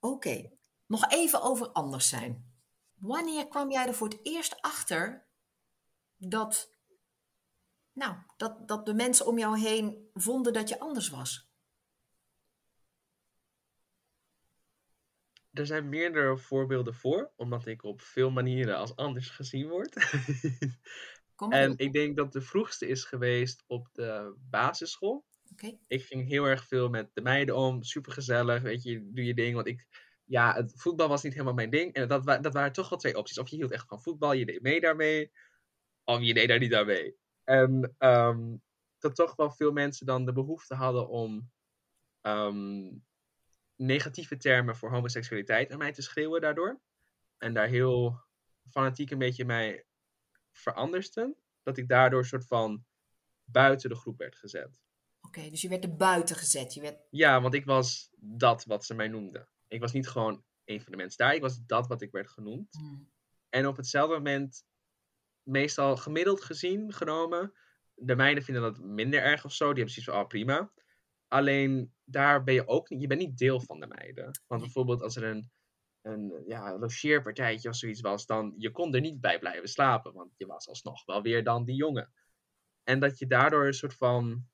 Oké, 0.00 0.50
nog 0.86 1.10
even 1.10 1.42
over 1.42 1.68
anders 1.68 2.08
zijn. 2.08 2.52
Wanneer 2.94 3.48
kwam 3.48 3.70
jij 3.70 3.86
er 3.86 3.94
voor 3.94 4.08
het 4.08 4.20
eerst 4.22 4.60
achter 4.60 5.26
dat, 6.16 6.72
nou, 7.92 8.16
dat, 8.36 8.68
dat 8.68 8.86
de 8.86 8.94
mensen 8.94 9.26
om 9.26 9.38
jou 9.38 9.58
heen 9.58 10.10
vonden 10.14 10.52
dat 10.52 10.68
je 10.68 10.80
anders 10.80 11.08
was? 11.08 11.47
Er 15.58 15.66
zijn 15.66 15.88
meerdere 15.88 16.38
voorbeelden 16.38 16.94
voor, 16.94 17.32
omdat 17.36 17.66
ik 17.66 17.82
op 17.82 18.00
veel 18.00 18.30
manieren 18.30 18.76
als 18.76 18.96
anders 18.96 19.30
gezien 19.30 19.68
word. 19.68 19.94
En 21.48 21.74
ik 21.76 21.92
denk 21.92 22.16
dat 22.16 22.32
de 22.32 22.40
vroegste 22.40 22.86
is 22.86 23.04
geweest 23.04 23.64
op 23.66 23.88
de 23.92 24.34
basisschool. 24.50 25.24
Ik 25.86 26.02
ging 26.02 26.28
heel 26.28 26.44
erg 26.44 26.64
veel 26.66 26.88
met 26.88 27.10
de 27.14 27.20
meiden 27.20 27.56
om, 27.56 27.82
super 27.82 28.12
gezellig, 28.12 28.62
weet 28.62 28.82
je, 28.82 29.10
doe 29.12 29.24
je 29.24 29.34
ding. 29.34 29.54
Want 29.54 29.66
ik, 29.66 29.86
ja, 30.24 30.54
het 30.54 30.72
voetbal 30.76 31.08
was 31.08 31.22
niet 31.22 31.32
helemaal 31.32 31.54
mijn 31.54 31.70
ding. 31.70 31.92
En 31.92 32.08
dat, 32.08 32.24
wa- 32.24 32.38
dat 32.38 32.52
waren 32.52 32.72
toch 32.72 32.88
wel 32.88 32.98
twee 32.98 33.16
opties. 33.16 33.38
Of 33.38 33.48
je 33.48 33.56
hield 33.56 33.70
echt 33.70 33.88
van 33.88 34.02
voetbal, 34.02 34.32
je 34.32 34.46
deed 34.46 34.62
mee 34.62 34.80
daarmee, 34.80 35.32
of 36.04 36.20
je 36.20 36.34
deed 36.34 36.48
daar 36.48 36.58
niet 36.58 36.74
aan 36.74 36.86
mee. 36.86 37.16
En 37.44 37.94
ehm, 37.98 38.56
dat 38.98 39.14
toch 39.14 39.36
wel 39.36 39.50
veel 39.50 39.72
mensen 39.72 40.06
dan 40.06 40.24
de 40.24 40.32
behoefte 40.32 40.74
hadden 40.74 41.08
om 41.08 41.50
ehm, 42.20 42.90
negatieve 43.78 44.36
termen 44.36 44.76
voor 44.76 44.90
homoseksualiteit 44.90 45.72
aan 45.72 45.78
mij 45.78 45.92
te 45.92 46.02
schreeuwen 46.02 46.40
daardoor. 46.40 46.80
En 47.38 47.54
daar 47.54 47.68
heel 47.68 48.20
fanatiek 48.70 49.10
een 49.10 49.18
beetje 49.18 49.44
mij 49.44 49.86
verandersten. 50.52 51.36
Dat 51.62 51.76
ik 51.76 51.88
daardoor 51.88 52.26
soort 52.26 52.46
van 52.46 52.84
buiten 53.44 53.90
de 53.90 53.96
groep 53.96 54.18
werd 54.18 54.36
gezet. 54.36 54.70
Oké, 55.20 55.50
dus 55.50 55.60
je 55.60 55.68
werd 55.68 55.84
er 55.84 55.96
buiten 55.96 56.36
gezet. 56.36 56.74
Je 56.74 56.80
werd... 56.80 56.98
Ja, 57.10 57.40
want 57.40 57.54
ik 57.54 57.64
was 57.64 58.10
dat 58.16 58.64
wat 58.64 58.84
ze 58.84 58.94
mij 58.94 59.08
noemden. 59.08 59.48
Ik 59.68 59.80
was 59.80 59.92
niet 59.92 60.08
gewoon 60.08 60.44
een 60.64 60.80
van 60.80 60.92
de 60.92 60.98
mensen 60.98 61.18
daar. 61.18 61.34
Ik 61.34 61.40
was 61.40 61.64
dat 61.66 61.86
wat 61.86 62.02
ik 62.02 62.10
werd 62.10 62.28
genoemd. 62.28 62.74
Hmm. 62.76 63.10
En 63.48 63.66
op 63.66 63.76
hetzelfde 63.76 64.14
moment, 64.14 64.64
meestal 65.42 65.96
gemiddeld 65.96 66.42
gezien 66.42 66.92
genomen, 66.92 67.52
de 67.94 68.16
meiden 68.16 68.44
vinden 68.44 68.62
dat 68.62 68.78
minder 68.78 69.22
erg 69.22 69.44
of 69.44 69.52
zo. 69.52 69.72
Die 69.72 69.84
hebben 69.84 69.92
zoiets 69.92 70.12
van, 70.12 70.22
oh 70.22 70.28
prima. 70.28 70.72
Alleen 71.28 71.94
daar 72.04 72.44
ben 72.44 72.54
je 72.54 72.68
ook 72.68 72.88
niet, 72.90 73.00
je 73.00 73.06
bent 73.06 73.20
niet 73.20 73.38
deel 73.38 73.60
van 73.60 73.80
de 73.80 73.86
meiden. 73.86 74.40
Want 74.46 74.62
bijvoorbeeld 74.62 75.02
als 75.02 75.16
er 75.16 75.24
een, 75.24 75.50
een 76.02 76.44
ja, 76.46 76.78
logeerpartijtje 76.78 77.68
of 77.68 77.76
zoiets 77.76 78.00
was, 78.00 78.26
dan 78.26 78.54
je 78.56 78.70
kon 78.70 78.94
er 78.94 79.00
niet 79.00 79.20
bij 79.20 79.38
blijven 79.38 79.68
slapen. 79.68 80.12
Want 80.12 80.34
je 80.36 80.46
was 80.46 80.68
alsnog 80.68 81.04
wel 81.04 81.22
weer 81.22 81.44
dan 81.44 81.64
die 81.64 81.76
jongen. 81.76 82.12
En 82.82 83.00
dat 83.00 83.18
je 83.18 83.26
daardoor 83.26 83.66
een 83.66 83.72
soort 83.74 83.94
van 83.94 84.48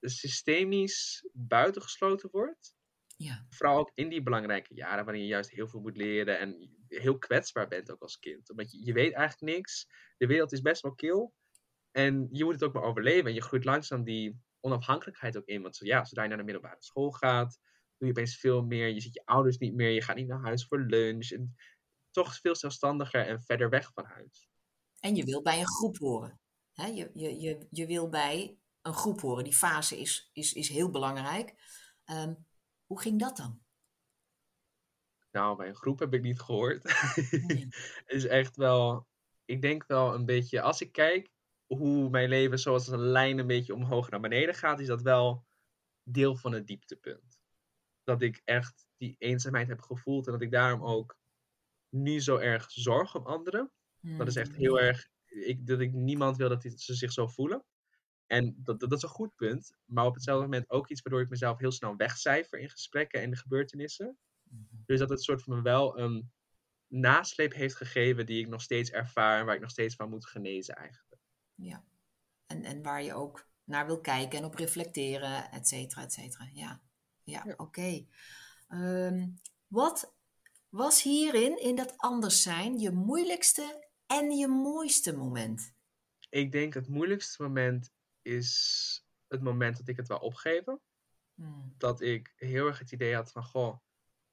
systemisch 0.00 1.28
buitengesloten 1.32 2.28
wordt 2.30 2.74
Ja. 3.16 3.46
vooral 3.48 3.78
ook 3.78 3.90
in 3.94 4.08
die 4.08 4.22
belangrijke 4.22 4.74
jaren, 4.74 5.04
waarin 5.04 5.22
je 5.22 5.28
juist 5.28 5.50
heel 5.50 5.68
veel 5.68 5.80
moet 5.80 5.96
leren 5.96 6.38
en 6.38 6.76
heel 6.88 7.18
kwetsbaar 7.18 7.68
bent 7.68 7.90
ook 7.90 8.02
als 8.02 8.18
kind. 8.18 8.50
Omdat 8.50 8.72
je, 8.72 8.84
je 8.84 8.92
weet 8.92 9.12
eigenlijk 9.12 9.56
niks, 9.56 9.88
de 10.16 10.26
wereld 10.26 10.52
is 10.52 10.60
best 10.60 10.82
wel 10.82 10.94
kil 10.94 11.34
en 11.90 12.28
je 12.30 12.44
moet 12.44 12.52
het 12.54 12.62
ook 12.62 12.72
maar 12.72 12.82
overleven. 12.82 13.26
En 13.26 13.34
je 13.34 13.42
groeit 13.42 13.64
langzaam 13.64 14.04
die 14.04 14.40
onafhankelijkheid 14.62 15.36
ook 15.36 15.46
in, 15.46 15.62
want 15.62 15.76
zo, 15.76 15.84
ja, 15.84 16.04
zodra 16.04 16.22
je 16.22 16.28
naar 16.28 16.38
de 16.38 16.44
middelbare 16.44 16.82
school 16.82 17.10
gaat, 17.10 17.58
doe 17.98 18.08
je 18.08 18.14
opeens 18.14 18.36
veel 18.36 18.62
meer. 18.62 18.88
Je 18.88 19.00
ziet 19.00 19.14
je 19.14 19.22
ouders 19.24 19.58
niet 19.58 19.74
meer, 19.74 19.90
je 19.90 20.02
gaat 20.02 20.16
niet 20.16 20.28
naar 20.28 20.42
huis 20.42 20.66
voor 20.66 20.80
lunch. 20.80 21.30
En 21.30 21.54
toch 22.10 22.36
veel 22.36 22.56
zelfstandiger 22.56 23.26
en 23.26 23.42
verder 23.42 23.68
weg 23.68 23.92
van 23.92 24.04
huis. 24.04 24.50
En 25.00 25.14
je 25.14 25.24
wil 25.24 25.42
bij 25.42 25.58
een 25.58 25.68
groep 25.68 25.98
horen. 25.98 26.40
Je, 26.72 27.10
je, 27.14 27.40
je, 27.40 27.66
je 27.70 27.86
wil 27.86 28.08
bij 28.08 28.58
een 28.82 28.94
groep 28.94 29.20
horen. 29.20 29.44
Die 29.44 29.54
fase 29.54 30.00
is, 30.00 30.30
is, 30.32 30.52
is 30.52 30.68
heel 30.68 30.90
belangrijk. 30.90 31.54
Ehm, 32.04 32.34
hoe 32.86 33.00
ging 33.00 33.20
dat 33.20 33.36
dan? 33.36 33.60
Nou, 35.30 35.56
bij 35.56 35.68
een 35.68 35.74
groep 35.74 35.98
heb 35.98 36.14
ik 36.14 36.22
niet 36.22 36.40
gehoord. 36.40 36.84
Nee. 37.46 37.66
Het 38.04 38.16
is 38.18 38.26
echt 38.26 38.56
wel, 38.56 39.06
ik 39.44 39.62
denk 39.62 39.86
wel 39.86 40.14
een 40.14 40.24
beetje, 40.24 40.60
als 40.60 40.80
ik 40.80 40.92
kijk 40.92 41.31
hoe 41.76 42.10
mijn 42.10 42.28
leven 42.28 42.58
zoals 42.58 42.88
een 42.88 42.98
lijn 42.98 43.38
een 43.38 43.46
beetje 43.46 43.74
omhoog 43.74 44.10
naar 44.10 44.20
beneden 44.20 44.54
gaat, 44.54 44.80
is 44.80 44.86
dat 44.86 45.02
wel 45.02 45.44
deel 46.02 46.36
van 46.36 46.52
het 46.52 46.66
dieptepunt. 46.66 47.40
Dat 48.04 48.22
ik 48.22 48.40
echt 48.44 48.86
die 48.96 49.16
eenzaamheid 49.18 49.68
heb 49.68 49.80
gevoeld 49.80 50.26
en 50.26 50.32
dat 50.32 50.42
ik 50.42 50.50
daarom 50.50 50.84
ook 50.84 51.16
nu 51.88 52.20
zo 52.20 52.36
erg 52.36 52.70
zorg 52.70 53.14
om 53.14 53.26
anderen. 53.26 53.72
Dat 54.00 54.26
is 54.26 54.36
echt 54.36 54.56
heel 54.56 54.78
Hmm. 54.78 54.86
erg, 54.86 55.08
ik, 55.24 55.66
dat 55.66 55.80
ik 55.80 55.92
niemand 55.92 56.36
wil 56.36 56.48
dat 56.48 56.62
ze 56.62 56.94
zich 56.94 57.12
zo 57.12 57.26
voelen. 57.26 57.64
En 58.26 58.54
dat, 58.56 58.80
dat, 58.80 58.90
dat 58.90 58.98
is 58.98 59.02
een 59.02 59.08
goed 59.08 59.34
punt, 59.36 59.76
maar 59.84 60.06
op 60.06 60.14
hetzelfde 60.14 60.44
moment 60.44 60.70
ook 60.70 60.88
iets 60.88 61.02
waardoor 61.02 61.22
ik 61.22 61.28
mezelf 61.28 61.58
heel 61.58 61.72
snel 61.72 61.96
wegcijfer 61.96 62.58
in 62.58 62.70
gesprekken 62.70 63.20
en 63.20 63.30
de 63.30 63.36
gebeurtenissen. 63.36 64.18
Mhm. 64.42 64.62
Dus 64.86 64.98
dat 64.98 65.08
het 65.08 65.22
soort 65.22 65.42
van 65.42 65.62
wel 65.62 65.98
een 65.98 66.32
nasleep 66.86 67.52
heeft 67.52 67.74
gegeven 67.74 68.26
die 68.26 68.40
ik 68.40 68.48
nog 68.48 68.62
steeds 68.62 68.90
ervaar 68.90 69.40
en 69.40 69.46
waar 69.46 69.54
ik 69.54 69.60
nog 69.60 69.70
steeds 69.70 69.94
van 69.94 70.08
moet 70.08 70.26
genezen 70.26 70.74
eigenlijk. 70.74 71.11
Ja. 71.64 71.84
En, 72.46 72.64
en 72.64 72.82
waar 72.82 73.02
je 73.02 73.14
ook 73.14 73.48
naar 73.64 73.86
wil 73.86 74.00
kijken 74.00 74.38
en 74.38 74.44
op 74.44 74.54
reflecteren, 74.54 75.50
et 75.50 75.68
cetera, 75.68 76.02
et 76.02 76.12
cetera. 76.12 76.48
Ja, 76.52 76.80
ja, 77.22 77.42
Ja. 77.46 77.54
oké. 77.56 78.06
Ehm, 78.68 79.28
wat 79.66 80.14
was 80.68 81.02
hierin, 81.02 81.60
in 81.60 81.76
dat 81.76 81.94
anders 81.96 82.42
zijn, 82.42 82.78
je 82.78 82.90
moeilijkste 82.90 83.88
en 84.06 84.30
je 84.30 84.48
mooiste 84.48 85.16
moment? 85.16 85.74
Ik 86.30 86.52
denk 86.52 86.74
het 86.74 86.88
moeilijkste 86.88 87.42
moment 87.42 87.90
is 88.22 89.04
het 89.28 89.42
moment 89.42 89.76
dat 89.76 89.88
ik 89.88 89.96
het 89.96 90.08
wil 90.08 90.16
opgeven. 90.18 90.80
Hmm. 91.34 91.74
Dat 91.78 92.00
ik 92.00 92.32
heel 92.36 92.66
erg 92.66 92.78
het 92.78 92.92
idee 92.92 93.14
had 93.14 93.32
van, 93.32 93.44
goh, 93.44 93.76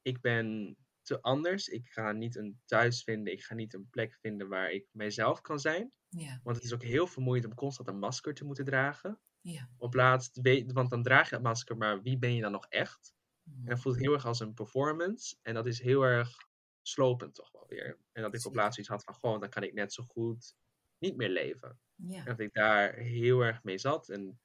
ik 0.02 0.20
ben 0.20 0.76
te 1.02 1.22
anders. 1.22 1.68
Ik 1.68 1.88
ga 1.88 2.12
niet 2.12 2.36
een 2.36 2.60
thuis 2.64 3.02
vinden. 3.02 3.32
Ik 3.32 3.42
ga 3.42 3.54
niet 3.54 3.74
een 3.74 3.88
plek 3.90 4.14
vinden 4.20 4.48
waar 4.48 4.70
ik 4.70 4.86
mijzelf 4.92 5.40
kan 5.40 5.58
zijn. 5.58 5.92
Ja. 6.08 6.40
Want 6.42 6.56
het 6.56 6.64
is 6.64 6.74
ook 6.74 6.82
heel 6.82 7.06
vermoeiend 7.06 7.44
om 7.44 7.54
constant 7.54 7.88
een 7.88 7.98
masker 7.98 8.34
te 8.34 8.44
moeten 8.44 8.64
dragen. 8.64 9.20
Ja. 9.40 9.68
Op 9.76 9.94
laatst, 9.94 10.40
want 10.72 10.90
dan 10.90 11.02
draag 11.02 11.24
je 11.24 11.34
dat 11.34 11.44
masker, 11.44 11.76
maar 11.76 12.02
wie 12.02 12.18
ben 12.18 12.34
je 12.34 12.42
dan 12.42 12.52
nog 12.52 12.66
echt? 12.68 13.14
En 13.44 13.64
dat 13.64 13.80
voelt 13.80 13.96
heel 13.96 14.12
erg 14.12 14.26
als 14.26 14.40
een 14.40 14.54
performance. 14.54 15.36
En 15.42 15.54
dat 15.54 15.66
is 15.66 15.80
heel 15.80 16.02
erg 16.02 16.48
slopend 16.82 17.34
toch 17.34 17.52
wel 17.52 17.64
weer. 17.68 17.98
En 18.12 18.22
dat 18.22 18.34
ik 18.34 18.46
op 18.46 18.54
laatst 18.54 18.78
iets 18.78 18.88
had 18.88 19.04
van, 19.04 19.14
gewoon, 19.14 19.40
dan 19.40 19.48
kan 19.48 19.62
ik 19.62 19.72
net 19.72 19.92
zo 19.92 20.02
goed 20.02 20.54
niet 20.98 21.16
meer 21.16 21.28
leven. 21.28 21.80
Ja. 21.94 22.18
En 22.18 22.24
dat 22.24 22.40
ik 22.40 22.52
daar 22.52 22.94
heel 22.94 23.40
erg 23.40 23.62
mee 23.62 23.78
zat 23.78 24.08
en 24.08 24.40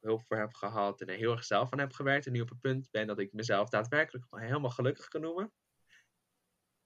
hulp 0.00 0.22
voor 0.22 0.36
heb 0.36 0.54
gehad 0.54 1.00
en 1.00 1.08
er 1.08 1.16
heel 1.16 1.32
erg 1.32 1.44
zelf 1.44 1.72
aan 1.72 1.78
heb 1.78 1.92
gewerkt. 1.92 2.26
En 2.26 2.32
nu 2.32 2.40
op 2.40 2.48
het 2.48 2.60
punt 2.60 2.90
ben 2.90 3.06
dat 3.06 3.18
ik 3.18 3.32
mezelf 3.32 3.68
daadwerkelijk 3.68 4.26
helemaal 4.30 4.70
gelukkig 4.70 5.08
kan 5.08 5.20
noemen. 5.20 5.52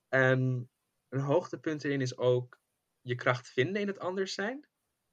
En 0.08 0.70
een 1.08 1.20
hoogtepunt 1.20 1.84
erin 1.84 2.00
is 2.00 2.16
ook 2.16 2.60
je 3.00 3.14
kracht 3.14 3.48
vinden 3.48 3.80
in 3.80 3.86
het 3.86 3.98
anders 3.98 4.34
zijn. 4.34 4.68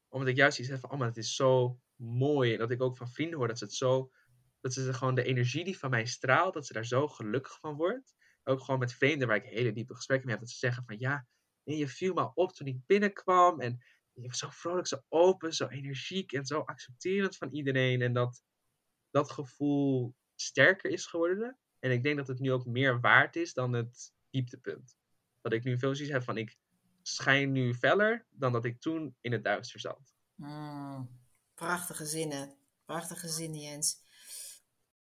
Omdat 0.09 0.29
ik 0.29 0.35
juist 0.35 0.59
iets 0.59 0.69
heb 0.69 0.79
van, 0.79 0.91
oh 0.91 0.97
maar 0.97 1.07
het 1.07 1.17
is 1.17 1.35
zo 1.35 1.79
mooi. 1.95 2.53
En 2.53 2.59
dat 2.59 2.71
ik 2.71 2.81
ook 2.81 2.97
van 2.97 3.09
vrienden 3.09 3.37
hoor 3.37 3.47
dat 3.47 3.57
ze 3.57 3.63
het 3.63 3.73
zo, 3.73 4.11
dat 4.61 4.73
ze 4.73 4.93
gewoon 4.93 5.15
de 5.15 5.23
energie 5.23 5.63
die 5.63 5.77
van 5.77 5.89
mij 5.89 6.05
straalt, 6.05 6.53
dat 6.53 6.65
ze 6.65 6.73
daar 6.73 6.85
zo 6.85 7.07
gelukkig 7.07 7.59
van 7.59 7.75
wordt. 7.75 8.15
Ook 8.43 8.61
gewoon 8.61 8.79
met 8.79 8.93
vreemden 8.93 9.27
waar 9.27 9.37
ik 9.37 9.43
hele 9.45 9.71
diepe 9.71 9.95
gesprekken 9.95 10.27
mee 10.27 10.35
heb, 10.35 10.45
dat 10.45 10.53
ze 10.53 10.59
zeggen 10.59 10.83
van, 10.85 10.99
ja, 10.99 11.27
nee, 11.63 11.77
je 11.77 11.87
viel 11.87 12.13
me 12.13 12.33
op 12.33 12.53
toen 12.53 12.67
ik 12.67 12.85
binnenkwam. 12.85 13.59
En 13.59 13.83
je 14.13 14.27
was 14.27 14.37
zo 14.37 14.49
vrolijk, 14.49 14.87
zo 14.87 15.01
open, 15.09 15.53
zo 15.53 15.67
energiek 15.67 16.31
en 16.31 16.45
zo 16.45 16.59
accepterend 16.59 17.37
van 17.37 17.51
iedereen. 17.51 18.01
En 18.01 18.13
dat 18.13 18.43
dat 19.09 19.31
gevoel 19.31 20.15
sterker 20.35 20.91
is 20.91 21.05
geworden. 21.05 21.57
En 21.79 21.91
ik 21.91 22.03
denk 22.03 22.17
dat 22.17 22.27
het 22.27 22.39
nu 22.39 22.51
ook 22.51 22.65
meer 22.65 22.99
waard 22.99 23.35
is 23.35 23.53
dan 23.53 23.73
het 23.73 24.13
dieptepunt. 24.35 24.97
Dat 25.41 25.53
ik 25.53 25.63
nu 25.63 25.79
veel 25.79 25.95
zoiets 25.95 26.13
heb 26.13 26.23
van 26.23 26.37
ik 26.37 26.57
schijn 27.01 27.51
nu 27.51 27.73
feller 27.73 28.25
dan 28.29 28.51
dat 28.51 28.65
ik 28.65 28.81
toen 28.81 29.15
in 29.21 29.31
het 29.31 29.43
duister 29.43 29.79
zat. 29.79 30.13
Mm, 30.35 31.09
prachtige 31.53 32.05
zinnen. 32.05 32.55
Prachtige 32.85 33.27
zinnen, 33.27 33.59
Jens. 33.59 34.03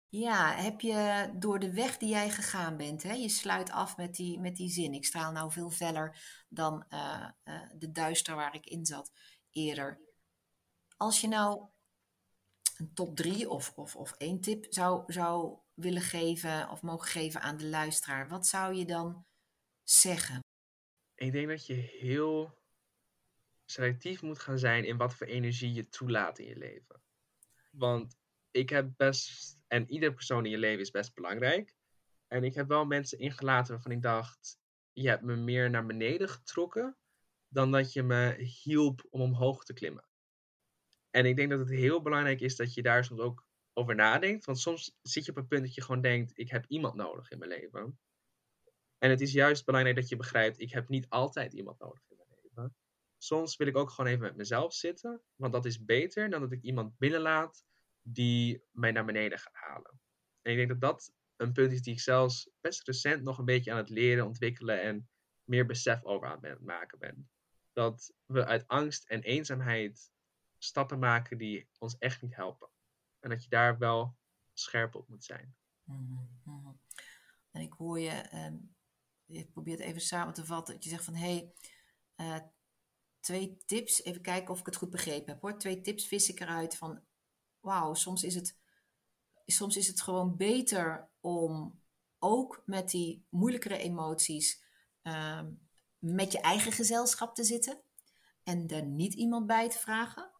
Ja, 0.10 0.56
heb 0.56 0.82
je 0.82 1.30
door 1.36 1.60
de 1.60 1.74
weg 1.74 1.98
die 1.98 2.10
jij 2.10 2.30
gegaan 2.30 2.78
bent, 2.78 3.04
hè, 3.04 3.14
je 3.14 3.30
sluit 3.30 3.72
af 3.72 3.98
met 3.98 4.16
die, 4.16 4.40
met 4.40 4.56
die 4.56 4.70
zin. 4.70 4.94
Ik 4.94 5.06
straal 5.06 5.32
nou 5.32 5.52
veel 5.52 5.70
feller 5.70 6.18
dan 6.50 6.86
eh, 6.90 7.30
eh, 7.44 7.62
de 7.74 7.92
duister 7.92 8.36
waar 8.36 8.56
ik 8.56 8.66
in 8.66 8.86
zat 8.86 9.12
eerder. 9.52 10.00
Als 10.98 11.22
je 11.22 11.28
nou 11.28 11.66
een 12.78 12.94
top 12.94 13.16
drie 13.16 13.50
of, 13.50 13.74
of, 13.76 13.96
of 13.96 14.12
één 14.12 14.42
tip 14.42 14.66
zou, 14.70 15.14
zou 15.14 15.58
willen 15.76 16.02
geven 16.02 16.70
of 16.70 16.82
mogen 16.82 17.08
geven 17.08 17.42
aan 17.42 17.58
de 17.58 17.68
luisteraar, 17.68 18.28
wat 18.28 18.48
zou 18.48 18.74
je 18.74 18.86
dan 18.86 19.26
zeggen? 19.84 20.40
Ik 21.16 21.32
denk 21.32 21.48
dat 21.48 21.66
je 21.66 21.74
heel 21.74 22.58
selectief 23.66 24.22
moet 24.22 24.40
gaan 24.40 24.60
zijn 24.60 24.86
in 24.86 24.98
wat 24.98 25.14
voor 25.14 25.28
energie 25.28 25.74
je 25.74 25.90
toelaat 25.90 26.40
in 26.40 26.48
je 26.48 26.58
leven. 26.58 27.02
Want 27.72 28.18
ik 28.52 28.70
heb 28.70 28.92
best, 28.98 29.58
en 29.68 29.92
iedere 29.92 30.14
persoon 30.14 30.46
in 30.46 30.52
je 30.52 30.58
leven 30.58 30.82
is 30.82 30.92
best 30.92 31.14
belangrijk. 31.14 31.76
En 32.28 32.44
ik 32.44 32.54
heb 32.54 32.68
wel 32.68 32.86
mensen 32.86 33.20
ingelaten 33.20 33.74
waarvan 33.74 33.92
ik 33.92 34.02
dacht, 34.02 34.60
je 34.94 35.08
hebt 35.08 35.24
me 35.24 35.36
meer 35.36 35.70
naar 35.70 35.86
beneden 35.86 36.30
getrokken 36.30 36.98
dan 37.48 37.72
dat 37.72 37.94
je 37.94 38.04
me 38.04 38.36
hielp 38.64 39.08
om 39.10 39.22
omhoog 39.22 39.64
te 39.64 39.74
klimmen. 39.74 40.06
En 41.10 41.26
ik 41.26 41.36
denk 41.36 41.50
dat 41.50 41.60
het 41.60 41.70
heel 41.70 42.02
belangrijk 42.02 42.42
is 42.42 42.56
dat 42.56 42.74
je 42.74 42.82
daar 42.82 43.06
soms 43.06 43.20
ook 43.20 43.45
over 43.78 43.96
nadenkt. 43.96 44.46
Want 44.46 44.60
soms 44.60 44.98
zit 45.02 45.26
je 45.26 45.32
op 45.32 45.38
een 45.38 45.48
punt 45.48 45.64
dat 45.64 45.74
je 45.74 45.82
gewoon 45.82 46.02
denkt, 46.02 46.32
ik 46.36 46.50
heb 46.50 46.66
iemand 46.68 46.96
nodig 46.96 47.32
in 47.32 47.38
mijn 47.38 47.50
leven. 47.50 48.00
En 48.98 49.10
het 49.10 49.22
is 49.22 49.32
juist 49.32 49.66
belangrijk 49.66 49.96
dat 49.96 50.10
je 50.10 50.16
begrijpt, 50.16 50.60
ik 50.60 50.72
heb 50.72 50.90
niet 50.90 51.10
altijd 51.10 51.54
iemand 51.54 51.80
nodig 51.80 52.02
in 52.10 52.18
mijn 52.18 52.40
leven. 52.44 52.76
Soms 53.18 53.56
wil 53.56 53.68
ik 53.68 53.78
ook 53.78 53.90
gewoon 53.90 54.12
even 54.12 54.24
met 54.24 54.36
mezelf 54.36 54.74
zitten, 54.74 55.22
want 55.36 55.54
dat 55.54 55.66
is 55.66 55.86
beter 55.86 56.30
dan 56.30 56.42
dat 56.42 56.52
ik 56.52 56.62
iemand 56.62 56.98
binnenlaat 56.98 57.64
die 58.02 58.64
mij 58.72 58.92
naar 58.92 59.06
beneden 59.06 59.40
gaat 59.40 59.56
halen. 59.56 60.00
En 60.42 60.52
ik 60.52 60.58
denk 60.58 60.70
dat 60.70 60.82
dat 60.82 61.14
een 61.36 61.52
punt 61.52 61.72
is 61.72 61.82
die 61.82 61.94
ik 61.94 62.00
zelfs 62.00 62.50
best 62.62 62.88
recent 62.88 63.24
nog 63.24 63.38
een 63.38 63.46
beetje 63.46 63.72
aan 63.72 63.78
het 63.78 63.90
leren, 63.90 64.26
ontwikkelen 64.26 64.82
en 64.82 65.10
meer 65.44 65.66
besef 65.66 66.04
over 66.04 66.28
aan 66.28 66.46
het 66.46 66.62
maken 66.62 67.00
ben. 67.00 67.30
Dat 67.74 68.14
we 68.26 68.46
uit 68.46 68.68
angst 68.68 69.10
en 69.10 69.22
eenzaamheid 69.22 70.12
stappen 70.58 71.00
maken 71.00 71.38
die 71.38 71.68
ons 71.78 71.98
echt 71.98 72.22
niet 72.22 72.36
helpen. 72.36 72.70
En 73.26 73.32
dat 73.32 73.44
je 73.44 73.50
daar 73.50 73.78
wel 73.78 74.16
scherp 74.54 74.96
op 74.96 75.08
moet 75.08 75.24
zijn. 75.24 75.56
Mhm, 75.84 76.24
mhm. 76.44 76.72
En 77.52 77.62
ik 77.62 77.74
hoor 77.74 78.00
je, 78.00 78.10
ehm, 78.10 78.58
je 79.26 79.46
probeert 79.46 79.80
even 79.80 80.02
samen 80.02 80.34
te 80.34 80.46
vatten, 80.46 80.74
dat 80.74 80.84
je 80.84 80.90
zegt 80.90 81.04
van 81.04 81.16
hé, 81.16 81.34
hey, 81.34 81.54
eh, 82.16 82.48
twee 83.20 83.58
tips, 83.66 84.04
even 84.04 84.22
kijken 84.22 84.54
of 84.54 84.60
ik 84.60 84.66
het 84.66 84.76
goed 84.76 84.90
begrepen 84.90 85.34
heb 85.34 85.42
hoor. 85.42 85.58
Twee 85.58 85.82
tips 85.82 86.08
vis 86.08 86.30
ik 86.30 86.40
eruit 86.40 86.76
van, 86.78 87.04
wauw, 87.60 87.94
soms 87.94 88.24
is 88.24 88.36
het, 88.36 88.58
soms 89.46 89.78
is 89.78 89.88
het 89.88 90.02
gewoon 90.02 90.36
beter 90.36 91.10
om 91.20 91.82
ook 92.20 92.62
met 92.66 92.90
die 92.90 93.26
moeilijkere 93.30 93.78
emoties 93.78 94.64
ehm, 95.02 95.52
met 96.00 96.32
je 96.32 96.42
eigen 96.42 96.72
gezelschap 96.72 97.36
te 97.36 97.44
zitten 97.44 97.82
en 98.44 98.68
daar 98.68 98.86
niet 98.86 99.14
iemand 99.14 99.48
bij 99.48 99.70
te 99.70 99.78
vragen. 99.78 100.32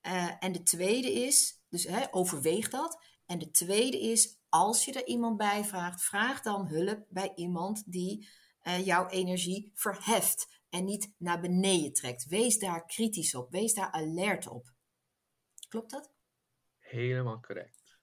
Eh, 0.00 0.30
en 0.38 0.52
de 0.52 0.62
tweede 0.62 1.12
is, 1.12 1.57
dus 1.68 1.84
hè, 1.84 2.14
overweeg 2.14 2.68
dat. 2.68 2.98
En 3.26 3.38
de 3.38 3.50
tweede 3.50 4.00
is, 4.00 4.38
als 4.48 4.84
je 4.84 4.92
er 4.92 5.06
iemand 5.06 5.36
bij 5.36 5.64
vraagt, 5.64 6.02
vraag 6.02 6.40
dan 6.40 6.66
hulp 6.66 7.06
bij 7.08 7.32
iemand 7.34 7.92
die 7.92 8.28
eh, 8.60 8.86
jouw 8.86 9.08
energie 9.08 9.72
verheft 9.74 10.62
en 10.70 10.84
niet 10.84 11.12
naar 11.18 11.40
beneden 11.40 11.92
trekt. 11.92 12.26
Wees 12.26 12.58
daar 12.58 12.86
kritisch 12.86 13.34
op, 13.34 13.50
wees 13.50 13.74
daar 13.74 13.90
alert 13.90 14.46
op. 14.46 14.72
Klopt 15.68 15.90
dat? 15.90 16.12
Helemaal 16.78 17.40
correct. 17.40 17.98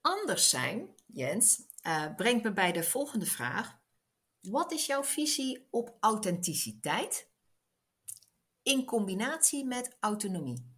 Anders 0.00 0.50
zijn, 0.50 0.94
Jens, 1.06 1.62
eh, 1.82 2.14
brengt 2.14 2.44
me 2.44 2.52
bij 2.52 2.72
de 2.72 2.82
volgende 2.82 3.26
vraag. 3.26 3.78
Wat 4.40 4.72
is 4.72 4.86
jouw 4.86 5.04
visie 5.04 5.66
op 5.70 5.96
authenticiteit 6.00 7.30
in 8.62 8.84
combinatie 8.84 9.64
met 9.64 9.96
autonomie? 10.00 10.77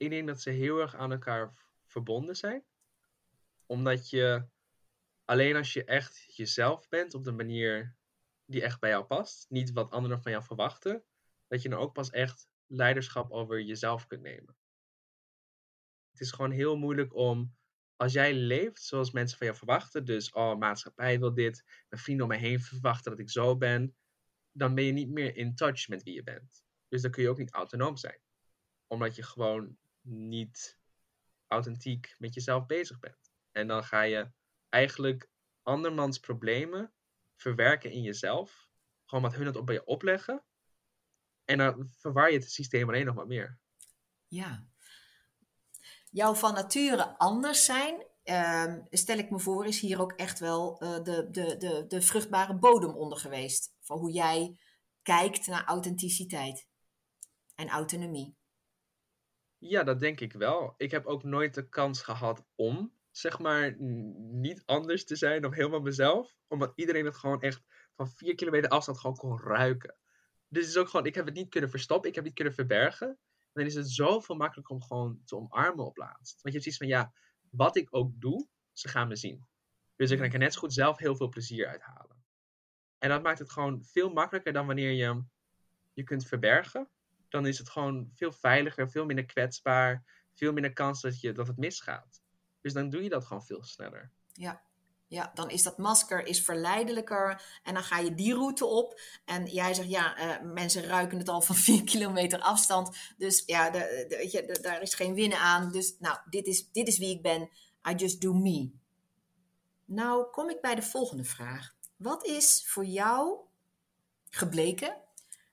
Ik 0.00 0.10
denk 0.10 0.26
dat 0.26 0.40
ze 0.40 0.50
heel 0.50 0.80
erg 0.80 0.94
aan 0.94 1.12
elkaar 1.12 1.52
verbonden 1.84 2.36
zijn. 2.36 2.64
Omdat 3.66 4.10
je 4.10 4.46
alleen 5.24 5.56
als 5.56 5.72
je 5.72 5.84
echt 5.84 6.36
jezelf 6.36 6.88
bent 6.88 7.14
op 7.14 7.24
de 7.24 7.32
manier 7.32 7.96
die 8.44 8.62
echt 8.62 8.80
bij 8.80 8.90
jou 8.90 9.04
past, 9.04 9.50
niet 9.50 9.72
wat 9.72 9.90
anderen 9.90 10.22
van 10.22 10.32
jou 10.32 10.44
verwachten, 10.44 11.04
dat 11.48 11.62
je 11.62 11.68
dan 11.68 11.78
ook 11.78 11.92
pas 11.92 12.10
echt 12.10 12.48
leiderschap 12.66 13.30
over 13.30 13.62
jezelf 13.62 14.06
kunt 14.06 14.22
nemen. 14.22 14.56
Het 16.10 16.20
is 16.20 16.32
gewoon 16.32 16.50
heel 16.50 16.76
moeilijk 16.76 17.14
om, 17.14 17.56
als 17.96 18.12
jij 18.12 18.34
leeft 18.34 18.82
zoals 18.82 19.10
mensen 19.10 19.38
van 19.38 19.46
jou 19.46 19.58
verwachten, 19.58 20.04
dus 20.04 20.32
oh, 20.32 20.58
maatschappij 20.58 21.18
wil 21.18 21.34
dit, 21.34 21.64
mijn 21.88 22.02
vrienden 22.02 22.26
om 22.26 22.32
me 22.32 22.38
heen 22.38 22.60
verwachten 22.60 23.10
dat 23.10 23.20
ik 23.20 23.30
zo 23.30 23.56
ben, 23.56 23.96
dan 24.52 24.74
ben 24.74 24.84
je 24.84 24.92
niet 24.92 25.10
meer 25.10 25.36
in 25.36 25.54
touch 25.54 25.88
met 25.88 26.02
wie 26.02 26.14
je 26.14 26.22
bent. 26.22 26.64
Dus 26.88 27.02
dan 27.02 27.10
kun 27.10 27.22
je 27.22 27.28
ook 27.28 27.38
niet 27.38 27.52
autonoom 27.52 27.96
zijn. 27.96 28.20
Omdat 28.86 29.16
je 29.16 29.22
gewoon 29.22 29.78
niet 30.02 30.78
authentiek 31.46 32.14
met 32.18 32.34
jezelf 32.34 32.66
bezig 32.66 32.98
bent. 32.98 33.32
En 33.52 33.66
dan 33.66 33.84
ga 33.84 34.02
je 34.02 34.30
eigenlijk 34.68 35.30
andermans 35.62 36.18
problemen 36.18 36.92
verwerken 37.36 37.90
in 37.90 38.02
jezelf. 38.02 38.68
Gewoon 39.04 39.24
wat 39.24 39.34
hun 39.34 39.46
het 39.46 39.56
op 39.56 39.66
bij 39.66 39.74
je 39.74 39.84
opleggen. 39.84 40.44
En 41.44 41.58
dan 41.58 41.90
verwar 41.90 42.30
je 42.30 42.38
het 42.38 42.50
systeem 42.50 42.88
alleen 42.88 43.06
nog 43.06 43.14
maar 43.14 43.26
meer. 43.26 43.58
Ja. 44.28 44.66
Jouw 46.10 46.34
van 46.34 46.54
nature 46.54 47.18
anders 47.18 47.64
zijn, 47.64 48.06
ehm, 48.22 48.80
stel 48.90 49.18
ik 49.18 49.30
me 49.30 49.38
voor, 49.38 49.66
is 49.66 49.80
hier 49.80 50.00
ook 50.00 50.12
echt 50.12 50.38
wel 50.38 50.80
eh, 50.80 51.02
de, 51.02 51.28
de, 51.30 51.56
de, 51.56 51.84
de 51.88 52.02
vruchtbare 52.02 52.58
bodem 52.58 52.94
onder 52.94 53.18
geweest. 53.18 53.74
Van 53.80 53.98
hoe 53.98 54.10
jij 54.10 54.58
kijkt 55.02 55.46
naar 55.46 55.64
authenticiteit 55.64 56.68
en 57.54 57.68
autonomie. 57.68 58.39
Ja, 59.60 59.82
dat 59.82 60.00
denk 60.00 60.20
ik 60.20 60.32
wel. 60.32 60.74
Ik 60.76 60.90
heb 60.90 61.06
ook 61.06 61.22
nooit 61.22 61.54
de 61.54 61.68
kans 61.68 62.02
gehad 62.02 62.44
om, 62.54 62.92
zeg 63.10 63.38
maar, 63.38 63.80
niet 63.80 64.62
anders 64.64 65.04
te 65.04 65.16
zijn 65.16 65.44
of 65.46 65.54
helemaal 65.54 65.80
mezelf. 65.80 66.36
Omdat 66.48 66.72
iedereen 66.74 67.04
het 67.04 67.16
gewoon 67.16 67.40
echt 67.40 67.62
van 67.94 68.08
vier 68.08 68.34
kilometer 68.34 68.70
afstand 68.70 68.98
gewoon 68.98 69.16
kon 69.16 69.40
ruiken. 69.40 69.96
Dus 70.48 70.62
het 70.62 70.74
is 70.74 70.80
ook 70.80 70.88
gewoon, 70.88 71.06
ik 71.06 71.14
heb 71.14 71.26
het 71.26 71.34
niet 71.34 71.48
kunnen 71.48 71.70
verstoppen, 71.70 72.08
ik 72.08 72.14
heb 72.14 72.24
het 72.24 72.32
niet 72.32 72.44
kunnen 72.44 72.54
verbergen. 72.54 73.08
En 73.08 73.18
dan 73.52 73.64
is 73.64 73.74
het 73.74 73.90
zoveel 73.90 74.36
makkelijker 74.36 74.74
om 74.74 74.82
gewoon 74.82 75.20
te 75.24 75.36
omarmen 75.36 75.84
op 75.84 75.96
laatst. 75.96 76.42
Want 76.42 76.54
je 76.54 76.60
hebt 76.60 76.62
zoiets 76.62 76.78
van, 76.78 76.88
ja, 76.88 77.12
wat 77.50 77.76
ik 77.76 77.88
ook 77.90 78.20
doe, 78.20 78.48
ze 78.72 78.88
gaan 78.88 79.08
me 79.08 79.16
zien. 79.16 79.46
Dus 79.96 80.08
dan 80.08 80.18
kan 80.18 80.26
ik 80.26 80.32
er 80.32 80.38
net 80.38 80.52
zo 80.52 80.60
goed 80.60 80.72
zelf 80.72 80.98
heel 80.98 81.16
veel 81.16 81.28
plezier 81.28 81.66
uithalen. 81.66 82.24
En 82.98 83.08
dat 83.08 83.22
maakt 83.22 83.38
het 83.38 83.50
gewoon 83.50 83.84
veel 83.84 84.10
makkelijker 84.12 84.52
dan 84.52 84.66
wanneer 84.66 84.90
je 84.90 85.24
je 85.92 86.02
kunt 86.04 86.26
verbergen 86.26 86.90
dan 87.30 87.46
is 87.46 87.58
het 87.58 87.68
gewoon 87.68 88.10
veel 88.14 88.32
veiliger, 88.32 88.90
veel 88.90 89.04
minder 89.04 89.24
kwetsbaar, 89.24 90.04
veel 90.34 90.52
minder 90.52 90.72
kans 90.72 91.00
dat, 91.00 91.20
je, 91.20 91.32
dat 91.32 91.46
het 91.46 91.56
misgaat. 91.56 92.22
Dus 92.60 92.72
dan 92.72 92.90
doe 92.90 93.02
je 93.02 93.08
dat 93.08 93.24
gewoon 93.24 93.44
veel 93.44 93.64
sneller. 93.64 94.10
Ja. 94.32 94.62
ja, 95.06 95.30
dan 95.34 95.50
is 95.50 95.62
dat 95.62 95.78
masker 95.78 96.26
is 96.26 96.42
verleidelijker 96.42 97.42
en 97.62 97.74
dan 97.74 97.82
ga 97.82 97.98
je 97.98 98.14
die 98.14 98.34
route 98.34 98.64
op. 98.64 99.00
En 99.24 99.46
jij 99.46 99.74
zegt, 99.74 99.88
ja, 99.88 100.16
eh, 100.16 100.52
mensen 100.52 100.84
ruiken 100.84 101.18
het 101.18 101.28
al 101.28 101.42
van 101.42 101.56
vier 101.66 101.84
kilometer 101.84 102.40
afstand. 102.40 102.96
Dus 103.16 103.42
ja, 103.46 103.70
de, 103.70 104.06
weet 104.08 104.32
je, 104.32 104.58
daar 104.62 104.82
is 104.82 104.94
geen 104.94 105.14
winnen 105.14 105.38
aan. 105.38 105.72
Dus 105.72 105.96
nou, 105.98 106.18
dit 106.30 106.46
is, 106.46 106.70
dit 106.72 106.88
is 106.88 106.98
wie 106.98 107.16
ik 107.16 107.22
ben. 107.22 107.50
I 107.90 107.94
just 107.94 108.20
do 108.20 108.32
me. 108.32 108.70
Nou 109.84 110.30
kom 110.30 110.50
ik 110.50 110.60
bij 110.60 110.74
de 110.74 110.82
volgende 110.82 111.24
vraag. 111.24 111.74
Wat 111.96 112.26
is 112.26 112.64
voor 112.66 112.84
jou 112.84 113.38
gebleken? 114.30 114.96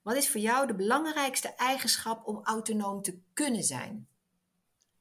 Wat 0.07 0.15
is 0.15 0.29
voor 0.29 0.41
jou 0.41 0.67
de 0.67 0.75
belangrijkste 0.75 1.55
eigenschap 1.55 2.27
om 2.27 2.43
autonoom 2.43 3.01
te 3.01 3.19
kunnen 3.33 3.63
zijn? 3.63 4.07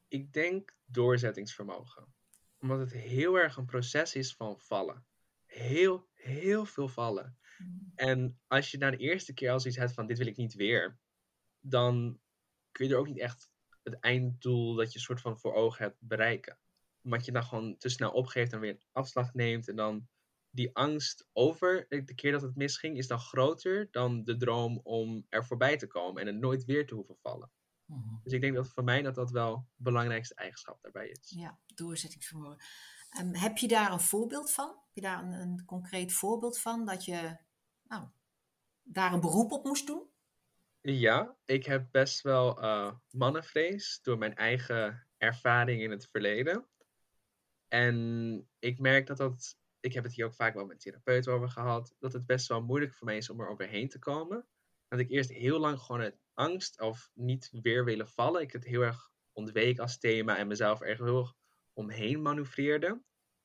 Ik 0.09 0.33
denk 0.33 0.77
doorzettingsvermogen 0.87 2.15
omdat 2.61 2.79
het 2.79 2.93
heel 2.93 3.35
erg 3.35 3.57
een 3.57 3.67
proces 3.67 4.15
is 4.15 4.35
van 4.35 4.61
vallen. 4.61 5.05
Heel, 5.45 6.09
heel 6.13 6.65
veel 6.65 6.89
vallen. 6.89 7.39
Mm. 7.59 7.93
En 7.95 8.39
als 8.47 8.71
je 8.71 8.79
na 8.79 8.91
de 8.91 8.97
eerste 8.97 9.33
keer 9.35 9.51
al 9.51 9.61
zoiets 9.61 9.79
hebt 9.79 9.93
van 9.93 10.07
dit 10.07 10.19
wil 10.19 10.27
ik 10.27 10.37
niet 10.37 10.55
weer, 10.55 10.99
dan 11.61 12.21
kun 12.73 12.87
je 12.87 12.93
er 12.93 12.99
ook 12.99 13.07
niet 13.07 13.19
echt 13.19 13.51
het 13.83 14.01
einddoel 14.01 14.75
dat 14.75 14.93
je 14.93 14.99
soort 14.99 15.21
van 15.21 15.39
voor 15.39 15.55
ogen 15.55 15.85
hebt 15.85 15.97
bereiken. 16.01 16.59
Omdat 17.03 17.25
je 17.25 17.33
dan 17.33 17.45
gewoon 17.45 17.77
te 17.77 17.89
snel 17.89 18.11
opgeeft 18.11 18.53
en 18.53 18.61
weer 18.61 18.71
een 18.71 18.83
afslag 18.93 19.35
neemt 19.35 19.69
en 19.69 19.77
dan 19.77 20.09
die 20.57 20.77
angst 20.77 21.29
over 21.33 21.87
de 21.89 22.15
keer 22.15 22.33
dat 22.33 22.43
het 22.43 22.57
misging 22.57 22.97
is 22.97 23.07
dan 23.07 23.19
groter 23.19 23.89
dan 23.91 24.25
de 24.25 24.37
droom 24.37 24.81
om 24.83 25.27
er 25.29 25.45
voorbij 25.45 25.77
te 25.77 25.87
komen 25.87 26.21
en 26.21 26.27
het 26.27 26.37
nooit 26.37 26.65
weer 26.65 26.87
te 26.87 26.95
hoeven 26.95 27.17
vallen. 27.17 27.51
Mhm. 27.85 28.15
Dus 28.23 28.33
ik 28.33 28.41
denk 28.41 28.55
dat 28.55 28.69
voor 28.69 28.85
mij 28.85 29.03
dat 29.03 29.15
dat 29.15 29.31
wel 29.31 29.67
de 29.77 29.83
belangrijkste 29.83 30.35
eigenschap 30.35 30.83
daarbij 30.83 31.09
is. 31.09 31.31
Ja, 31.31 31.59
doorzettingsvermogen. 31.67 32.59
Um, 33.21 33.35
heb 33.35 33.57
je 33.59 33.69
daar 33.69 33.93
een 33.93 34.01
voorbeeld 34.01 34.53
van? 34.53 34.69
Heb 34.69 34.95
je 34.95 35.01
daar 35.01 35.23
een, 35.23 35.33
een, 35.33 35.65
concreet 35.65 36.13
voorbeeld 36.13 36.59
van 36.59 36.87
dat 36.87 37.05
je 37.05 37.37
nou, 37.89 38.09
daar 38.83 39.13
een 39.13 39.21
beroep 39.21 39.53
op 39.53 39.65
moest 39.65 39.87
doen? 39.87 40.03
Ja, 40.81 41.37
ik 41.45 41.65
heb 41.65 41.89
best 41.91 42.23
wel 42.23 42.65
uh, 42.65 42.93
mannenvrees 43.11 43.99
door 44.03 44.19
mijn 44.19 44.35
eigen 44.35 45.07
ervaring 45.19 45.83
in 45.83 45.91
het 45.91 46.09
verleden. 46.11 46.67
En 47.69 48.49
ik 48.59 48.79
merk 48.79 49.07
dat 49.07 49.17
dat, 49.17 49.57
ik 49.87 49.93
heb 49.93 50.05
het 50.05 50.15
hier 50.15 50.25
ook 50.25 50.35
vaak 50.35 50.55
wel 50.55 50.67
met 50.67 50.81
therapeuten 50.81 51.33
over 51.33 51.49
gehad, 51.49 51.95
dat 51.99 52.13
het 52.13 52.27
best 52.27 52.49
wel 52.49 52.63
moeilijk 52.63 52.95
voor 52.95 53.07
mij 53.07 53.17
is 53.17 53.31
om 53.31 53.41
er 53.41 53.49
overheen 53.49 53.89
te 53.89 53.99
komen. 53.99 54.47
Dat 54.89 54.99
ik 54.99 55.11
eerst 55.11 55.31
heel 55.31 55.59
lang 55.59 55.79
gewoon 55.79 56.01
het 56.01 56.19
angst 56.35 56.81
of 56.81 57.11
niet 57.15 57.49
weer 57.63 57.85
willen 57.85 58.09
vallen. 58.09 58.43
Ik 58.43 58.53
het 58.53 58.65
heel 58.65 58.81
erg 58.81 59.11
ontweek 59.33 59.79
als 59.79 59.99
thema 59.99 60.37
en 60.37 60.47
mezelf 60.47 60.81
er 60.81 61.05
heel 61.05 61.19
erg 61.19 61.35
omheen 61.73 62.23
manoeuvreerde. 62.23 63.03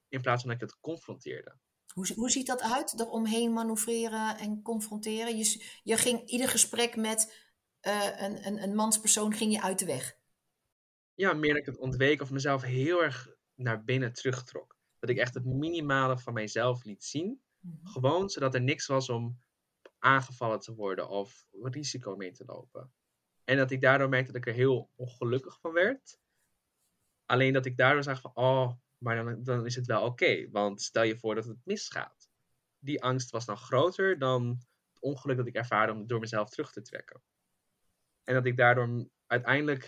In 0.07 0.21
plaats 0.21 0.41
van 0.41 0.51
dat 0.51 0.61
ik 0.61 0.67
het 0.67 0.79
confronteerde. 0.79 1.57
Hoe, 1.93 2.13
hoe 2.15 2.29
ziet 2.29 2.47
dat 2.47 2.61
uit, 2.61 2.99
er 2.99 3.09
omheen 3.09 3.53
manoeuvreren 3.53 4.37
en 4.37 4.61
confronteren? 4.61 5.37
Je, 5.37 5.65
je 5.83 5.97
ging 5.97 6.29
ieder 6.29 6.49
gesprek 6.49 6.95
met 6.95 7.49
uh, 7.81 8.21
een, 8.21 8.47
een, 8.47 8.63
een 8.63 8.75
manspersoon 8.75 9.33
ging 9.33 9.53
je 9.53 9.61
uit 9.61 9.79
de 9.79 9.85
weg. 9.85 10.17
Ja, 11.13 11.33
meer 11.33 11.53
dat 11.53 11.61
ik 11.61 11.65
het 11.65 11.77
ontweek 11.77 12.21
of 12.21 12.31
mezelf 12.31 12.61
heel 12.61 13.03
erg 13.03 13.29
naar 13.55 13.83
binnen 13.83 14.13
terugtrok. 14.13 14.79
Dat 15.01 15.09
ik 15.09 15.17
echt 15.17 15.33
het 15.33 15.45
minimale 15.45 16.17
van 16.17 16.33
mijzelf 16.33 16.83
liet 16.83 17.03
zien. 17.03 17.41
Mhm. 17.59 17.87
Gewoon 17.87 18.29
zodat 18.29 18.53
er 18.53 18.61
niks 18.61 18.85
was 18.87 19.09
om 19.09 19.39
aangevallen 19.99 20.59
te 20.59 20.73
worden 20.73 21.09
of 21.09 21.47
risico 21.51 22.15
mee 22.15 22.31
te 22.31 22.45
lopen. 22.45 22.93
En 23.43 23.57
dat 23.57 23.71
ik 23.71 23.81
daardoor 23.81 24.09
merkte 24.09 24.31
dat 24.31 24.41
ik 24.41 24.47
er 24.47 24.59
heel 24.59 24.89
ongelukkig 24.95 25.59
van 25.59 25.73
werd. 25.73 26.19
Alleen 27.25 27.53
dat 27.53 27.65
ik 27.65 27.77
daardoor 27.77 28.03
zag 28.03 28.21
van, 28.21 28.31
oh, 28.35 28.71
maar 28.97 29.15
dan, 29.15 29.43
dan 29.43 29.65
is 29.65 29.75
het 29.75 29.85
wel 29.85 30.05
oké. 30.05 30.49
want 30.49 30.81
stel 30.81 31.03
je 31.03 31.17
voor 31.17 31.35
dat 31.35 31.45
het 31.45 31.57
misgaat. 31.63 32.29
Die 32.79 33.03
angst 33.03 33.31
was 33.31 33.45
dan 33.45 33.57
groter 33.57 34.19
dan 34.19 34.47
het 34.93 35.01
ongeluk 35.01 35.37
dat 35.37 35.47
ik 35.47 35.55
ervaarde 35.55 35.93
om 35.93 36.07
door 36.07 36.19
mezelf 36.19 36.49
terug 36.49 36.71
te 36.71 36.81
trekken. 36.81 37.21
En 38.23 38.33
dat 38.33 38.45
ik 38.45 38.57
daardoor 38.57 39.07
uiteindelijk 39.25 39.83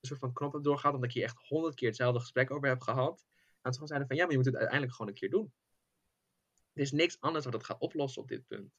een 0.00 0.08
soort 0.08 0.20
van 0.20 0.32
knop 0.32 0.52
heb 0.52 0.62
doorgehad, 0.62 0.94
omdat 0.94 1.08
ik 1.08 1.14
hier 1.16 1.24
echt 1.24 1.38
honderd 1.48 1.74
keer 1.74 1.88
hetzelfde 1.88 2.20
gesprek 2.20 2.50
over 2.50 2.68
heb 2.68 2.80
gehad. 2.80 3.26
En 3.66 3.72
toen 3.72 3.86
zeiden 3.86 4.08
van, 4.08 4.16
ja, 4.16 4.22
maar 4.22 4.32
je 4.32 4.38
moet 4.38 4.46
het 4.46 4.56
uiteindelijk 4.56 4.96
gewoon 4.96 5.12
een 5.12 5.18
keer 5.18 5.30
doen. 5.30 5.52
Er 6.72 6.82
is 6.82 6.92
niks 6.92 7.20
anders 7.20 7.44
wat 7.44 7.54
het 7.54 7.64
gaat 7.64 7.80
oplossen 7.80 8.22
op 8.22 8.28
dit 8.28 8.46
punt. 8.46 8.72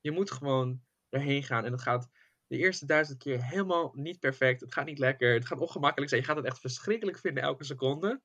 Je 0.00 0.10
moet 0.10 0.30
gewoon 0.30 0.82
erheen 1.08 1.42
gaan. 1.42 1.64
En 1.64 1.72
het 1.72 1.82
gaat 1.82 2.08
de 2.46 2.56
eerste 2.56 2.86
duizend 2.86 3.18
keer 3.18 3.44
helemaal 3.44 3.92
niet 3.94 4.18
perfect. 4.18 4.60
Het 4.60 4.72
gaat 4.72 4.86
niet 4.86 4.98
lekker. 4.98 5.34
Het 5.34 5.46
gaat 5.46 5.58
ongemakkelijk 5.58 6.10
zijn. 6.10 6.20
Je 6.20 6.26
gaat 6.26 6.36
het 6.36 6.44
echt 6.44 6.60
verschrikkelijk 6.60 7.18
vinden 7.18 7.42
elke 7.42 7.64
seconde. 7.64 8.22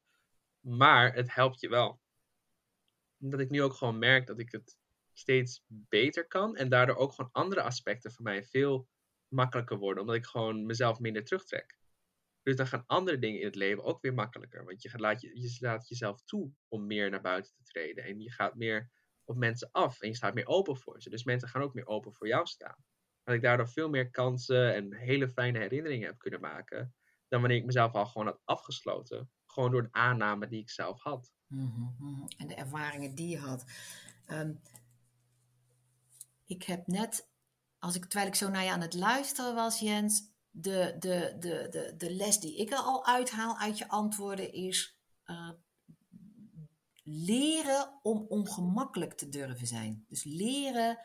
Maar 0.59 1.13
het 1.13 1.33
helpt 1.33 1.59
je 1.59 1.69
wel. 1.69 2.01
Omdat 3.19 3.39
ik 3.39 3.49
nu 3.49 3.63
ook 3.63 3.73
gewoon 3.73 3.99
merk 3.99 4.27
dat 4.27 4.39
ik 4.39 4.51
het 4.51 4.77
steeds 5.13 5.63
beter 5.67 6.27
kan. 6.27 6.55
En 6.55 6.69
daardoor 6.69 6.95
ook 6.95 7.13
gewoon 7.13 7.31
andere 7.31 7.61
aspecten 7.61 8.11
van 8.11 8.23
mij 8.23 8.43
veel 8.43 8.87
makkelijker 9.27 9.77
worden. 9.77 10.01
Omdat 10.01 10.15
ik 10.15 10.25
gewoon 10.25 10.65
mezelf 10.65 10.99
minder 10.99 11.23
terugtrek. 11.23 11.77
Dus 12.45 12.55
dan 12.55 12.67
gaan 12.67 12.83
andere 12.85 13.19
dingen 13.19 13.39
in 13.39 13.45
het 13.45 13.55
leven 13.55 13.83
ook 13.83 14.01
weer 14.01 14.13
makkelijker. 14.13 14.65
Want 14.65 14.81
je, 14.81 14.91
laat, 14.95 15.21
je, 15.21 15.41
je 15.41 15.57
laat 15.59 15.87
jezelf 15.87 16.21
toe 16.21 16.51
om 16.67 16.87
meer 16.87 17.09
naar 17.09 17.21
buiten 17.21 17.53
te 17.53 17.63
treden. 17.63 18.03
En 18.03 18.19
je 18.19 18.31
gaat 18.31 18.55
meer 18.55 18.91
op 19.23 19.37
mensen 19.37 19.69
af 19.71 20.01
en 20.01 20.07
je 20.07 20.15
staat 20.15 20.33
meer 20.33 20.47
open 20.47 20.77
voor 20.77 21.01
ze. 21.01 21.09
Dus 21.09 21.23
mensen 21.23 21.49
gaan 21.49 21.61
ook 21.61 21.73
meer 21.73 21.87
open 21.87 22.13
voor 22.13 22.27
jou 22.27 22.45
staan. 22.45 22.85
Dat 23.23 23.35
ik 23.35 23.41
daardoor 23.41 23.69
veel 23.69 23.89
meer 23.89 24.09
kansen 24.09 24.73
en 24.73 24.93
hele 24.93 25.29
fijne 25.29 25.59
herinneringen 25.59 26.07
heb 26.07 26.17
kunnen 26.17 26.39
maken. 26.39 26.95
Dan 27.27 27.39
wanneer 27.39 27.57
ik 27.57 27.65
mezelf 27.65 27.93
al 27.93 28.05
gewoon 28.05 28.27
had 28.27 28.41
afgesloten. 28.43 29.31
Gewoon 29.45 29.71
door 29.71 29.83
de 29.83 29.91
aanname 29.91 30.47
die 30.47 30.61
ik 30.61 30.69
zelf 30.69 31.01
had. 31.01 31.33
Mhm, 31.47 31.81
mhm. 31.99 32.25
En 32.37 32.47
de 32.47 32.55
ervaringen 32.55 33.15
die 33.15 33.27
je 33.27 33.39
had. 33.39 33.65
Ehm, 34.25 34.53
ik 36.45 36.63
heb 36.63 36.87
net, 36.87 37.29
als 37.79 37.95
ik, 37.95 38.05
terwijl 38.05 38.29
ik 38.29 38.35
zo 38.35 38.49
naar 38.49 38.63
je 38.63 38.71
aan 38.71 38.81
het 38.81 38.93
luisteren 38.93 39.55
was, 39.55 39.79
Jens, 39.79 40.34
de, 40.57 40.95
de, 40.99 41.35
de, 41.39 41.67
de, 41.69 41.93
de 41.97 42.11
les 42.11 42.39
die 42.39 42.57
ik 42.57 42.71
er 42.71 42.77
al 42.77 43.05
uithaal 43.05 43.57
uit 43.57 43.77
je 43.77 43.87
antwoorden 43.87 44.53
is: 44.53 44.97
uh, 45.25 45.49
leren 47.03 47.99
om 48.01 48.25
ongemakkelijk 48.27 49.13
te 49.13 49.29
durven 49.29 49.67
zijn. 49.67 50.05
Dus 50.07 50.23
leren 50.23 50.99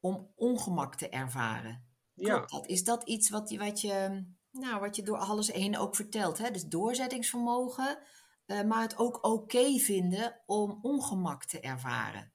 om 0.00 0.32
ongemak 0.34 0.94
te 0.94 1.08
ervaren. 1.08 1.88
Ja. 2.14 2.46
dat? 2.46 2.66
Is 2.66 2.84
dat 2.84 3.04
iets 3.04 3.30
wat, 3.30 3.54
wat, 3.56 3.80
je, 3.80 4.24
nou, 4.50 4.80
wat 4.80 4.96
je 4.96 5.02
door 5.02 5.18
alles 5.18 5.52
heen 5.52 5.78
ook 5.78 5.96
vertelt? 5.96 6.38
Hè? 6.38 6.50
Dus 6.50 6.64
doorzettingsvermogen, 6.64 7.98
uh, 8.46 8.62
maar 8.62 8.82
het 8.82 8.98
ook 8.98 9.24
oké 9.24 9.78
vinden 9.78 10.42
om 10.46 10.78
ongemak 10.82 11.44
te 11.44 11.60
ervaren. 11.60 12.32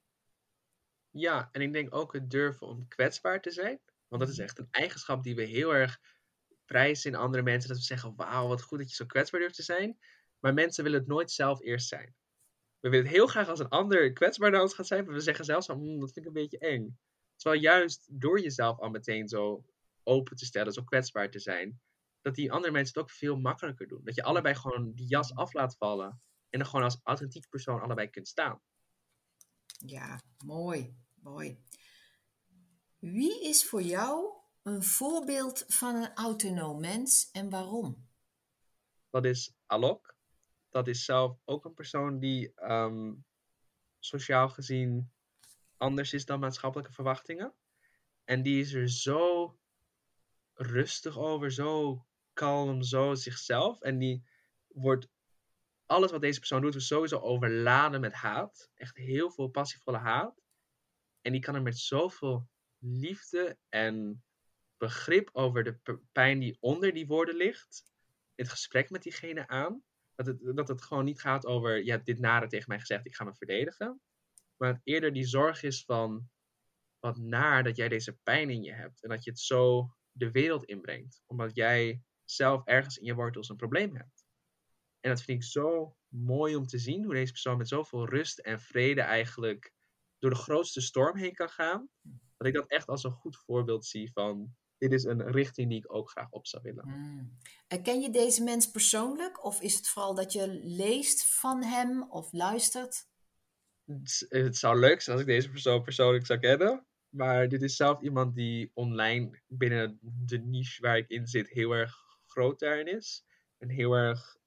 Ja, 1.10 1.50
en 1.52 1.62
ik 1.62 1.74
denk 1.74 1.96
ook 1.96 2.14
het 2.14 2.30
durven 2.30 2.68
om 2.68 2.88
kwetsbaar 2.88 3.42
te 3.42 3.52
zijn. 3.52 3.80
Want 4.08 4.22
dat 4.22 4.32
is 4.32 4.40
echt 4.40 4.60
een 4.60 4.68
eigenschap 4.72 5.24
die 5.24 5.36
we 5.36 5.44
heel 5.44 5.74
erg 5.74 6.00
prijzen 6.70 7.12
in 7.12 7.18
andere 7.18 7.44
mensen. 7.44 7.70
Dat 7.70 7.78
we 7.78 7.84
zeggen, 7.84 8.14
wauw, 8.16 8.48
wat 8.48 8.62
goed 8.62 8.80
dat 8.80 8.90
je 8.90 8.96
zo 8.96 9.06
kwetsbaar 9.06 9.40
durft 9.40 9.56
te 9.56 9.64
zijn. 9.64 9.98
Maar 10.40 10.54
mensen 10.54 10.84
willen 10.84 11.00
het 11.00 11.08
nooit 11.08 11.32
zelf 11.32 11.62
eerst 11.62 11.88
zijn 11.88 12.16
we 12.80 12.90
willen 12.90 13.06
het 13.06 13.16
heel 13.16 13.28
graag 13.28 13.48
als 13.48 13.60
een 13.60 13.70
ander 13.70 14.14
kwetsbaar 14.14 14.52
naar 14.52 14.62
ons 14.62 14.74
gaat 14.74 14.88
zijn, 14.88 15.06
maar 15.06 15.14
we 15.14 15.20
zeggen 15.20 15.46
zelfs 15.46 15.66
van, 15.66 15.78
hmm, 15.78 16.00
dat 16.00 16.12
vind 16.12 16.26
ik 16.26 16.26
een 16.26 16.42
beetje 16.42 16.58
eng. 16.58 17.00
Terwijl 17.36 17.62
juist 17.62 18.08
door 18.12 18.40
jezelf 18.40 18.80
al 18.80 18.90
meteen 18.90 19.28
zo 19.28 19.66
open 20.04 20.36
te 20.36 20.46
stellen, 20.46 20.74
zo 20.74 20.84
kwetsbaar 20.84 21.30
te 21.32 21.40
zijn, 21.40 21.82
dat 22.22 22.36
die 22.36 22.52
andere 22.52 22.74
mensen 22.74 22.94
het 22.94 23.04
ook 23.04 23.12
veel 23.12 23.38
makkelijker 23.38 23.88
doen. 23.88 24.02
Dat 24.04 24.16
je 24.16 24.24
allebei 24.24 24.56
gewoon 24.56 24.92
die 24.94 25.08
jas 25.08 25.36
af 25.36 25.54
laat 25.54 25.76
vallen 25.78 26.22
en 26.50 26.60
er 26.60 26.66
gewoon 26.66 26.84
als 26.84 27.00
authentiek 27.04 27.50
persoon 27.50 27.82
allebei 27.82 28.10
kunt 28.10 28.28
staan. 28.28 28.62
Ja, 29.86 30.22
mooi, 30.46 30.96
mooi. 31.14 31.64
Wie 33.00 33.44
is 33.44 33.66
voor 33.66 33.82
jou 33.82 34.39
een 34.64 34.84
voorbeeld 34.84 35.64
van 35.68 35.96
een 35.96 36.14
autonoom 36.14 36.80
mens 36.80 37.30
en 37.32 37.50
waarom? 37.50 38.08
Dat 39.10 39.26
is 39.26 39.54
Alok 39.66 40.18
dat 40.70 40.88
is 40.88 41.06
zelf 41.06 41.38
ook 41.46 41.66
een 41.66 41.74
persoon 41.74 42.20
die 42.20 42.54
ehm, 42.56 43.14
sociaal 44.00 44.50
gezien 44.50 45.12
anders 45.78 46.14
is 46.14 46.26
dan 46.26 46.40
maatschappelijke 46.40 46.94
verwachtingen. 46.94 47.54
En 48.24 48.42
die 48.42 48.60
is 48.60 48.74
er 48.74 48.90
zo 48.90 49.56
rustig 50.54 51.18
over, 51.18 51.52
zo 51.52 52.06
kalm, 52.34 52.84
zo 52.84 53.16
zichzelf. 53.16 53.82
En 53.82 53.98
die 53.98 54.24
wordt 54.68 55.08
alles 55.86 56.12
wat 56.12 56.22
deze 56.22 56.40
persoon 56.40 56.62
doet, 56.62 56.76
is 56.76 56.88
sowieso 56.88 57.20
overladen 57.20 58.02
met 58.02 58.14
haat. 58.14 58.70
Echt 58.76 58.98
heel 58.98 59.32
veel 59.32 59.48
passievolle 59.48 59.98
haat. 59.98 60.42
En 61.22 61.32
die 61.32 61.42
kan 61.42 61.56
er 61.56 61.62
met 61.62 61.78
zoveel 61.78 62.48
liefde 62.78 63.58
en 63.70 64.24
begrip 64.80 65.30
over 65.34 65.64
de 65.64 66.00
pijn 66.12 66.40
die 66.40 66.58
onder 66.60 66.94
die 66.94 67.08
woorden 67.08 67.36
ligt, 67.36 67.84
het 68.36 68.50
gesprek 68.50 68.90
met 68.90 69.04
diegene 69.04 69.48
aan. 69.48 69.84
Dat 70.16 70.26
het, 70.26 70.56
dat 70.56 70.68
het 70.68 70.82
gewoon 70.82 71.06
niet 71.06 71.22
gaat 71.22 71.46
over, 71.46 71.84
je 71.84 71.92
hebt 71.92 72.06
dit 72.06 72.20
nare 72.20 72.48
tegen 72.48 72.70
mij 72.70 72.80
gezegd, 72.80 73.06
ik 73.06 73.16
ga 73.16 73.24
me 73.24 73.34
verdedigen. 73.34 74.02
Maar 74.58 74.74
het 74.74 74.82
eerder 74.84 75.14
die 75.14 75.26
zorg 75.26 75.64
is 75.64 75.84
van, 75.84 76.30
wat 77.00 77.18
naar 77.18 77.64
dat 77.64 77.76
jij 77.76 77.88
deze 77.88 78.18
pijn 78.24 78.50
in 78.50 78.64
je 78.64 78.74
hebt. 78.74 79.04
En 79.04 79.10
dat 79.10 79.24
je 79.24 79.30
het 79.30 79.40
zo 79.40 79.94
de 80.12 80.32
wereld 80.32 80.64
inbrengt. 80.64 81.24
Omdat 81.26 81.56
jij 81.56 82.04
zelf 82.24 82.66
ergens 82.66 82.98
in 82.98 83.06
je 83.06 83.14
wortels 83.14 83.50
een 83.50 83.56
probleem 83.56 83.96
hebt. 83.96 84.26
En 85.00 85.10
dat 85.10 85.22
vind 85.22 85.44
ik 85.44 85.50
zo 85.50 85.96
mooi 86.08 86.56
om 86.56 86.68
te 86.68 86.78
zien 86.78 87.04
hoe 87.04 87.14
deze 87.14 87.32
persoon 87.32 87.58
met 87.58 87.68
zoveel 87.68 88.10
rust 88.10 88.40
en 88.40 88.60
vrede 88.60 89.02
eigenlijk 89.02 89.74
door 90.18 90.30
de 90.30 90.36
grootste 90.36 90.82
storm 90.82 91.18
heen 91.18 91.34
kan 91.34 91.50
gaan. 91.50 91.90
Dat 92.38 92.48
ik 92.48 92.54
dat 92.54 92.70
echt 92.70 92.88
als 92.88 93.04
een 93.04 93.12
goed 93.12 93.38
voorbeeld 93.38 93.86
zie 93.86 94.12
van 94.12 94.56
dit 94.80 94.94
is 94.94 95.04
een 95.04 95.32
richting 95.32 95.70
die 95.70 95.78
ik 95.78 95.94
ook 95.94 96.10
graag 96.10 96.30
op 96.30 96.48
zou 96.48 96.64
willen. 96.64 96.88
Mm. 96.88 97.38
Ken 97.84 98.02
je 98.02 98.10
deze 98.10 98.44
mens 98.44 98.72
persoonlijk? 98.72 99.44
Of 99.44 99.62
is 99.62 99.76
het 99.76 99.88
vooral 99.88 100.16
dat 100.16 100.34
je 100.34 100.60
leest 100.64 101.26
van 101.26 101.64
hem 101.64 102.04
of 102.12 102.32
luistert? 102.32 103.08
Het, 103.86 104.26
het 104.30 104.58
zou 104.58 104.80
leuk 104.80 105.02
zijn 105.02 105.18
als 105.18 105.26
ik 105.26 105.32
deze 105.32 105.50
persoon 105.50 105.84
persoonlijk 105.84 106.26
zou 106.26 106.40
kennen. 106.40 106.86
Maar 107.10 107.48
dit 107.48 107.62
is 107.62 107.76
zelf 107.76 108.02
iemand 108.02 108.36
die 108.36 108.72
online 108.74 109.42
binnen 109.48 110.00
de 110.02 110.38
niche 110.38 110.82
waar 110.82 110.98
ik 110.98 111.10
in 111.10 111.28
zit 111.28 111.50
heel 111.50 111.72
erg 111.72 111.96
groot 112.26 112.60
daarin 112.60 112.88
is. 112.88 113.26
En 113.58 113.70
heel 113.70 113.94
erg 113.94 114.38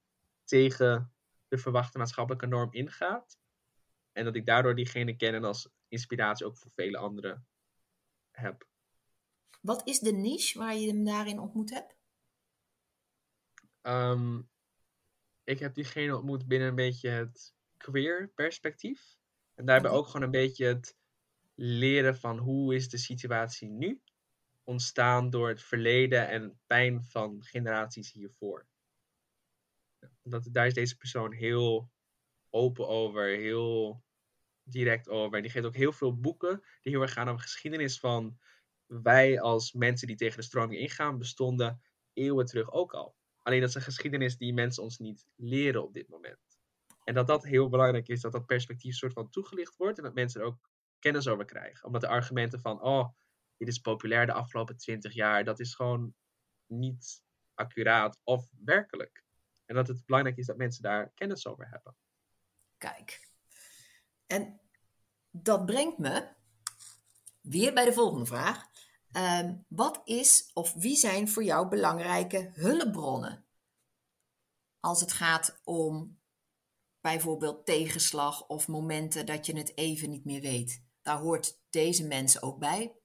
tegen 0.45 1.13
de 1.49 1.59
verwachte 1.59 1.99
maatschappelijke 1.99 2.47
norm 2.47 2.73
ingaat. 2.73 3.39
En 4.13 4.25
dat 4.25 4.37
ik 4.37 4.47
daardoor 4.47 4.75
diegene 4.75 5.17
ken 5.17 5.35
en 5.35 5.45
als 5.45 5.69
inspiratie 5.89 6.47
ook 6.47 6.57
voor 6.57 6.71
vele 6.75 6.99
anderen 6.99 7.47
heb. 8.31 8.71
Wat 9.63 9.89
is 9.89 9.99
de 9.99 10.13
niche 10.13 10.59
waar 10.59 10.77
je 10.77 10.87
hem 10.87 11.05
daarin 11.05 11.39
ontmoet 11.39 11.71
hebt? 11.71 11.97
Ehm, 13.81 14.41
ik 15.45 15.59
heb 15.59 15.75
diegene 15.75 16.17
ontmoet 16.17 16.47
binnen 16.47 16.69
een 16.69 16.75
beetje 16.75 17.09
het 17.09 17.55
queer 17.77 18.29
perspectief. 18.35 19.17
En 19.55 19.67
daarbij 19.67 19.91
ook 19.91 20.07
gewoon 20.07 20.23
een 20.23 20.31
beetje 20.31 20.65
het 20.65 20.97
leren 21.55 22.17
van 22.17 22.39
hoe 22.39 22.75
is 22.75 22.89
de 22.89 22.99
situatie 22.99 23.69
nu 23.69 24.03
ontstaan 24.65 25.31
door 25.31 25.49
het 25.49 25.63
verleden 25.63 26.29
en 26.29 26.61
pijn 26.67 27.05
van 27.05 27.45
generaties 27.45 28.13
hiervoor. 28.13 28.67
Dat, 30.23 30.49
daar 30.53 30.67
is 30.67 30.75
deze 30.75 30.97
persoon 30.97 31.33
heel 31.33 31.91
open 32.51 32.89
over, 32.89 33.27
heel 33.27 34.03
direct 34.63 35.09
over. 35.09 35.37
En 35.37 35.43
die 35.43 35.51
geeft 35.51 35.67
ook 35.67 35.75
heel 35.75 35.93
veel 35.93 36.21
boeken 36.21 36.63
die 36.81 36.93
heel 36.93 37.03
erg 37.03 37.13
gaan 37.13 37.29
over 37.29 37.43
geschiedenis 37.43 37.99
van 37.99 38.39
wij 39.03 39.41
als 39.41 39.73
mensen 39.73 40.07
die 40.07 40.17
tegen 40.17 40.37
de 40.37 40.45
stroming 40.45 40.81
ingaan, 40.81 41.19
bestonden 41.19 41.83
eeuwen 42.13 42.47
terug 42.47 42.73
ook 42.73 42.93
al. 42.93 43.17
Alleen 43.43 43.61
dat 43.61 43.69
is 43.69 43.75
een 43.75 43.83
geschiedenis 43.83 44.37
die 44.37 44.55
mensen 44.55 44.83
ons 44.83 44.99
niet 44.99 45.27
leren 45.37 45.83
op 45.83 45.95
dit 45.95 46.09
moment. 46.09 46.61
En 47.05 47.15
dat 47.15 47.27
dat 47.27 47.45
heel 47.45 47.69
belangrijk 47.69 48.09
is, 48.09 48.21
dat 48.21 48.33
dat 48.33 48.47
perspectief 48.47 48.95
soort 48.95 49.13
van 49.13 49.31
toegelicht 49.31 49.77
wordt 49.77 49.99
en 49.99 50.05
dat 50.05 50.15
mensen 50.15 50.41
er 50.41 50.47
ook 50.47 50.71
kennis 50.99 51.29
over 51.29 51.45
krijgen. 51.45 51.87
Omdat 51.87 52.01
de 52.01 52.09
argumenten 52.09 52.61
van, 52.61 52.83
oh, 52.83 53.09
dit 53.57 53.69
is 53.69 53.79
populair 53.79 54.27
de 54.27 54.33
afgelopen 54.33 54.77
twintig 54.77 55.13
jaar, 55.13 55.45
dat 55.45 55.61
is 55.61 55.75
gewoon 55.75 56.15
niet 56.67 57.23
accuraat 57.55 58.19
of 58.23 58.49
werkelijk. 58.65 59.25
En 59.67 59.75
dat 59.75 59.89
het 59.89 60.07
belangrijk 60.07 60.37
is 60.37 60.47
dat 60.47 60.57
mensen 60.57 60.83
daar 60.83 61.13
kennis 61.15 61.47
over 61.47 61.69
hebben. 61.69 61.97
Kijk. 62.79 63.29
En 64.27 64.61
dat 65.31 65.67
brengt 65.67 65.99
me 65.99 66.29
weer 67.41 67.75
bij 67.75 67.85
de 67.85 67.93
volgende 67.93 68.27
vraag. 68.27 68.72
Ehm, 69.13 69.57
wat 69.69 70.01
is 70.05 70.51
of 70.55 70.75
wie 70.75 70.97
zijn 70.97 71.29
voor 71.29 71.45
jou 71.45 71.69
belangrijke 71.69 72.51
hulpbronnen? 72.55 73.47
Als 74.81 75.01
het 75.01 75.13
gaat 75.13 75.61
om 75.65 76.21
bijvoorbeeld 77.01 77.67
tegenslag 77.67 78.47
of 78.47 78.69
momenten 78.69 79.27
dat 79.27 79.47
je 79.47 79.57
het 79.57 79.77
even 79.77 80.11
niet 80.11 80.25
meer 80.25 80.41
weet. 80.41 80.85
Daar 81.03 81.19
hoort 81.19 81.61
deze 81.71 82.07
mensen 82.07 82.43
ook 82.43 82.59
bij, 82.59 82.97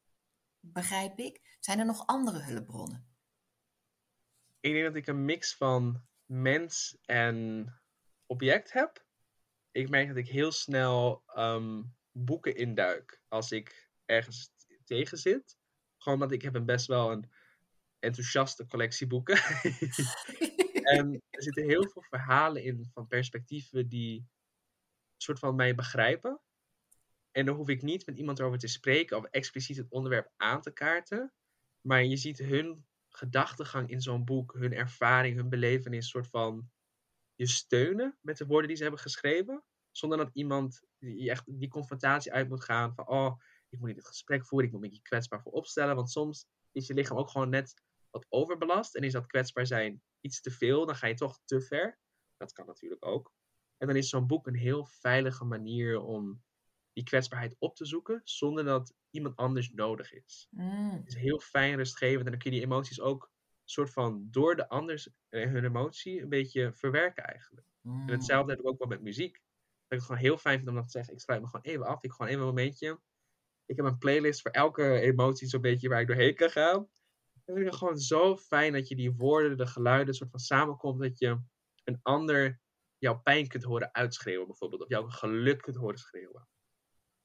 begrijp 0.59 1.19
ik. 1.19 1.57
Zijn 1.59 1.79
er 1.79 1.85
nog 1.85 2.05
andere 2.05 2.39
hulpbronnen? 2.39 3.15
Ik 4.59 4.71
denk 4.71 4.85
dat 4.85 4.95
ik 4.95 5.07
een 5.07 5.25
mix 5.25 5.55
van 5.55 6.07
mens 6.25 6.97
en 7.05 7.67
object 8.25 8.73
heb. 8.73 9.05
Ik 9.71 9.89
merk 9.89 10.07
dat 10.07 10.17
ik 10.17 10.27
heel 10.27 10.51
snel 10.51 11.23
um, 11.35 11.95
boeken 12.11 12.55
induik 12.55 13.21
als 13.27 13.51
ik 13.51 13.91
ergens 14.05 14.51
tegen 14.85 15.17
zit. 15.17 15.57
Gewoon 16.07 16.21
omdat 16.21 16.37
ik 16.37 16.41
heb 16.41 16.55
een 16.55 16.65
best 16.65 16.87
wel 16.87 17.11
een 17.11 17.29
enthousiaste 17.99 18.67
collectie 18.67 19.07
boeken. 19.07 19.35
en 20.97 21.13
er 21.29 21.43
zitten 21.43 21.63
heel 21.63 21.89
veel 21.89 22.01
verhalen 22.01 22.63
in 22.63 22.89
van 22.93 23.07
perspectieven 23.07 23.89
die 23.89 24.27
soort 25.17 25.39
van 25.39 25.55
mij 25.55 25.75
begrijpen. 25.75 26.41
En 27.31 27.45
dan 27.45 27.55
hoef 27.55 27.69
ik 27.69 27.81
niet 27.81 28.05
met 28.05 28.17
iemand 28.17 28.41
over 28.41 28.57
te 28.57 28.67
spreken 28.67 29.17
of 29.17 29.23
expliciet 29.23 29.77
het 29.77 29.89
onderwerp 29.89 30.31
aan 30.37 30.61
te 30.61 30.71
kaarten. 30.71 31.33
Maar 31.81 32.03
je 32.03 32.17
ziet 32.17 32.37
hun 32.37 32.85
gedachtegang 33.09 33.89
in 33.89 34.01
zo'n 34.01 34.25
boek, 34.25 34.53
hun 34.53 34.73
ervaring, 34.73 35.35
hun 35.35 35.49
belevenis, 35.49 36.09
soort 36.09 36.27
van 36.27 36.69
je 37.35 37.47
steunen 37.47 38.17
met 38.21 38.37
de 38.37 38.45
woorden 38.45 38.67
die 38.67 38.77
ze 38.77 38.83
hebben 38.83 39.01
geschreven. 39.01 39.63
Zonder 39.91 40.17
dat 40.17 40.29
iemand 40.33 40.81
die 40.99 41.29
echt 41.29 41.43
die 41.45 41.69
confrontatie 41.69 42.33
uit 42.33 42.49
moet 42.49 42.63
gaan 42.63 42.93
van, 42.93 43.07
oh, 43.07 43.39
ik 43.69 43.79
moet 43.79 43.87
niet 43.87 43.97
het 43.97 44.07
gesprek 44.07 44.45
voeren, 44.45 44.67
ik 44.67 44.73
moet 44.73 44.81
me 44.81 44.93
je 44.93 45.01
kwetsbaar 45.01 45.41
voor 45.41 45.51
opstellen. 45.51 45.95
Want 45.95 46.11
soms 46.11 46.47
is 46.71 46.87
je 46.87 46.93
lichaam 46.93 47.17
ook 47.17 47.29
gewoon 47.29 47.49
net 47.49 47.73
wat 48.09 48.25
overbelast 48.29 48.95
en 48.95 49.03
is 49.03 49.11
dat 49.11 49.25
kwetsbaar 49.25 49.67
zijn 49.67 50.01
iets 50.21 50.41
te 50.41 50.51
veel, 50.51 50.85
dan 50.85 50.95
ga 50.95 51.07
je 51.07 51.13
toch 51.13 51.39
te 51.45 51.61
ver. 51.61 51.99
Dat 52.37 52.53
kan 52.53 52.65
natuurlijk 52.65 53.05
ook. 53.05 53.33
En 53.77 53.87
dan 53.87 53.95
is 53.95 54.09
zo'n 54.09 54.27
boek 54.27 54.47
een 54.47 54.55
heel 54.55 54.85
veilige 54.85 55.45
manier 55.45 56.01
om 56.01 56.43
die 56.93 57.03
kwetsbaarheid 57.03 57.55
op 57.59 57.75
te 57.75 57.85
zoeken, 57.85 58.21
zonder 58.23 58.63
dat 58.63 58.93
iemand 59.09 59.35
anders 59.35 59.71
nodig 59.71 60.13
is. 60.13 60.47
Mm. 60.49 60.89
Het 60.89 61.07
is 61.07 61.15
heel 61.15 61.39
fijn, 61.39 61.75
rustgevend 61.75 62.25
en 62.25 62.31
dan 62.31 62.39
kun 62.39 62.51
je 62.51 62.57
die 62.57 62.65
emoties 62.65 63.01
ook 63.01 63.31
soort 63.63 63.89
van 63.89 64.27
door 64.31 64.55
de 64.55 64.69
anders 64.69 65.09
eh, 65.29 65.49
hun 65.49 65.65
emotie 65.65 66.21
een 66.21 66.29
beetje 66.29 66.73
verwerken 66.73 67.23
eigenlijk. 67.23 67.67
Mm. 67.81 68.07
En 68.07 68.13
hetzelfde 68.13 68.51
heb 68.51 68.59
ik 68.59 68.67
ook 68.67 68.79
wel 68.79 68.87
met 68.87 69.01
muziek. 69.01 69.33
Dat 69.33 69.41
ik 69.87 69.97
het 69.97 70.01
gewoon 70.01 70.21
heel 70.21 70.37
fijn 70.37 70.57
vind 70.57 70.69
om 70.69 70.75
dat 70.75 70.83
te 70.83 70.91
zeggen, 70.91 71.13
ik 71.13 71.19
sluit 71.19 71.41
me 71.41 71.47
gewoon 71.47 71.65
even 71.65 71.85
af, 71.85 72.03
ik 72.03 72.11
gewoon 72.11 72.27
even 72.27 72.41
een 72.41 72.47
momentje. 72.47 72.99
Ik 73.67 73.75
heb 73.75 73.85
een 73.85 73.97
playlist 73.97 74.41
voor 74.41 74.51
elke 74.51 74.99
emotie 74.99 75.47
zo'n 75.47 75.61
beetje 75.61 75.89
waar 75.89 76.01
ik 76.01 76.07
doorheen 76.07 76.35
kan 76.35 76.49
gaan. 76.49 76.89
En 77.45 77.57
is 77.57 77.65
het 77.65 77.75
gewoon 77.75 77.97
zo 77.97 78.37
fijn 78.37 78.73
dat 78.73 78.87
je 78.87 78.95
die 78.95 79.11
woorden, 79.11 79.57
de 79.57 79.67
geluiden 79.67 80.13
soort 80.13 80.29
van 80.29 80.39
samenkomt, 80.39 81.01
dat 81.01 81.19
je 81.19 81.41
een 81.83 81.99
ander 82.01 82.59
jouw 82.97 83.21
pijn 83.21 83.47
kunt 83.47 83.63
horen 83.63 83.93
uitschreeuwen 83.93 84.47
bijvoorbeeld, 84.47 84.81
of 84.81 84.89
jouw 84.89 85.07
geluk 85.07 85.61
kunt 85.61 85.75
horen 85.75 85.97
schreeuwen. 85.97 86.47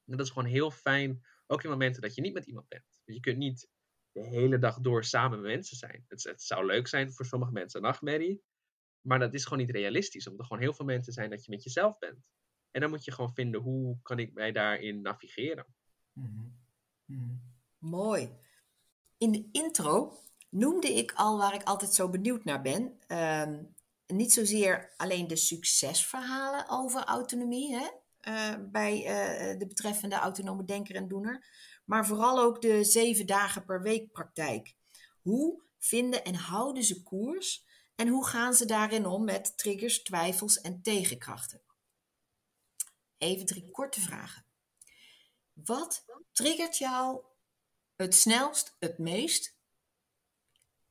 En 0.04 0.16
dat 0.16 0.26
is 0.26 0.32
gewoon 0.32 0.48
heel 0.48 0.70
fijn, 0.70 1.26
ook 1.46 1.62
in 1.62 1.70
momenten 1.70 2.02
dat 2.02 2.14
je 2.14 2.20
niet 2.20 2.34
met 2.34 2.46
iemand 2.46 2.68
bent. 2.68 3.00
Je 3.04 3.20
kunt 3.20 3.36
niet 3.36 3.68
de 4.12 4.26
hele 4.26 4.58
dag 4.58 4.80
door 4.80 5.04
samen 5.04 5.40
mensen 5.40 5.76
zijn. 5.76 6.04
Het, 6.08 6.24
het 6.24 6.42
zou 6.42 6.66
leuk 6.66 6.86
zijn 6.86 7.12
voor 7.12 7.26
sommige 7.26 7.52
mensen, 7.52 7.80
een 7.80 7.86
nachtmerrie. 7.86 8.42
Maar 9.00 9.18
dat 9.18 9.34
is 9.34 9.44
gewoon 9.44 9.58
niet 9.58 9.74
realistisch, 9.74 10.26
omdat 10.26 10.40
er 10.40 10.46
gewoon 10.46 10.62
heel 10.62 10.74
veel 10.74 10.84
mensen 10.84 11.12
zijn 11.12 11.30
dat 11.30 11.44
je 11.44 11.50
met 11.50 11.62
jezelf 11.62 11.98
bent. 11.98 12.18
En 12.70 12.80
dan 12.80 12.90
moet 12.90 13.04
je 13.04 13.12
gewoon 13.12 13.34
vinden, 13.34 13.60
hoe 13.60 13.98
kan 14.02 14.18
ik 14.18 14.32
mij 14.32 14.52
daarin 14.52 15.00
navigeren? 15.00 15.66
Mm 16.12 16.60
Mooi. 17.78 18.30
In 19.18 19.32
de 19.32 19.48
intro 19.52 20.18
noemde 20.48 20.94
ik 20.94 21.12
al 21.12 21.38
waar 21.38 21.54
ik 21.54 21.62
altijd 21.62 21.94
zo 21.94 22.08
benieuwd 22.08 22.44
naar 22.44 22.62
ben. 22.62 22.98
Ehm, 23.06 23.62
niet 24.06 24.32
zozeer 24.32 24.94
alleen 24.96 25.26
de 25.26 25.36
succesverhalen 25.36 26.68
over 26.68 27.04
autonomie 27.04 27.74
hè, 27.74 27.88
uh, 28.28 28.70
bij 28.70 28.96
uh, 28.96 29.58
de 29.58 29.66
betreffende 29.66 30.14
autonome 30.14 30.64
denker 30.64 30.94
en 30.94 31.08
doener, 31.08 31.46
maar 31.84 32.06
vooral 32.06 32.40
ook 32.40 32.62
de 32.62 32.84
zeven 32.84 33.26
dagen 33.26 33.64
per 33.64 33.82
week 33.82 34.12
praktijk. 34.12 34.74
Hoe 35.22 35.62
vinden 35.78 36.24
en 36.24 36.34
houden 36.34 36.84
ze 36.84 37.02
koers 37.02 37.64
en 37.94 38.08
hoe 38.08 38.26
gaan 38.26 38.54
ze 38.54 38.64
daarin 38.64 39.06
om 39.06 39.24
met 39.24 39.56
triggers, 39.56 40.02
twijfels 40.02 40.60
en 40.60 40.82
tegenkrachten? 40.82 41.60
Even 43.18 43.46
drie 43.46 43.70
korte 43.70 44.00
vragen. 44.00 44.44
Wat 45.64 46.04
triggert 46.32 46.78
jou 46.78 47.24
het 47.96 48.14
snelst, 48.14 48.76
het 48.78 48.98
meest 48.98 49.56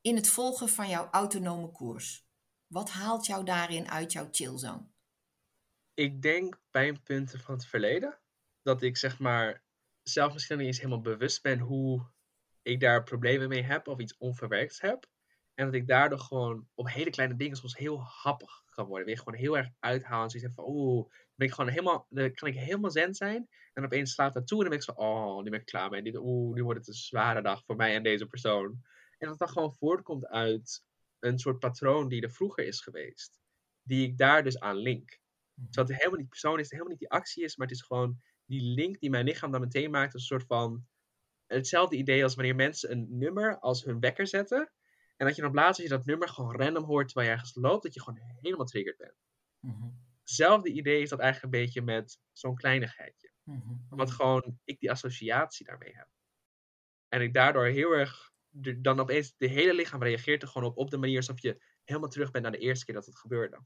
in 0.01 0.15
het 0.15 0.28
volgen 0.28 0.69
van 0.69 0.89
jouw 0.89 1.09
autonome 1.09 1.72
koers? 1.72 2.26
Wat 2.67 2.89
haalt 2.89 3.26
jou 3.26 3.45
daarin 3.45 3.89
uit 3.89 4.11
jouw 4.11 4.28
chillzone? 4.32 4.89
Ik 5.93 6.22
denk 6.22 6.61
pijnpunten 6.69 7.39
van 7.39 7.53
het 7.53 7.65
verleden. 7.65 8.19
Dat 8.61 8.82
ik 8.82 8.97
zeg 8.97 9.19
maar 9.19 9.63
zelf 10.03 10.34
misschien 10.34 10.57
niet 10.57 10.67
eens 10.67 10.78
helemaal 10.78 11.01
bewust 11.01 11.41
ben 11.41 11.59
hoe 11.59 12.11
ik 12.61 12.80
daar 12.80 13.03
problemen 13.03 13.49
mee 13.49 13.63
heb 13.63 13.88
of 13.88 13.99
iets 13.99 14.17
onverwerkt 14.17 14.82
heb. 14.82 15.05
En 15.53 15.65
dat 15.65 15.74
ik 15.74 15.88
daardoor 15.88 16.19
gewoon 16.19 16.69
op 16.74 16.89
hele 16.89 17.09
kleine 17.09 17.36
dingen 17.36 17.57
soms 17.57 17.78
heel 17.78 18.01
happig 18.03 18.63
kan 18.82 18.89
worden. 18.89 19.07
Weer 19.07 19.17
gewoon 19.17 19.39
heel 19.39 19.57
erg 19.57 19.69
uithalen. 19.79 20.29
Zoiets 20.29 20.55
van, 20.55 20.65
oeh, 20.67 21.03
dan 21.03 21.36
ben 21.36 21.47
ik 21.47 21.53
gewoon 21.53 21.69
helemaal, 21.69 22.07
dan 22.09 22.34
kan 22.34 22.47
ik 22.49 22.55
helemaal 22.55 22.91
zen 22.91 23.13
zijn. 23.13 23.49
En 23.73 23.84
opeens 23.84 24.13
slaat 24.13 24.34
dat 24.34 24.47
toe 24.47 24.63
en 24.63 24.69
dan 24.69 24.77
ben 24.77 24.88
ik 24.88 24.95
zo, 24.95 25.03
oh, 25.03 25.43
nu 25.43 25.49
ben 25.49 25.59
ik 25.59 25.65
klaar 25.65 25.89
mee. 25.89 26.01
Dit, 26.01 26.15
oeh, 26.17 26.55
nu 26.55 26.63
wordt 26.63 26.79
het 26.79 26.88
een 26.88 26.93
zware 26.93 27.41
dag 27.41 27.63
voor 27.65 27.75
mij 27.75 27.95
en 27.95 28.03
deze 28.03 28.25
persoon. 28.25 28.82
En 29.17 29.27
dat 29.27 29.38
dat 29.38 29.51
gewoon 29.51 29.73
voortkomt 29.73 30.27
uit 30.27 30.84
een 31.19 31.39
soort 31.39 31.59
patroon 31.59 32.07
die 32.07 32.21
er 32.21 32.32
vroeger 32.32 32.65
is 32.65 32.82
geweest. 32.82 33.39
Die 33.84 34.07
ik 34.07 34.17
daar 34.17 34.43
dus 34.43 34.59
aan 34.59 34.75
link. 34.75 35.19
Zodat 35.69 35.88
het 35.88 35.97
helemaal 35.97 36.19
niet 36.19 36.29
persoon 36.29 36.59
is, 36.59 36.61
het 36.61 36.71
helemaal 36.71 36.91
niet 36.91 36.99
die 36.99 37.09
actie 37.09 37.43
is, 37.43 37.55
maar 37.55 37.67
het 37.67 37.75
is 37.75 37.82
gewoon 37.82 38.21
die 38.45 38.61
link 38.61 38.99
die 38.99 39.09
mijn 39.09 39.25
lichaam 39.25 39.51
dan 39.51 39.61
meteen 39.61 39.91
maakt. 39.91 40.13
Een 40.13 40.19
soort 40.19 40.45
van 40.45 40.86
hetzelfde 41.45 41.95
idee 41.95 42.23
als 42.23 42.36
wanneer 42.36 42.55
mensen 42.55 42.91
een 42.91 43.07
nummer 43.09 43.59
als 43.59 43.84
hun 43.84 43.99
wekker 43.99 44.27
zetten. 44.27 44.71
En 45.22 45.28
dat 45.28 45.36
je 45.36 45.41
dan 45.41 45.53
later, 45.53 45.69
als 45.69 45.78
je 45.78 45.97
dat 45.97 46.05
nummer 46.05 46.30
gewoon 46.30 46.55
random 46.55 46.84
hoort 46.84 47.07
terwijl 47.07 47.28
je 47.28 47.34
ergens 47.34 47.55
loopt, 47.55 47.84
dat 47.84 47.93
je 47.93 48.01
gewoon 48.01 48.19
helemaal 48.41 48.65
triggerd 48.65 48.97
bent. 48.97 49.15
Mm-hmm. 49.59 49.99
hetzelfde 50.19 50.69
idee 50.69 51.01
is 51.01 51.09
dat 51.09 51.19
eigenlijk 51.19 51.53
een 51.53 51.61
beetje 51.61 51.82
met 51.82 52.19
zo'n 52.32 52.55
kleinigheidje. 52.55 53.32
Mhm. 53.43 53.74
Wat 53.89 54.11
gewoon 54.11 54.59
ik 54.63 54.80
die 54.80 54.91
associatie 54.91 55.65
daarmee 55.65 55.95
heb. 55.95 56.07
En 57.09 57.22
ik 57.22 57.34
daardoor 57.34 57.65
heel 57.65 57.91
erg, 57.91 58.32
de- 58.49 58.82
dan 58.82 58.99
opeens, 58.99 59.34
de 59.38 59.47
hele 59.47 59.74
lichaam 59.74 60.03
reageert 60.03 60.41
er 60.41 60.47
gewoon 60.47 60.69
op, 60.69 60.78
op 60.78 60.89
de 60.89 60.97
manier 60.97 61.17
alsof 61.17 61.41
je 61.41 61.63
helemaal 61.84 62.09
terug 62.09 62.32
bent 62.32 62.43
naar 62.43 62.53
de 62.53 62.57
eerste 62.57 62.86
keer 62.86 62.95
dat 62.95 63.05
het 63.05 63.17
gebeurde. 63.17 63.59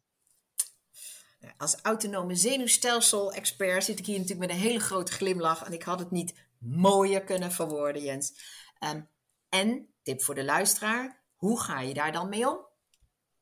Als 1.57 1.81
autonome 1.81 2.35
zenuwstelsel-expert 2.35 3.83
zit 3.83 3.99
ik 3.99 4.05
hier 4.05 4.19
natuurlijk 4.19 4.47
met 4.47 4.57
een 4.57 4.63
hele 4.63 4.79
grote 4.79 5.11
glimlach. 5.11 5.63
En 5.63 5.73
ik 5.73 5.83
had 5.83 5.99
het 5.99 6.11
niet 6.11 6.47
mooier 6.59 7.23
kunnen 7.23 7.51
verwoorden, 7.51 8.01
Jens. 8.01 8.33
Ehm, 8.79 9.01
en, 9.49 9.93
tip 10.01 10.21
voor 10.21 10.35
de 10.35 10.43
luisteraar, 10.43 11.23
hoe 11.35 11.61
ga 11.61 11.79
je 11.79 11.93
daar 11.93 12.11
dan 12.11 12.29
mee 12.29 12.49
om? 12.49 12.67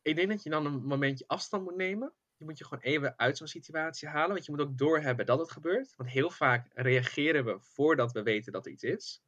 Ik 0.02 0.16
denk 0.16 0.30
dat 0.30 0.44
je 0.44 0.50
dan 0.50 0.66
een 0.66 0.86
momentje 0.86 1.28
afstand 1.28 1.64
moet 1.64 1.76
nemen. 1.76 2.14
Je 2.38 2.46
moet 2.46 2.58
je 2.58 2.64
gewoon 2.64 2.84
even 2.84 3.18
uit 3.18 3.38
zo'n 3.38 3.48
situatie 3.48 4.08
halen. 4.08 4.32
Want 4.32 4.46
je 4.46 4.52
moet 4.52 4.62
ook 4.62 4.78
doorhebben 4.78 5.26
dat 5.26 5.39
het 5.39 5.52
gebeurt. 5.52 5.94
Want 5.96 6.10
heel 6.10 6.30
vaak 6.30 6.70
reageren 6.74 7.46
we 7.46 7.60
voordat 7.60 8.12
we 8.12 8.24
weten 8.24 8.52
dat 8.52 8.66
er 8.66 8.72
iets 8.72 8.84
is. 8.84 9.24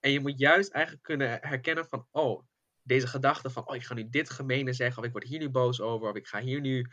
En 0.00 0.10
je 0.10 0.20
moet 0.20 0.38
juist 0.38 0.70
eigenlijk 0.70 1.04
kunnen 1.04 1.38
herkennen 1.40 1.86
van, 1.86 2.06
oh, 2.10 2.42
deze 2.82 3.06
gedachte 3.06 3.50
van, 3.50 3.68
oh, 3.68 3.74
ik 3.74 3.84
ga 3.84 3.94
nu 3.94 4.08
dit 4.08 4.30
gemene 4.30 4.72
zeggen. 4.72 4.98
Of 4.98 5.06
ik 5.06 5.12
word 5.12 5.24
hier 5.24 5.38
nu 5.38 5.48
boos 5.48 5.80
over. 5.80 6.08
Of 6.08 6.16
ik 6.16 6.26
ga 6.26 6.40
hier 6.40 6.60
nu 6.60 6.86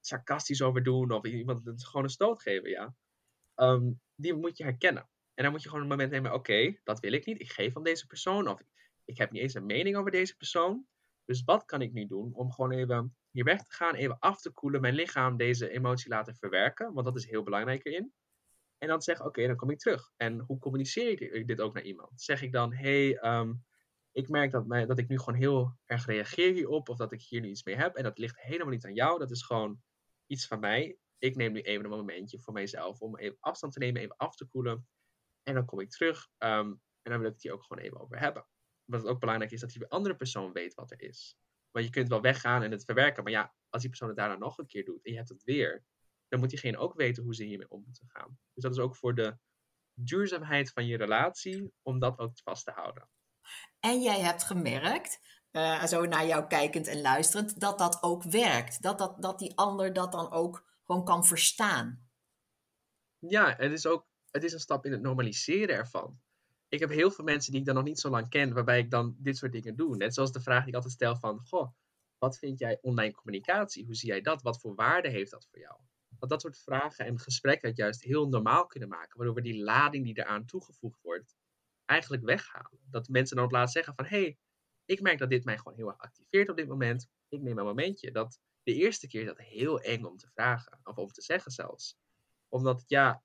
sarcastisch 0.00 0.62
over 0.62 0.82
doen. 0.82 1.10
Of 1.10 1.24
iemand 1.24 1.86
gewoon 1.86 2.04
een 2.04 2.10
stoot 2.10 2.42
geven, 2.42 2.70
ja. 2.70 2.94
Ehm, 3.54 3.90
die 4.14 4.34
moet 4.34 4.56
je 4.56 4.64
herkennen. 4.64 5.08
En 5.34 5.42
dan 5.42 5.52
moet 5.52 5.62
je 5.62 5.68
gewoon 5.68 5.84
een 5.84 5.90
moment 5.90 6.10
nemen, 6.10 6.32
oké, 6.32 6.78
dat 6.84 7.00
wil 7.00 7.12
ik 7.12 7.26
niet. 7.26 7.40
Ik 7.40 7.52
geef 7.52 7.76
aan 7.76 7.82
deze 7.82 8.06
persoon. 8.06 8.48
Of 8.48 8.60
ik 9.10 9.18
heb 9.18 9.30
niet 9.30 9.42
eens 9.42 9.54
een 9.54 9.66
mening 9.66 9.96
over 9.96 10.10
deze 10.10 10.36
persoon. 10.36 10.86
Dus 11.24 11.44
wat 11.44 11.64
kan 11.64 11.82
ik 11.82 11.92
nu 11.92 12.06
doen 12.06 12.34
om 12.34 12.52
gewoon 12.52 12.70
even 12.70 13.16
hier 13.30 13.44
weg 13.44 13.62
te 13.62 13.74
gaan, 13.74 13.94
even 13.94 14.18
af 14.18 14.40
te 14.40 14.50
koelen, 14.50 14.80
mijn 14.80 14.94
lichaam 14.94 15.36
deze 15.36 15.70
emotie 15.70 16.08
laten 16.08 16.36
verwerken, 16.36 16.92
want 16.92 17.06
dat 17.06 17.16
is 17.16 17.26
heel 17.26 17.42
belangrijk 17.42 17.86
erin. 17.86 18.12
En 18.78 18.88
dan 18.88 19.02
zeggen, 19.02 19.26
oké, 19.26 19.46
dan 19.46 19.56
kom 19.56 19.70
ik 19.70 19.78
terug. 19.78 20.12
En 20.16 20.38
hoe 20.38 20.58
communiceer 20.58 21.32
ik 21.34 21.46
dit 21.46 21.60
ook 21.60 21.74
naar 21.74 21.82
iemand? 21.82 22.20
Zeg 22.20 22.42
ik 22.42 22.52
dan, 22.52 22.74
hey, 22.74 23.16
ehm, 23.16 23.52
ik 24.12 24.28
merk 24.28 24.50
dat, 24.50 24.66
mij, 24.66 24.86
dat 24.86 24.98
ik 24.98 25.08
nu 25.08 25.18
gewoon 25.18 25.40
heel 25.40 25.78
erg 25.84 26.06
reageer 26.06 26.52
hierop, 26.52 26.88
of 26.88 26.96
dat 26.96 27.12
ik 27.12 27.22
hier 27.22 27.40
nu 27.40 27.48
iets 27.48 27.64
mee 27.64 27.76
heb, 27.76 27.94
en 27.94 28.02
dat 28.02 28.18
ligt 28.18 28.40
helemaal 28.40 28.72
niet 28.72 28.84
aan 28.84 28.94
jou, 28.94 29.18
dat 29.18 29.30
is 29.30 29.42
gewoon 29.42 29.82
iets 30.26 30.46
van 30.46 30.60
mij. 30.60 30.98
Ik 31.18 31.36
neem 31.36 31.52
nu 31.52 31.60
even 31.60 31.84
een 31.84 31.90
momentje 31.90 32.40
voor 32.40 32.52
mijzelf 32.52 33.00
om 33.00 33.16
even 33.16 33.36
afstand 33.40 33.72
te 33.72 33.78
nemen, 33.78 34.02
even 34.02 34.16
af 34.16 34.36
te 34.36 34.46
koelen. 34.46 34.88
En 35.42 35.54
dan 35.54 35.64
kom 35.64 35.80
ik 35.80 35.90
terug 35.90 36.28
ehm, 36.38 36.72
en 37.02 37.10
dan 37.10 37.18
wil 37.18 37.28
ik 37.28 37.34
het 37.34 37.42
hier 37.42 37.52
ook 37.52 37.64
gewoon 37.64 37.84
even 37.84 38.00
over 38.00 38.18
hebben. 38.18 38.46
Wat 38.90 39.06
ook 39.06 39.20
belangrijk 39.20 39.50
is, 39.50 39.60
dat 39.60 39.70
die 39.70 39.86
andere 39.86 40.16
persoon 40.16 40.52
weet 40.52 40.74
wat 40.74 40.90
er 40.90 41.02
is. 41.02 41.36
Want 41.70 41.84
je 41.84 41.90
kunt 41.90 42.08
wel 42.08 42.20
weggaan 42.20 42.62
en 42.62 42.70
het 42.70 42.84
verwerken, 42.84 43.22
maar 43.22 43.32
ja, 43.32 43.54
als 43.68 43.80
die 43.80 43.90
persoon 43.90 44.08
het 44.08 44.16
daarna 44.16 44.36
nog 44.36 44.58
een 44.58 44.66
keer 44.66 44.84
doet 44.84 45.04
en 45.04 45.10
je 45.10 45.16
hebt 45.16 45.28
het 45.28 45.44
weer, 45.44 45.84
dan 46.28 46.40
moet 46.40 46.50
diegene 46.50 46.78
ook 46.78 46.94
weten 46.94 47.22
hoe 47.22 47.34
ze 47.34 47.44
hiermee 47.44 47.70
om 47.70 47.82
moeten 47.86 48.08
gaan. 48.08 48.38
Dus 48.54 48.62
dat 48.62 48.72
is 48.72 48.78
ook 48.78 48.96
voor 48.96 49.14
de 49.14 49.36
duurzaamheid 49.94 50.72
van 50.72 50.86
je 50.86 50.96
relatie, 50.96 51.72
om 51.82 51.98
dat 51.98 52.18
ook 52.18 52.38
vast 52.38 52.64
te 52.64 52.70
houden. 52.70 53.08
En 53.80 54.02
jij 54.02 54.20
hebt 54.20 54.44
gemerkt, 54.44 55.20
eh, 55.50 55.84
zo 55.84 56.04
naar 56.04 56.26
jou 56.26 56.46
kijkend 56.46 56.86
en 56.86 57.00
luisterend, 57.00 57.60
dat 57.60 57.78
dat 57.78 58.02
ook 58.02 58.22
werkt. 58.22 58.82
Dat, 58.82 58.98
dat, 58.98 59.22
dat 59.22 59.38
die 59.38 59.56
ander 59.56 59.92
dat 59.92 60.12
dan 60.12 60.30
ook 60.30 60.64
gewoon 60.84 61.04
kan 61.04 61.24
verstaan. 61.24 62.08
Ja, 63.18 63.54
het 63.56 63.72
is 63.72 63.86
ook 63.86 64.10
het 64.30 64.44
is 64.44 64.52
een 64.52 64.60
stap 64.60 64.84
in 64.84 64.92
het 64.92 65.02
normaliseren 65.02 65.76
ervan. 65.76 66.20
Ik 66.70 66.80
heb 66.80 66.90
heel 66.90 67.10
veel 67.10 67.24
mensen 67.24 67.50
die 67.50 67.60
ik 67.60 67.66
dan 67.66 67.74
nog 67.74 67.84
niet 67.84 68.00
zo 68.00 68.10
lang 68.10 68.28
ken, 68.28 68.54
waarbij 68.54 68.78
ik 68.78 68.90
dan 68.90 69.16
dit 69.18 69.36
soort 69.36 69.52
dingen 69.52 69.76
doe. 69.76 69.96
Net 69.96 70.14
zoals 70.14 70.32
de 70.32 70.40
vraag 70.40 70.58
die 70.58 70.68
ik 70.68 70.74
altijd 70.74 70.92
stel 70.92 71.16
van, 71.16 71.40
goh, 71.46 71.72
wat 72.18 72.38
vind 72.38 72.58
jij 72.58 72.78
online 72.80 73.12
communicatie? 73.12 73.84
Hoe 73.84 73.94
zie 73.94 74.08
jij 74.08 74.20
dat? 74.20 74.42
Wat 74.42 74.60
voor 74.60 74.74
waarde 74.74 75.08
heeft 75.08 75.30
dat 75.30 75.46
voor 75.50 75.58
jou? 75.58 75.80
Want 76.18 76.30
dat 76.30 76.40
soort 76.40 76.58
vragen 76.58 77.06
en 77.06 77.18
gesprekken 77.18 77.68
het 77.68 77.76
juist 77.76 78.02
heel 78.02 78.28
normaal 78.28 78.66
kunnen 78.66 78.88
maken, 78.88 79.16
waardoor 79.16 79.34
we 79.34 79.42
die 79.42 79.62
lading 79.62 80.04
die 80.04 80.18
eraan 80.18 80.46
toegevoegd 80.46 81.02
wordt, 81.02 81.36
eigenlijk 81.84 82.24
weghalen. 82.24 82.80
Dat 82.90 83.08
mensen 83.08 83.36
dan 83.36 83.44
op 83.44 83.50
plaats 83.50 83.72
zeggen 83.72 83.94
van, 83.94 84.04
hé, 84.04 84.20
hey, 84.20 84.38
ik 84.84 85.00
merk 85.00 85.18
dat 85.18 85.30
dit 85.30 85.44
mij 85.44 85.58
gewoon 85.58 85.74
heel 85.74 85.88
erg 85.88 85.98
activeert 85.98 86.48
op 86.48 86.56
dit 86.56 86.68
moment. 86.68 87.08
Ik 87.28 87.40
neem 87.40 87.58
een 87.58 87.64
momentje. 87.64 88.10
Dat 88.10 88.40
de 88.62 88.74
eerste 88.74 89.06
keer 89.06 89.20
is 89.20 89.26
dat 89.26 89.38
heel 89.38 89.80
eng 89.80 90.04
om 90.04 90.16
te 90.16 90.28
vragen, 90.28 90.80
of 90.82 90.96
om 90.96 91.08
te 91.08 91.22
zeggen 91.22 91.50
zelfs. 91.50 91.96
Omdat, 92.48 92.84
ja, 92.86 93.22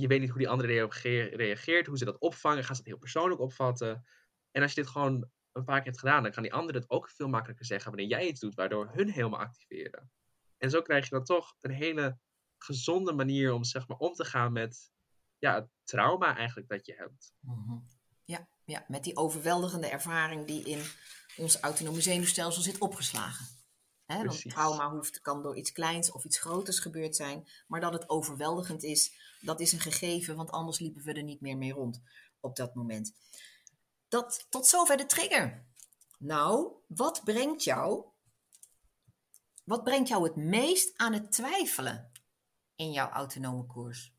je 0.00 0.06
weet 0.06 0.20
niet 0.20 0.28
hoe 0.30 0.38
die 0.38 0.48
andere 0.48 0.88
reageert, 1.36 1.86
hoe 1.86 1.98
ze 1.98 2.04
dat 2.04 2.18
opvangen, 2.18 2.64
gaan 2.64 2.74
ze 2.74 2.80
het 2.80 2.90
heel 2.90 2.98
persoonlijk 2.98 3.40
opvatten. 3.40 4.06
En 4.50 4.62
als 4.62 4.72
je 4.72 4.80
dit 4.80 4.90
gewoon 4.90 5.30
een 5.52 5.64
paar 5.64 5.76
keer 5.76 5.86
hebt 5.86 5.98
gedaan, 5.98 6.22
dan 6.22 6.32
kan 6.32 6.42
die 6.42 6.52
andere 6.52 6.78
het 6.78 6.90
ook 6.90 7.08
veel 7.08 7.28
makkelijker 7.28 7.66
zeggen 7.66 7.90
wanneer 7.90 8.08
jij 8.08 8.26
iets 8.26 8.40
doet, 8.40 8.54
waardoor 8.54 8.90
hun 8.92 9.10
helemaal 9.10 9.40
activeren. 9.40 10.10
En 10.58 10.70
zo 10.70 10.82
krijg 10.82 11.04
je 11.04 11.14
dan 11.14 11.24
toch 11.24 11.56
een 11.60 11.70
hele 11.70 12.18
gezonde 12.58 13.12
manier 13.12 13.52
om 13.52 13.64
zeg 13.64 13.88
maar 13.88 13.98
om 13.98 14.12
te 14.12 14.24
gaan 14.24 14.52
met 14.52 14.90
ja, 15.38 15.54
het 15.54 15.68
trauma 15.84 16.36
eigenlijk 16.36 16.68
dat 16.68 16.86
je 16.86 16.94
hebt. 16.94 17.32
Mm-hmm. 17.40 17.86
Ja, 18.24 18.48
ja, 18.64 18.84
met 18.88 19.04
die 19.04 19.16
overweldigende 19.16 19.88
ervaring 19.88 20.46
die 20.46 20.64
in 20.64 20.82
ons 21.36 21.60
autonome 21.60 22.00
zenuwstelsel 22.00 22.62
zit 22.62 22.78
opgeslagen. 22.78 23.46
Hè, 24.06 24.24
want 24.24 24.50
trauma 24.50 24.90
hoeft, 24.90 25.20
kan 25.20 25.42
door 25.42 25.56
iets 25.56 25.72
kleins 25.72 26.12
of 26.12 26.24
iets 26.24 26.38
groters 26.38 26.78
gebeurd 26.78 27.16
zijn, 27.16 27.48
maar 27.66 27.80
dat 27.80 27.92
het 27.92 28.08
overweldigend 28.08 28.82
is, 28.82 29.12
dat 29.40 29.60
is 29.60 29.72
een 29.72 29.80
gegeven, 29.80 30.36
want 30.36 30.50
anders 30.50 30.78
liepen 30.78 31.02
we 31.02 31.12
er 31.12 31.22
niet 31.22 31.40
meer 31.40 31.56
mee 31.56 31.72
rond 31.72 32.02
op 32.40 32.56
dat 32.56 32.74
moment. 32.74 33.14
Dat, 34.08 34.46
tot 34.48 34.66
zover 34.66 34.96
de 34.96 35.06
trigger. 35.06 35.66
Nou, 36.18 36.72
wat 36.86 37.24
brengt 37.24 37.64
jou, 37.64 38.04
wat 39.64 39.84
brengt 39.84 40.08
jou 40.08 40.24
het 40.24 40.36
meest 40.36 40.98
aan 40.98 41.12
het 41.12 41.32
twijfelen 41.32 42.12
in 42.74 42.92
jouw 42.92 43.08
autonome 43.08 43.66
koers? 43.66 44.14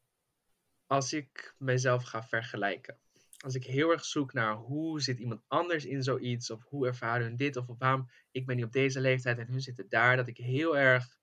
Als 0.87 1.13
ik 1.13 1.55
mezelf 1.57 2.03
ga 2.03 2.23
vergelijken. 2.23 2.97
Als 3.37 3.55
ik 3.55 3.63
heel 3.63 3.91
erg 3.91 4.05
zoek 4.05 4.33
naar 4.33 4.55
hoe 4.55 5.01
zit 5.01 5.19
iemand 5.19 5.41
anders 5.47 5.85
in 5.85 6.03
zoiets, 6.03 6.49
of 6.49 6.63
hoe 6.63 6.87
ervaren 6.87 7.25
hun 7.25 7.35
dit, 7.35 7.55
of 7.55 7.65
waarom 7.77 8.09
ik 8.31 8.45
ben 8.45 8.55
niet 8.55 8.65
op 8.65 8.71
deze 8.71 8.99
leeftijd 8.99 9.37
en 9.37 9.47
hun 9.47 9.61
zitten 9.61 9.89
daar, 9.89 10.15
dat 10.15 10.27
ik 10.27 10.37
heel 10.37 10.77
erg 10.77 11.17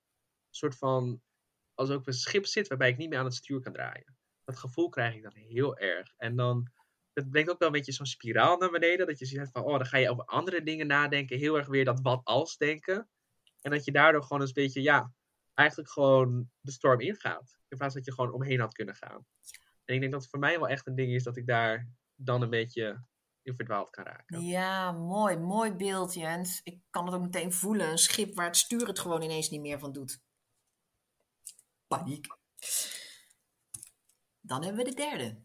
soort 0.51 0.77
van 0.77 1.23
als 1.75 1.91
ook 1.91 2.07
een 2.07 2.13
schip 2.13 2.47
zit 2.47 2.69
waarbij 2.69 2.89
ik 2.89 2.97
niet 2.97 3.09
meer 3.09 3.19
aan 3.19 3.25
het 3.25 3.35
stuur 3.35 3.61
kan 3.61 3.73
draaien. 3.73 4.17
Dat 4.45 4.59
gevoel 4.59 4.89
krijg 4.89 5.15
ik 5.15 5.23
dan 5.23 5.35
heel 5.35 5.77
erg. 5.77 6.15
En 6.17 6.37
dan, 6.37 6.71
het 7.13 7.31
brengt 7.31 7.51
ook 7.51 7.59
wel 7.59 7.69
een 7.69 7.75
beetje 7.75 7.93
zo'n 7.93 8.07
spiraal 8.07 8.59
naar 8.59 8.71
beneden. 8.71 9.07
Dat 9.07 9.19
je 9.19 9.27
ziet 9.27 9.49
van, 9.53 9.63
oh, 9.63 9.77
dan 9.77 9.87
ga 9.87 9.97
je 9.97 10.11
over 10.11 10.25
andere 10.25 10.63
dingen 10.63 10.87
nadenken. 10.87 11.39
Heel 11.39 11.57
erg 11.57 11.67
weer 11.67 11.85
dat 11.85 12.01
wat 12.01 12.21
als 12.25 12.57
denken. 12.57 13.09
En 13.61 13.71
dat 13.71 13.85
je 13.85 13.93
daardoor 13.93 14.23
gewoon 14.23 14.41
eens 14.41 14.57
een 14.57 14.63
beetje, 14.63 14.83
ja, 14.83 15.13
eigenlijk 15.55 15.91
gewoon 15.91 16.51
de 16.61 16.71
storm 16.71 17.01
ingaat. 17.01 17.59
In 17.69 17.77
plaats 17.77 17.95
dat 17.95 18.05
je 18.05 18.13
gewoon 18.13 18.33
omheen 18.33 18.61
had 18.61 18.75
kunnen 18.75 18.95
gaan. 18.95 19.27
En 19.85 19.95
ik 19.95 20.01
denk 20.01 20.13
dat 20.13 20.21
het 20.21 20.31
voor 20.31 20.41
mij 20.41 20.59
wel 20.59 20.69
echt 20.69 20.87
een 20.87 20.95
ding 20.95 21.13
is 21.13 21.23
dat 21.23 21.37
ik 21.37 21.47
daar 21.47 21.89
dan 22.15 22.43
een 22.43 22.51
beetje 22.51 23.05
in 23.43 23.57
verdwaald 23.57 23.91
kan 23.91 24.05
raken. 24.05 24.41
Ja, 24.41 24.93
mooi. 24.93 25.37
Mooi 25.37 25.73
beeld, 25.73 26.15
Jens. 26.15 26.61
Ik 26.63 26.81
kan 26.91 27.07
het 27.07 27.15
ook 27.15 27.23
meteen 27.23 27.53
voelen. 27.53 27.91
Een 27.91 27.99
schip 27.99 28.35
waar 28.35 28.47
het 28.47 28.57
stuur 28.57 28.87
het 28.87 28.99
gewoon 28.99 29.23
ineens 29.23 29.51
niet 29.51 29.61
meer 29.61 29.79
van 29.79 29.93
doet 29.93 30.23
paniek. 31.87 32.27
Dan 34.41 34.65
hebben 34.65 34.85
we 34.85 34.91
de 34.91 34.97
derde. 34.97 35.43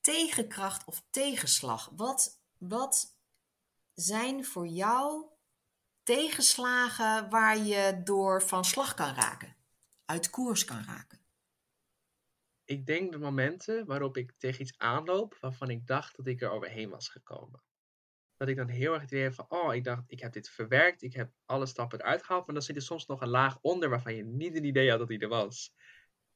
Tegenkracht 0.00 0.84
of 0.84 1.06
tegenslag. 1.10 1.90
Wat, 1.96 2.40
wat 2.58 3.16
zijn 3.94 4.44
voor 4.44 4.66
jou 4.66 5.26
tegenslagen 6.02 7.30
waar 7.30 7.58
je 7.58 8.00
door 8.04 8.42
van 8.42 8.64
slag 8.64 8.94
kan 8.94 9.14
raken? 9.14 9.56
Uit 10.04 10.30
koers 10.30 10.64
kan 10.64 10.84
raken? 10.84 11.23
Ik 12.64 12.86
denk 12.86 13.12
de 13.12 13.18
momenten 13.18 13.86
waarop 13.86 14.16
ik 14.16 14.32
tegen 14.38 14.62
iets 14.62 14.78
aanloop 14.78 15.36
waarvan 15.40 15.70
ik 15.70 15.86
dacht 15.86 16.16
dat 16.16 16.26
ik 16.26 16.42
er 16.42 16.50
overheen 16.50 16.90
was 16.90 17.08
gekomen. 17.08 17.62
Dat 18.36 18.48
ik 18.48 18.56
dan 18.56 18.68
heel 18.68 18.92
erg 18.92 19.02
het 19.02 19.10
idee 19.10 19.22
heb 19.22 19.34
van, 19.34 19.46
oh, 19.48 19.74
ik 19.74 19.84
dacht, 19.84 20.02
ik 20.06 20.20
heb 20.20 20.32
dit 20.32 20.48
verwerkt, 20.48 21.02
ik 21.02 21.14
heb 21.14 21.32
alle 21.44 21.66
stappen 21.66 22.00
eruit 22.00 22.22
gehaald, 22.22 22.46
maar 22.46 22.54
dan 22.54 22.64
zit 22.64 22.76
er 22.76 22.82
soms 22.82 23.06
nog 23.06 23.20
een 23.20 23.28
laag 23.28 23.58
onder 23.60 23.88
waarvan 23.88 24.14
je 24.14 24.24
niet 24.24 24.56
een 24.56 24.64
idee 24.64 24.90
had 24.90 24.98
dat 24.98 25.08
die 25.08 25.18
er 25.18 25.28
was. 25.28 25.74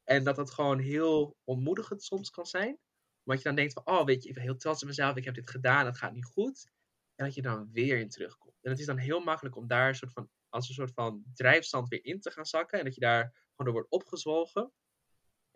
En 0.05 0.25
dat 0.25 0.37
dat 0.37 0.51
gewoon 0.51 0.79
heel 0.79 1.37
ontmoedigend 1.45 2.03
soms 2.03 2.31
kan 2.31 2.47
zijn. 2.47 2.79
Want 3.23 3.39
je 3.39 3.45
dan 3.45 3.57
denkt 3.57 3.73
van, 3.73 3.87
oh, 3.87 4.05
weet 4.05 4.23
je, 4.23 4.29
ik 4.29 4.35
ben 4.35 4.45
heel 4.45 4.57
trots 4.57 4.83
op 4.83 4.89
mezelf, 4.89 5.17
ik 5.17 5.25
heb 5.25 5.35
dit 5.35 5.51
gedaan, 5.51 5.87
het 5.87 5.99
gaat 5.99 6.13
niet 6.13 6.25
goed. 6.25 6.71
En 7.15 7.25
dat 7.25 7.35
je 7.35 7.43
dan 7.43 7.69
weer 7.73 7.99
in 7.99 8.09
terugkomt. 8.09 8.59
En 8.63 8.71
het 8.71 8.81
is 8.81 8.87
dan 8.87 8.97
heel 8.97 9.21
makkelijk 9.21 9.57
om 9.57 9.67
daar 9.67 9.89
een 9.89 9.95
soort 9.95 10.13
van, 10.13 10.31
als 10.49 10.69
een 10.69 10.75
soort 10.75 10.93
van 10.93 11.23
drijfstand 11.35 11.89
weer 11.89 12.05
in 12.05 12.21
te 12.21 12.31
gaan 12.31 12.47
zakken. 12.47 12.79
En 12.79 12.85
dat 12.85 12.95
je 12.95 13.01
daar 13.01 13.23
gewoon 13.23 13.57
door 13.57 13.73
wordt 13.73 13.91
opgezwolgen. 13.91 14.73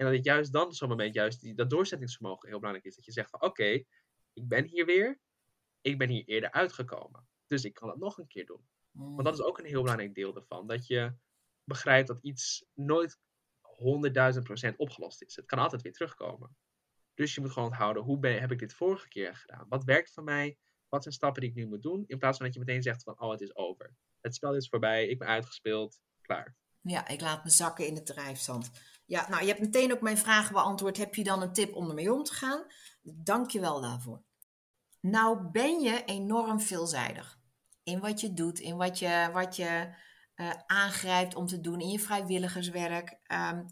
En 0.02 0.08
dat 0.08 0.16
het 0.16 0.26
juist 0.26 0.52
dan 0.52 0.72
zo'n 0.72 0.88
moment, 0.88 1.14
juist 1.14 1.56
dat 1.56 1.70
doorzettingsvermogen 1.70 2.48
heel 2.48 2.58
belangrijk 2.58 2.86
is. 2.86 2.96
Dat 2.96 3.04
je 3.04 3.12
zegt 3.12 3.30
van, 3.30 3.42
oké, 3.42 3.84
ik 4.32 4.48
ben 4.48 4.64
hier 4.64 4.86
weer 4.86 5.20
ik 5.82 5.98
ben 5.98 6.08
hier 6.08 6.24
eerder 6.24 6.50
uitgekomen. 6.50 7.28
Dus 7.46 7.64
ik 7.64 7.74
kan 7.74 7.88
het 7.88 7.98
nog 7.98 8.18
een 8.18 8.26
keer 8.26 8.46
doen. 8.46 8.68
Want 8.92 9.24
dat 9.24 9.34
is 9.34 9.42
ook 9.42 9.58
een 9.58 9.64
heel 9.64 9.82
belangrijk 9.82 10.14
deel 10.14 10.36
ervan. 10.36 10.66
Dat 10.66 10.86
je 10.86 11.14
begrijpt 11.64 12.08
dat 12.08 12.18
iets 12.22 12.66
nooit 12.74 13.18
100.000% 14.70 14.76
opgelost 14.76 15.22
is. 15.22 15.36
Het 15.36 15.46
kan 15.46 15.58
altijd 15.58 15.82
weer 15.82 15.92
terugkomen. 15.92 16.56
Dus 17.14 17.34
je 17.34 17.40
moet 17.40 17.50
gewoon 17.50 17.68
onthouden, 17.68 18.02
hoe 18.02 18.18
ben, 18.18 18.40
heb 18.40 18.52
ik 18.52 18.58
dit 18.58 18.74
vorige 18.74 19.08
keer 19.08 19.36
gedaan? 19.36 19.66
Wat 19.68 19.84
werkt 19.84 20.12
voor 20.12 20.24
mij? 20.24 20.58
Wat 20.88 21.02
zijn 21.02 21.14
stappen 21.14 21.40
die 21.40 21.50
ik 21.50 21.56
nu 21.56 21.66
moet 21.66 21.82
doen? 21.82 22.04
In 22.06 22.18
plaats 22.18 22.36
van 22.36 22.46
dat 22.46 22.54
je 22.54 22.60
meteen 22.60 22.82
zegt 22.82 23.02
van, 23.02 23.20
oh, 23.20 23.30
het 23.30 23.40
is 23.40 23.56
over. 23.56 23.94
Het 24.20 24.34
spel 24.34 24.56
is 24.56 24.68
voorbij, 24.68 25.06
ik 25.06 25.18
ben 25.18 25.28
uitgespeeld, 25.28 26.00
klaar. 26.20 26.56
Ja, 26.82 27.08
ik 27.08 27.20
laat 27.20 27.44
me 27.44 27.50
zakken 27.50 27.86
in 27.86 27.94
het 27.94 28.06
drijfzand. 28.06 28.70
Ja, 29.06 29.28
nou, 29.28 29.42
je 29.42 29.48
hebt 29.48 29.60
meteen 29.60 29.92
ook 29.92 30.00
mijn 30.00 30.18
vragen 30.18 30.52
beantwoord. 30.52 30.96
Heb 30.96 31.14
je 31.14 31.24
dan 31.24 31.42
een 31.42 31.52
tip 31.52 31.74
om 31.74 31.88
ermee 31.88 32.12
om 32.12 32.22
te 32.22 32.34
gaan? 32.34 32.64
Dank 33.02 33.50
je 33.50 33.60
wel 33.60 33.80
daarvoor. 33.80 34.22
Nou 35.00 35.50
ben 35.50 35.80
je 35.80 36.04
enorm 36.04 36.60
veelzijdig. 36.60 37.38
In 37.82 38.00
wat 38.00 38.20
je 38.20 38.32
doet, 38.32 38.58
in 38.58 38.76
wat 38.76 38.98
je, 38.98 39.30
wat 39.32 39.56
je 39.56 39.94
uh, 40.36 40.50
aangrijpt 40.66 41.34
om 41.34 41.46
te 41.46 41.60
doen, 41.60 41.80
in 41.80 41.88
je 41.88 42.00
vrijwilligerswerk. 42.00 43.18
Um, 43.28 43.66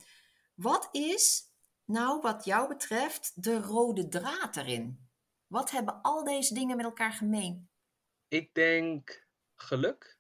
wat 0.54 0.88
is 0.92 1.50
nou, 1.84 2.20
wat 2.20 2.44
jou 2.44 2.68
betreft, 2.68 3.42
de 3.42 3.60
rode 3.60 4.08
draad 4.08 4.56
erin? 4.56 5.08
Wat 5.46 5.70
hebben 5.70 6.02
al 6.02 6.24
deze 6.24 6.54
dingen 6.54 6.76
met 6.76 6.84
elkaar 6.84 7.12
gemeen? 7.12 7.68
Ik 8.28 8.54
denk 8.54 9.26
geluk. 9.54 10.19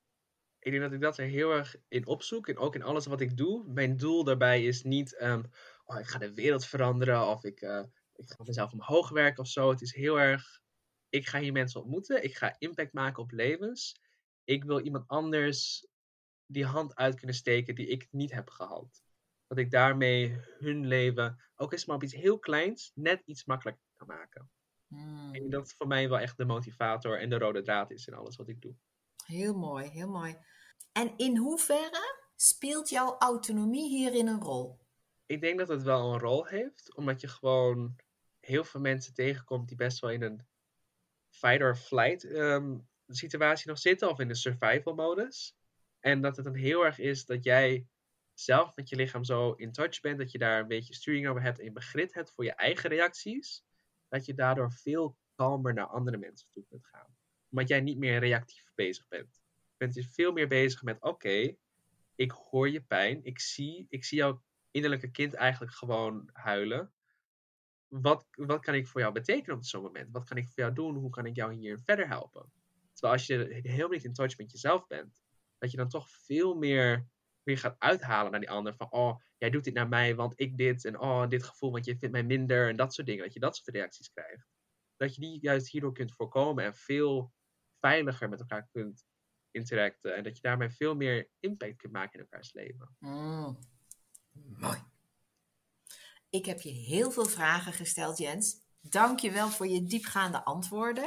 Ik 0.60 0.70
denk 0.70 0.82
dat 0.82 0.92
ik 0.92 1.00
dat 1.00 1.18
er 1.18 1.26
heel 1.26 1.52
erg 1.52 1.76
in 1.88 2.06
opzoek. 2.06 2.48
En 2.48 2.56
ook 2.58 2.74
in 2.74 2.82
alles 2.82 3.06
wat 3.06 3.20
ik 3.20 3.36
doe. 3.36 3.64
Mijn 3.72 3.96
doel 3.96 4.24
daarbij 4.24 4.64
is 4.64 4.82
niet, 4.82 5.20
um, 5.22 5.50
oh, 5.84 5.98
ik 5.98 6.06
ga 6.06 6.18
de 6.18 6.34
wereld 6.34 6.66
veranderen. 6.66 7.26
Of 7.26 7.44
ik, 7.44 7.60
uh, 7.60 7.82
ik 8.14 8.30
ga 8.30 8.44
mezelf 8.44 8.72
omhoog 8.72 9.08
werken 9.08 9.42
of 9.42 9.48
zo. 9.48 9.70
Het 9.70 9.80
is 9.80 9.94
heel 9.94 10.20
erg, 10.20 10.60
ik 11.08 11.26
ga 11.26 11.38
hier 11.38 11.52
mensen 11.52 11.80
ontmoeten. 11.80 12.24
Ik 12.24 12.36
ga 12.36 12.56
impact 12.58 12.92
maken 12.92 13.22
op 13.22 13.30
levens. 13.30 14.00
Ik 14.44 14.64
wil 14.64 14.80
iemand 14.80 15.08
anders 15.08 15.88
die 16.46 16.64
hand 16.64 16.94
uit 16.94 17.14
kunnen 17.16 17.36
steken 17.36 17.74
die 17.74 17.86
ik 17.86 18.08
niet 18.10 18.32
heb 18.32 18.50
gehad. 18.50 19.02
Dat 19.46 19.58
ik 19.58 19.70
daarmee 19.70 20.40
hun 20.58 20.86
leven, 20.86 21.40
ook 21.56 21.72
eens 21.72 21.84
maar 21.84 21.96
op 21.96 22.02
iets 22.02 22.14
heel 22.14 22.38
kleins, 22.38 22.92
net 22.94 23.22
iets 23.24 23.44
makkelijker 23.44 23.82
kan 23.96 24.06
maken. 24.06 24.50
Hmm. 24.86 25.34
En 25.34 25.50
dat 25.50 25.72
voor 25.72 25.86
mij 25.86 26.08
wel 26.08 26.18
echt 26.18 26.36
de 26.36 26.44
motivator 26.44 27.20
en 27.20 27.30
de 27.30 27.38
rode 27.38 27.62
draad 27.62 27.90
is 27.90 28.06
in 28.06 28.14
alles 28.14 28.36
wat 28.36 28.48
ik 28.48 28.60
doe. 28.60 28.74
Heel 29.30 29.54
mooi, 29.54 29.88
heel 29.88 30.08
mooi. 30.08 30.36
En 30.92 31.16
in 31.16 31.36
hoeverre 31.36 32.20
speelt 32.36 32.88
jouw 32.88 33.16
autonomie 33.18 33.88
hierin 33.88 34.26
een 34.26 34.40
rol? 34.40 34.78
Ik 35.26 35.40
denk 35.40 35.58
dat 35.58 35.68
het 35.68 35.82
wel 35.82 36.12
een 36.12 36.18
rol 36.18 36.46
heeft, 36.46 36.94
omdat 36.96 37.20
je 37.20 37.28
gewoon 37.28 37.96
heel 38.40 38.64
veel 38.64 38.80
mensen 38.80 39.14
tegenkomt 39.14 39.68
die 39.68 39.76
best 39.76 40.00
wel 40.00 40.10
in 40.10 40.22
een 40.22 40.46
fight 41.28 41.60
or 41.60 41.76
flight 41.76 42.24
ehm, 42.24 42.78
situatie 43.06 43.68
nog 43.68 43.78
zitten 43.78 44.10
of 44.10 44.18
in 44.18 44.28
een 44.28 44.34
survival 44.34 44.94
modus. 44.94 45.56
En 46.00 46.20
dat 46.20 46.36
het 46.36 46.44
dan 46.44 46.54
heel 46.54 46.84
erg 46.84 46.98
is 46.98 47.24
dat 47.24 47.44
jij 47.44 47.86
zelf 48.34 48.76
met 48.76 48.88
je 48.88 48.96
lichaam 48.96 49.24
zo 49.24 49.52
in 49.52 49.72
touch 49.72 50.00
bent, 50.00 50.18
dat 50.18 50.30
je 50.30 50.38
daar 50.38 50.60
een 50.60 50.68
beetje 50.68 50.94
sturing 50.94 51.28
over 51.28 51.42
hebt 51.42 51.60
en 51.60 51.72
begrip 51.72 52.14
hebt 52.14 52.32
voor 52.32 52.44
je 52.44 52.54
eigen 52.54 52.90
reacties, 52.90 53.64
dat 54.08 54.24
je 54.26 54.34
daardoor 54.34 54.72
veel 54.72 55.16
kalmer 55.34 55.74
naar 55.74 55.86
andere 55.86 56.16
mensen 56.16 56.48
toe 56.50 56.64
kunt 56.68 56.86
gaan. 56.86 57.18
Omdat 57.50 57.68
jij 57.68 57.80
niet 57.80 57.98
meer 57.98 58.18
reactief 58.18 58.72
bezig 58.74 59.08
bent. 59.08 59.40
Je 59.42 59.76
bent 59.76 59.94
dus 59.94 60.14
veel 60.14 60.32
meer 60.32 60.48
bezig 60.48 60.82
met, 60.82 61.02
oké, 61.02 61.56
ik 62.14 62.30
hoor 62.30 62.70
je 62.70 62.82
pijn, 62.82 63.24
ik 63.24 63.40
zie, 63.40 63.86
ik 63.88 64.04
zie 64.04 64.18
jouw 64.18 64.42
innerlijke 64.70 65.10
kind 65.10 65.34
eigenlijk 65.34 65.72
gewoon 65.72 66.30
huilen. 66.32 66.92
Wat, 67.88 68.26
wat 68.30 68.60
kan 68.60 68.74
ik 68.74 68.86
voor 68.86 69.00
jou 69.00 69.12
betekenen 69.12 69.56
op 69.56 69.64
zo'n 69.64 69.82
moment? 69.82 70.08
Wat 70.12 70.24
kan 70.24 70.36
ik 70.36 70.48
voor 70.48 70.62
jou 70.62 70.72
doen? 70.74 70.94
Hoe 70.94 71.10
kan 71.10 71.26
ik 71.26 71.36
jou 71.36 71.54
hier 71.54 71.78
verder 71.78 72.08
helpen? 72.08 72.52
Terwijl 72.92 73.12
als 73.12 73.26
je 73.26 73.60
helemaal 73.62 73.88
niet 73.88 74.04
in 74.04 74.12
touch 74.12 74.38
met 74.38 74.50
jezelf 74.50 74.86
bent, 74.86 75.22
dat 75.58 75.70
je 75.70 75.76
dan 75.76 75.88
toch 75.88 76.10
veel 76.10 76.54
meer 76.54 77.08
weer 77.42 77.58
gaat 77.58 77.76
uithalen 77.78 78.30
naar 78.30 78.40
die 78.40 78.50
ander. 78.50 78.74
Van, 78.74 78.92
oh, 78.92 79.20
jij 79.38 79.50
doet 79.50 79.64
dit 79.64 79.74
naar 79.74 79.88
mij, 79.88 80.14
want 80.14 80.40
ik 80.40 80.56
dit. 80.56 80.84
En 80.84 80.98
oh, 80.98 81.28
dit 81.28 81.44
gevoel, 81.44 81.70
want 81.70 81.84
je 81.84 81.96
vindt 81.96 82.14
mij 82.14 82.24
minder. 82.24 82.68
En 82.68 82.76
dat 82.76 82.94
soort 82.94 83.06
dingen. 83.06 83.24
Dat 83.24 83.32
je 83.32 83.40
dat 83.40 83.56
soort 83.56 83.68
reacties 83.68 84.10
krijgt. 84.10 84.48
Dat 84.96 85.14
je 85.14 85.20
die 85.20 85.38
juist 85.40 85.70
hierdoor 85.70 85.92
kunt 85.92 86.12
voorkomen 86.12 86.64
en 86.64 86.74
veel 86.74 87.32
veiliger 87.80 88.28
met 88.28 88.40
elkaar 88.40 88.68
kunt 88.72 89.06
interacten. 89.50 90.16
En 90.16 90.22
dat 90.22 90.36
je 90.36 90.42
daarmee 90.42 90.70
veel 90.70 90.94
meer 90.94 91.28
impact 91.40 91.76
kunt 91.76 91.92
maken 91.92 92.12
in 92.12 92.20
elkaars 92.20 92.52
leven. 92.52 92.96
Mm. 92.98 93.58
Mooi. 94.32 94.82
Ik 96.30 96.46
heb 96.46 96.60
je 96.60 96.70
heel 96.70 97.10
veel 97.10 97.26
vragen 97.26 97.72
gesteld, 97.72 98.18
Jens. 98.18 98.60
Dank 98.80 99.20
je 99.20 99.30
wel 99.30 99.48
voor 99.48 99.66
je 99.66 99.84
diepgaande 99.84 100.44
antwoorden. 100.44 101.04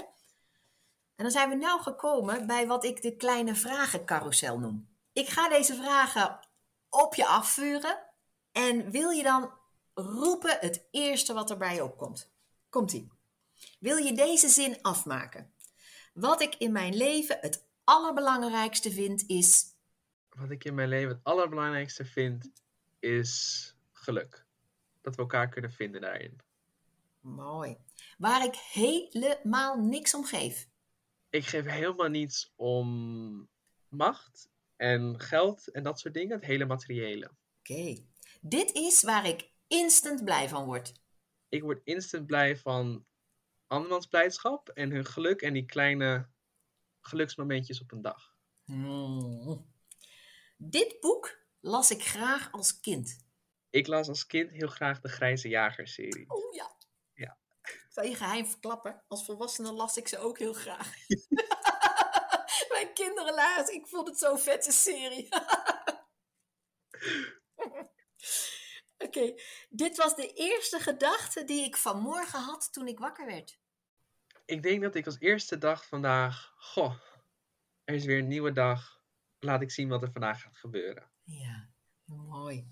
En 1.15 1.23
dan 1.23 1.31
zijn 1.31 1.49
we 1.49 1.55
nu 1.55 1.81
gekomen 1.81 2.47
bij 2.47 2.67
wat 2.67 2.83
ik 2.83 3.01
de 3.01 3.15
kleine 3.15 3.55
vragencarousel 3.55 4.59
noem. 4.59 4.87
Ik 5.13 5.29
ga 5.29 5.49
deze 5.49 5.75
vragen 5.75 6.39
op 6.89 7.15
je 7.15 7.25
afvuren. 7.25 7.99
En 8.51 8.91
wil 8.91 9.09
je 9.09 9.23
dan 9.23 9.51
roepen 9.93 10.57
het 10.59 10.87
eerste 10.91 11.33
wat 11.33 11.49
er 11.49 11.57
bij 11.57 11.75
je 11.75 11.83
opkomt? 11.83 12.31
Komt-ie. 12.69 13.11
Wil 13.79 13.97
je 13.97 14.13
deze 14.13 14.49
zin 14.49 14.81
afmaken? 14.81 15.52
Wat 16.13 16.41
ik 16.41 16.55
in 16.55 16.71
mijn 16.71 16.95
leven 16.95 17.37
het 17.41 17.67
allerbelangrijkste 17.83 18.91
vind 18.91 19.23
is. 19.27 19.65
Wat 20.29 20.49
ik 20.49 20.63
in 20.63 20.73
mijn 20.73 20.89
leven 20.89 21.09
het 21.09 21.23
allerbelangrijkste 21.23 22.05
vind 22.05 22.51
is 22.99 23.75
geluk. 23.91 24.45
Dat 25.01 25.15
we 25.15 25.21
elkaar 25.21 25.49
kunnen 25.49 25.71
vinden 25.71 26.01
daarin. 26.01 26.39
Mooi. 27.19 27.77
Waar 28.17 28.45
ik 28.45 28.55
helemaal 28.55 29.77
niks 29.77 30.13
om 30.13 30.25
geef. 30.25 30.69
Ik 31.29 31.45
geef 31.45 31.65
helemaal 31.65 32.09
niets 32.09 32.53
om 32.55 33.49
macht 33.87 34.49
en 34.75 35.19
geld 35.19 35.71
en 35.71 35.83
dat 35.83 35.99
soort 35.99 36.13
dingen, 36.13 36.35
het 36.35 36.45
hele 36.45 36.65
materiële. 36.65 37.31
Oké. 37.59 38.05
Dit 38.41 38.71
is 38.71 39.03
waar 39.03 39.25
ik 39.25 39.51
instant 39.67 40.23
blij 40.23 40.49
van 40.49 40.65
word. 40.65 40.93
Ik 41.49 41.61
word 41.61 41.81
instant 41.83 42.25
blij 42.25 42.57
van 42.57 43.05
andermans 43.73 44.07
blijdschap 44.07 44.69
en 44.69 44.91
hun 44.91 45.05
geluk 45.05 45.41
en 45.41 45.53
die 45.53 45.65
kleine 45.65 46.29
geluksmomentjes 47.01 47.81
op 47.81 47.91
een 47.91 48.01
dag. 48.01 48.35
Hmm. 48.65 49.73
Dit 50.57 50.99
boek 50.99 51.37
las 51.59 51.91
ik 51.91 52.03
graag 52.03 52.51
als 52.51 52.79
kind. 52.79 53.25
Ik 53.69 53.87
las 53.87 54.07
als 54.07 54.25
kind 54.25 54.51
heel 54.51 54.67
graag 54.67 54.99
de 54.99 55.09
Grijze 55.09 55.49
Jager-serie. 55.49 56.29
Oh 56.29 56.53
ja. 56.53 56.75
Ja. 57.13 57.37
Ik 57.61 57.85
zal 57.89 58.03
je 58.03 58.15
geheim 58.15 58.45
verklappen. 58.45 59.03
Als 59.07 59.25
volwassene 59.25 59.71
las 59.71 59.97
ik 59.97 60.07
ze 60.07 60.17
ook 60.17 60.39
heel 60.39 60.53
graag. 60.53 60.93
Mijn 62.73 62.93
kinderen 62.93 63.33
lazen. 63.33 63.73
Ik 63.73 63.87
vond 63.87 64.07
het 64.07 64.17
zo'n 64.17 64.39
vette 64.39 64.71
serie. 64.71 65.29
Oké, 68.97 69.33
dit 69.69 69.97
was 69.97 70.15
de 70.15 70.33
eerste 70.33 70.79
gedachte 70.79 71.43
die 71.43 71.65
ik 71.65 71.77
vanmorgen 71.77 72.39
had 72.39 72.73
toen 72.73 72.87
ik 72.87 72.99
wakker 72.99 73.25
werd. 73.25 73.61
Ik 74.45 74.63
denk 74.63 74.81
dat 74.81 74.95
ik 74.95 75.05
als 75.05 75.19
eerste 75.19 75.57
dag 75.57 75.87
vandaag, 75.87 76.53
goh, 76.57 76.95
er 77.83 77.95
is 77.95 78.05
weer 78.05 78.17
een 78.17 78.27
nieuwe 78.27 78.51
dag. 78.51 79.01
Laat 79.39 79.61
ik 79.61 79.71
zien 79.71 79.89
wat 79.89 80.01
er 80.01 80.11
vandaag 80.11 80.41
gaat 80.41 80.57
gebeuren. 80.57 81.09
Ja, 81.23 81.69
mooi. 82.05 82.67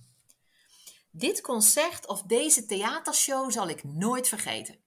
Dit 1.12 1.42
concert 1.42 2.08
of 2.08 2.24
deze 2.24 2.66
theatershow 2.66 3.52
zal 3.52 3.70
ik 3.70 3.84
nooit 3.84 4.28
vergeten. 4.28 4.84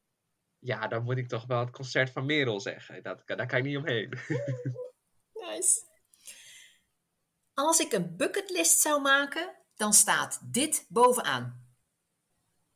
Ja, 0.59 0.87
dan 0.87 1.05
moet 1.05 1.19
ik 1.19 1.29
toch 1.29 1.47
wel 1.47 1.61
het 1.61 1.71
concert 1.71 2.11
van 2.11 2.27
Merel 2.27 2.61
zeggen. 2.61 3.03
Dat, 3.03 3.23
daar 3.27 3.47
kan 3.47 3.59
ik 3.59 3.65
niet 3.65 3.77
omheen. 3.77 4.09
nice. 5.49 5.93
Als 7.55 7.79
ik 7.79 7.93
een 7.93 8.17
bucketlist 8.17 8.81
zou 8.81 9.01
maken, 9.01 9.57
dan 9.75 9.93
staat 9.93 10.41
dit 10.53 10.87
bovenaan. 10.89 11.75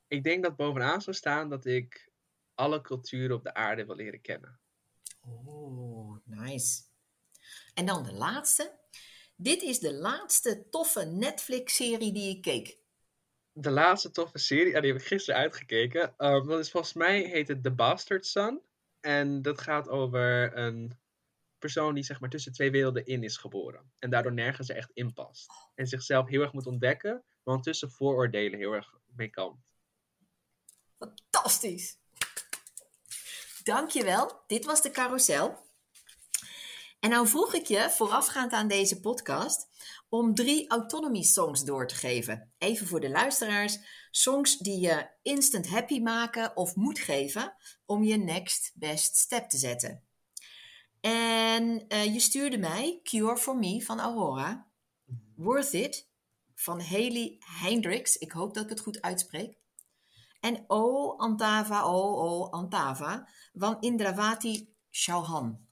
Ik 0.07 0.25
denk 0.25 0.43
dat 0.43 0.57
bovenaan 0.57 1.03
zou 1.03 1.17
staan 1.17 1.49
dat 1.49 1.65
ik 1.65 2.08
alle 2.59 2.81
culturen 2.81 3.37
op 3.37 3.43
de 3.43 3.55
aarde 3.55 3.87
wil 3.87 3.97
leren 3.97 4.21
kennen. 4.21 4.61
Oh, 5.21 6.17
nice. 6.25 6.83
En 7.75 7.87
dan 7.87 8.03
de 8.03 8.13
laatste. 8.13 8.79
Dit 9.37 9.63
is 9.63 9.79
de 9.79 9.95
laatste 9.95 10.67
toffe 10.71 11.05
Netflix-serie 11.05 12.13
die 12.13 12.37
ik 12.37 12.43
keek. 12.43 12.79
De 13.53 13.71
laatste 13.71 14.11
toffe 14.11 14.39
serie, 14.39 14.81
die 14.81 14.93
heb 14.93 15.01
ik 15.01 15.07
gisteren 15.07 15.41
uitgekeken. 15.41 16.15
Um, 16.19 16.47
dat 16.47 16.59
is 16.59 16.71
volgens 16.71 16.93
mij 16.93 17.21
heet 17.21 17.49
het 17.49 17.63
The 17.63 17.71
Bastard 17.71 18.27
Son. 18.27 18.61
En 19.01 19.43
dat 19.43 19.61
gaat 19.61 19.89
over 19.89 20.57
een 20.57 20.99
persoon 21.59 21.95
die 21.95 22.05
zeg 22.05 22.21
maar 22.21 22.31
tussen 22.31 22.53
twee 22.53 22.71
werelden 22.71 23.07
in 23.07 23.23
is 23.23 23.37
geboren. 23.37 23.93
En 23.99 24.11
daardoor 24.11 24.33
nergens 24.33 24.69
er 24.69 24.77
echt 24.77 24.91
in 24.95 25.13
past. 25.13 25.51
En 25.75 25.87
zichzelf 25.87 26.29
heel 26.29 26.43
erg 26.43 26.53
moet 26.53 26.67
ontdekken, 26.67 27.25
want 27.43 27.63
tussen 27.63 27.91
vooroordelen 27.91 28.59
heel 28.59 28.73
erg 28.73 28.95
mee 29.07 29.29
kan. 29.29 29.63
Fantastisch! 30.99 31.99
Dankjewel. 33.69 34.43
Dit 34.47 34.65
was 34.65 34.83
de 34.83 34.91
carousel. 34.91 35.57
En 37.01 37.11
nou 37.11 37.29
vroeg 37.29 37.55
ik 37.55 37.67
je, 37.67 37.91
voorafgaand 37.91 38.53
aan 38.53 38.69
deze 38.69 39.01
podcast, 39.01 39.69
om 40.09 40.35
drie 40.35 40.71
autonomy 40.71 41.23
songs 41.23 41.65
door 41.65 41.87
te 41.87 41.95
geven. 41.95 42.53
Even 42.59 42.87
voor 42.87 43.01
de 43.01 43.11
luisteraars. 43.11 43.79
Songs 44.11 44.59
die 44.59 44.81
je 44.81 45.09
instant 45.23 45.69
happy 45.69 46.01
maken 46.01 46.57
of 46.57 46.75
moed 46.75 46.99
geven 46.99 47.55
om 47.87 48.05
je 48.05 48.17
next 48.17 48.73
best 48.75 49.17
step 49.17 49.49
te 49.49 49.59
zetten. 49.59 50.03
En 51.01 51.85
uh, 51.89 52.05
je 52.05 52.21
stuurde 52.21 52.59
mij 52.59 53.01
Cure 53.03 53.37
for 53.37 53.57
Me 53.57 53.85
van 53.85 54.01
Aurora. 54.01 54.67
Worth 55.37 55.73
It 55.73 56.09
van 56.55 56.81
Haley 56.81 57.37
Hendricks. 57.39 58.17
Ik 58.17 58.33
hoop 58.33 58.55
dat 58.55 58.65
ik 58.65 58.71
het 58.71 58.81
goed 58.81 59.03
uitspreek. 59.03 59.59
En 60.41 60.65
O 60.67 61.17
Antava, 61.17 61.83
O 61.85 62.17
O 62.17 62.51
Antava 62.51 63.29
van 63.53 63.81
Indravati 63.81 64.75
Chauhan. 64.91 65.67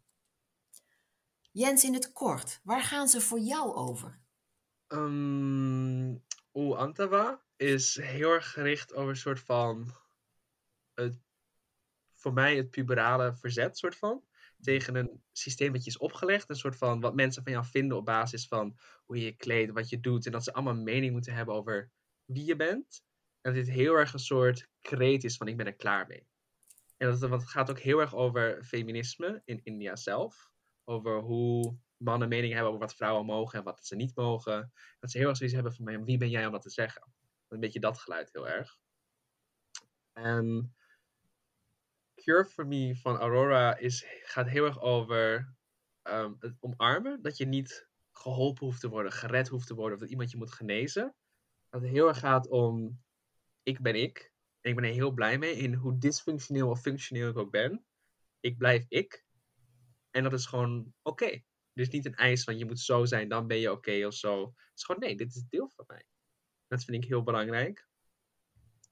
Jens, 1.53 1.85
in 1.85 1.95
het 1.95 2.12
kort, 2.12 2.61
waar 2.62 2.83
gaan 2.83 3.09
ze 3.09 3.21
voor 3.21 3.41
jou 3.41 3.75
over? 3.75 4.21
Um, 4.89 6.25
Oeh, 6.57 6.79
Antawa 6.79 7.43
is 7.57 7.97
heel 8.01 8.31
erg 8.31 8.51
gericht 8.51 8.95
over 8.95 9.11
een 9.11 9.17
soort 9.17 9.41
van. 9.41 9.95
Het, 10.95 11.19
voor 12.14 12.33
mij 12.33 12.57
het 12.57 12.71
puberale 12.71 13.35
verzet, 13.35 13.79
soort 13.79 13.97
van. 13.97 14.25
Tegen 14.61 14.95
een 14.95 15.23
systeem 15.33 15.73
dat 15.73 15.85
je 15.85 15.91
is 15.91 15.99
opgelegd. 15.99 16.51
Een 16.51 16.57
soort 16.57 16.77
van 16.77 17.01
wat 17.01 17.14
mensen 17.14 17.43
van 17.43 17.53
jou 17.53 17.64
vinden 17.64 17.97
op 17.97 18.05
basis 18.05 18.49
van 18.49 18.79
hoe 19.05 19.17
je 19.17 19.25
je 19.25 19.37
kleedt, 19.37 19.73
wat 19.73 19.89
je 19.89 20.01
doet. 20.01 20.27
En 20.27 20.33
dat 20.33 20.45
ze 20.45 20.53
allemaal 20.53 20.75
mening 20.75 21.12
moeten 21.12 21.35
hebben 21.35 21.55
over 21.55 21.91
wie 22.25 22.45
je 22.45 22.57
bent. 22.57 23.05
En 23.47 23.55
dat 23.55 23.64
dit 23.64 23.74
heel 23.74 23.94
erg 23.94 24.12
een 24.12 24.18
soort 24.18 24.68
kreet 24.80 25.24
is 25.24 25.36
van 25.36 25.49
ik 25.49 25.57
ben 25.57 25.66
er 25.66 25.76
klaar 25.76 26.07
mee. 26.07 26.26
En 26.97 27.11
dat, 27.11 27.18
want 27.18 27.42
het 27.42 27.51
gaat 27.51 27.70
ook 27.70 27.78
heel 27.78 27.99
erg 28.01 28.14
over 28.14 28.64
feminisme 28.64 29.42
in 29.44 29.61
India 29.64 29.97
zelf. 29.97 30.51
Over 30.84 31.20
hoe 31.20 31.78
mannen 31.97 32.28
mening 32.28 32.53
hebben 32.53 32.68
over 32.68 32.86
wat 32.86 32.94
vrouwen 32.94 33.26
mogen 33.26 33.59
en 33.59 33.64
wat 33.64 33.86
ze 33.86 33.97
niet 33.97 34.16
mogen. 34.16 34.72
Dat 35.01 35.11
ze 35.11 35.18
heel 35.18 35.28
erg 35.28 35.36
zoiets 35.36 35.55
hebben 35.55 35.74
van 35.74 36.05
wie 36.05 36.18
ben 36.18 36.30
jij 36.30 36.47
om 36.47 36.53
dat 36.53 36.62
te 36.62 36.70
zeggen. 36.70 37.12
Een 37.49 37.61
beetje 37.61 37.80
dat 37.80 37.99
geluid 37.99 38.32
heel 38.32 38.49
erg. 38.49 38.78
En 40.12 40.74
Cure 42.14 42.44
for 42.44 42.66
Me 42.66 42.97
van 42.97 43.16
Aurora 43.16 43.76
is, 43.76 44.07
gaat 44.22 44.49
heel 44.49 44.64
erg 44.64 44.80
over 44.80 45.55
ehm, 46.03 46.32
het 46.38 46.57
omarmen. 46.61 47.22
Dat 47.22 47.36
je 47.36 47.47
niet 47.47 47.88
geholpen 48.12 48.66
hoeft 48.66 48.80
te 48.80 48.88
worden, 48.88 49.12
gered 49.12 49.49
hoeft 49.49 49.66
te 49.66 49.74
worden, 49.74 49.94
of 49.94 50.01
dat 50.01 50.11
iemand 50.11 50.30
je 50.30 50.36
moet 50.36 50.53
genezen. 50.53 51.14
Dat 51.70 51.80
het 51.80 51.90
heel 51.90 52.09
erg 52.09 52.18
gaat 52.18 52.49
om 52.49 53.05
ik 53.67 53.81
ben 53.81 53.95
ik. 53.95 54.33
En 54.61 54.71
ik 54.71 54.77
ben 54.77 54.85
er 54.85 54.95
heel 54.95 55.11
blij 55.11 55.39
mee 55.39 55.57
in 55.57 55.75
hoe 55.75 55.99
dysfunctioneel 55.99 56.69
of 56.69 56.81
functioneel 56.81 57.29
ik 57.29 57.39
ook 57.39 57.51
ben. 57.51 57.85
Ik 58.41 58.59
blijf 58.59 58.85
ik. 58.89 59.25
En 60.11 60.23
dat 60.23 60.33
is 60.33 60.47
gewoon 60.47 60.95
oké. 61.03 61.25
Okay. 61.25 61.45
Dus 61.73 61.89
niet 61.89 62.07
een 62.07 62.14
eis 62.14 62.45
van 62.45 62.59
je 62.59 62.64
moet 62.64 62.81
zo 62.81 63.05
zijn, 63.05 63.29
dan 63.29 63.47
ben 63.47 63.59
je 63.59 63.71
oké 63.71 64.07
of 64.07 64.14
zo. 64.14 64.41
Het 64.41 64.73
is 64.75 64.85
gewoon 64.85 65.01
nee, 65.01 65.17
dit 65.17 65.35
is 65.35 65.45
deel 65.49 65.73
van 65.77 65.85
mij. 65.89 66.05
Dat 66.67 66.85
vind 66.85 67.03
ik 67.03 67.09
heel 67.09 67.23
belangrijk. 67.23 67.89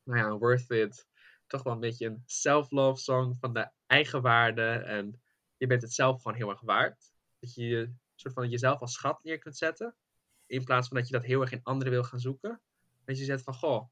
Nou 0.03 0.19
ja, 0.19 0.39
Worth 0.39 0.71
It. 0.71 1.09
Toch 1.47 1.63
wel 1.63 1.73
een 1.73 1.81
beetje 1.81 2.07
een 2.07 2.23
self-love 2.27 3.01
song 3.01 3.35
van 3.41 3.53
de 3.53 3.71
eigen 3.87 4.23
waarde. 4.23 4.63
En 4.67 5.23
je 5.57 5.67
bent 5.67 5.83
het 5.83 5.93
zelf 5.93 6.23
gewoon 6.23 6.37
heel 6.37 6.51
erg 6.51 6.61
waard. 6.61 7.13
Dat 7.39 7.55
je 7.55 7.67
je 7.67 7.95
soort 8.15 8.35
van 8.35 8.49
jezelf 8.49 8.81
als 8.81 8.93
schat 8.93 9.25
neer 9.25 9.39
kunt 9.39 9.57
zetten. 9.57 9.97
In 10.47 10.65
plaats 10.65 10.89
van 10.89 10.97
dat 10.97 11.07
je 11.07 11.13
dat 11.13 11.25
heel 11.25 11.41
erg 11.41 11.53
in 11.53 11.63
anderen 11.63 11.93
wil 11.93 12.05
gaan 12.05 12.21
zoeken. 12.21 12.61
Dat 13.05 13.19
je 13.19 13.25
zegt 13.25 13.43
van, 13.43 13.55
goh, 13.55 13.89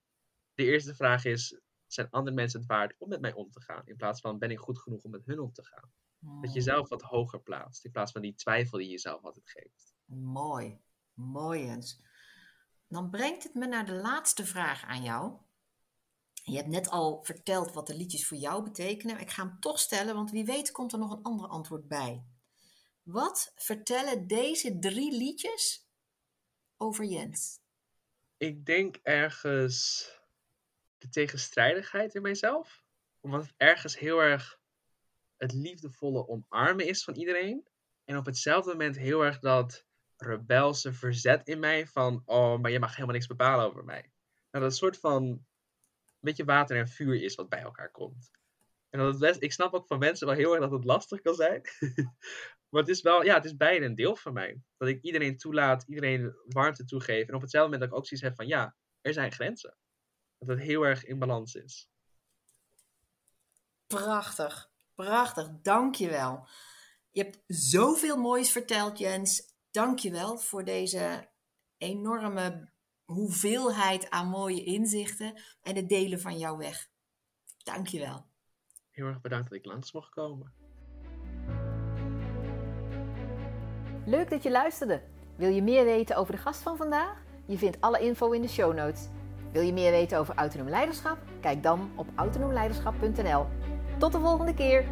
de 0.55 0.65
eerste 0.65 0.95
vraag 0.95 1.25
is, 1.25 1.61
zijn 1.87 2.11
andere 2.11 2.37
mensen 2.37 2.61
het 2.61 2.69
waard 2.69 2.95
om 2.99 3.09
met 3.09 3.21
mij 3.21 3.33
om 3.33 3.51
te 3.51 3.61
gaan? 3.61 3.83
In 3.85 3.97
plaats 3.97 4.21
van, 4.21 4.39
ben 4.39 4.51
ik 4.51 4.59
goed 4.59 4.79
genoeg 4.79 5.03
om 5.03 5.11
met 5.11 5.27
hun 5.27 5.41
om 5.41 5.53
te 5.53 5.65
gaan? 5.65 5.93
Dat 6.41 6.53
je 6.53 6.59
jezelf 6.59 6.89
wat 6.89 7.03
hoger 7.03 7.41
plaatst, 7.41 7.85
in 7.85 7.91
plaats 7.91 8.13
van 8.13 8.23
die 8.23 8.35
twijfel 8.35 8.79
die 8.79 8.87
je 8.87 8.93
jezelf 8.93 9.23
altijd 9.23 9.51
geeft. 9.51 9.95
Mooi, 10.05 10.81
mooi 11.15 11.71
eens. 11.71 12.03
Dan 12.89 13.11
brengt 13.11 13.43
het 13.43 13.55
me 13.55 13.67
naar 13.67 13.87
de 13.87 13.95
laatste 13.95 14.47
vraag 14.47 14.85
aan 14.85 15.03
jou. 15.03 15.37
Je 16.33 16.57
hebt 16.57 16.69
net 16.69 16.89
al 16.89 17.25
verteld 17.25 17.73
wat 17.73 17.87
de 17.87 17.97
liedjes 17.97 18.27
voor 18.27 18.39
jou 18.39 18.63
betekenen. 18.63 19.21
Ik 19.21 19.31
ga 19.31 19.47
hem 19.47 19.61
toch 19.61 19.79
stellen, 19.79 20.15
want 20.15 20.31
wie 20.31 20.45
weet 20.45 20.71
komt 20.71 20.93
er 20.93 20.99
nog 20.99 21.11
een 21.11 21.23
ander 21.23 21.49
antwoord 21.49 21.89
bij. 21.89 22.27
Wat 23.03 23.53
vertellen 23.55 24.27
deze 24.27 24.79
drie 24.79 25.13
liedjes 25.17 25.89
over 26.77 27.05
Jens? 27.05 27.61
Ik 28.37 28.67
denk 28.67 28.97
ergens 28.97 30.07
de 31.03 31.09
tegenstrijdigheid 31.09 32.15
in 32.15 32.23
mijzelf. 32.23 32.83
Omdat 33.21 33.43
het 33.43 33.55
ergens 33.57 33.99
heel 33.99 34.19
erg 34.19 34.61
het 35.37 35.53
liefdevolle 35.53 36.29
omarmen 36.29 36.87
is 36.87 37.05
van 37.05 37.15
iedereen. 37.15 37.69
En 38.05 38.17
op 38.17 38.27
hetzelfde 38.27 38.71
moment 38.71 38.97
heel 38.97 39.25
erg 39.25 39.39
dat 39.39 39.85
rebelse 40.17 40.93
verzet 40.93 41.49
in 41.49 41.59
mij 41.59 41.87
van, 41.87 42.23
oh, 42.25 42.59
maar 42.59 42.71
je 42.71 42.79
mag 42.79 42.93
helemaal 42.93 43.15
niks 43.15 43.27
bepalen 43.27 43.67
over 43.67 43.85
mij. 43.85 44.11
Nou, 44.51 44.65
dat 44.65 44.77
soort 44.77 44.99
van 44.99 45.47
beetje 46.23 46.45
water 46.45 46.77
en 46.77 46.89
vuur 46.89 47.23
is 47.23 47.35
wat 47.35 47.49
bij 47.49 47.61
elkaar 47.61 47.91
komt. 47.91 48.31
En 48.91 48.99
dat 48.99 49.43
ik 49.43 49.53
snap 49.53 49.75
ook 49.75 49.87
van 49.87 49.99
mensen 49.99 50.27
wel 50.27 50.37
heel 50.37 50.53
erg 50.53 50.61
dat 50.61 50.71
het 50.71 50.85
lastig 50.85 51.21
kan 51.21 51.35
zijn. 51.35 51.63
maar 52.71 52.81
het 52.81 52.89
is 52.89 53.03
wel, 53.03 53.25
ja, 53.25 53.35
het 53.35 53.45
is 53.45 53.57
beide 53.57 53.85
een 53.85 53.95
deel 53.95 54.17
van 54.17 54.33
mij. 54.33 54.61
Dat 54.77 54.89
ik 54.89 55.03
iedereen 55.03 55.37
toelaat, 55.37 55.85
iedereen 55.87 56.35
warmte 56.45 56.85
toegeef. 56.85 57.29
En 57.29 57.35
op 57.35 57.41
hetzelfde 57.41 57.71
moment 57.71 57.81
dat 57.81 57.91
ik 57.91 57.95
ook 57.95 58.07
zoiets 58.07 58.27
heb 58.27 58.37
van, 58.37 58.47
ja, 58.47 58.77
er 59.01 59.13
zijn 59.13 59.33
grenzen. 59.33 59.77
Dat 60.47 60.57
het 60.57 60.67
heel 60.67 60.83
erg 60.83 61.05
in 61.05 61.19
balans 61.19 61.55
is. 61.55 61.91
Prachtig. 63.87 64.71
Prachtig, 64.95 65.49
dankjewel. 65.63 66.49
Je 67.11 67.23
hebt 67.23 67.43
zoveel 67.47 68.17
moois 68.17 68.53
verteld, 68.53 68.99
Jens. 68.99 69.55
Dankjewel 69.71 70.39
voor 70.39 70.65
deze 70.65 71.29
enorme 71.79 72.73
hoeveelheid 73.05 74.11
aan 74.11 74.29
mooie 74.29 74.65
inzichten 74.65 75.41
en 75.63 75.77
het 75.77 75.89
delen 75.89 76.21
van 76.21 76.39
jouw 76.39 76.57
weg. 76.57 76.91
Dankjewel. 77.63 78.27
Heel 78.91 79.07
erg 79.07 79.21
bedankt 79.21 79.49
dat 79.49 79.59
ik 79.59 79.65
langs 79.65 79.93
mocht 79.93 80.11
komen. 80.11 80.55
Leuk 84.07 84.31
dat 84.31 84.43
je 84.43 84.51
luisterde. 84.51 85.03
Wil 85.37 85.49
je 85.49 85.63
meer 85.63 85.85
weten 85.85 86.17
over 86.17 86.33
de 86.35 86.41
gast 86.41 86.63
van 86.63 86.77
vandaag? 86.77 87.23
Je 87.47 87.59
vindt 87.59 87.81
alle 87.81 88.01
info 88.01 88.31
in 88.31 88.43
de 88.43 88.49
show 88.49 88.75
notes. 88.75 89.09
Wil 89.53 89.63
je 89.63 89.73
meer 89.73 89.91
weten 89.91 90.19
over 90.19 90.35
autonoom 90.35 90.69
leiderschap? 90.69 91.19
Kijk 91.41 91.63
dan 91.63 91.91
op 91.95 92.07
autonoomleiderschap.nl. 92.15 93.47
Tot 93.99 94.13
de 94.13 94.21
volgende 94.21 94.55
keer! 94.55 94.85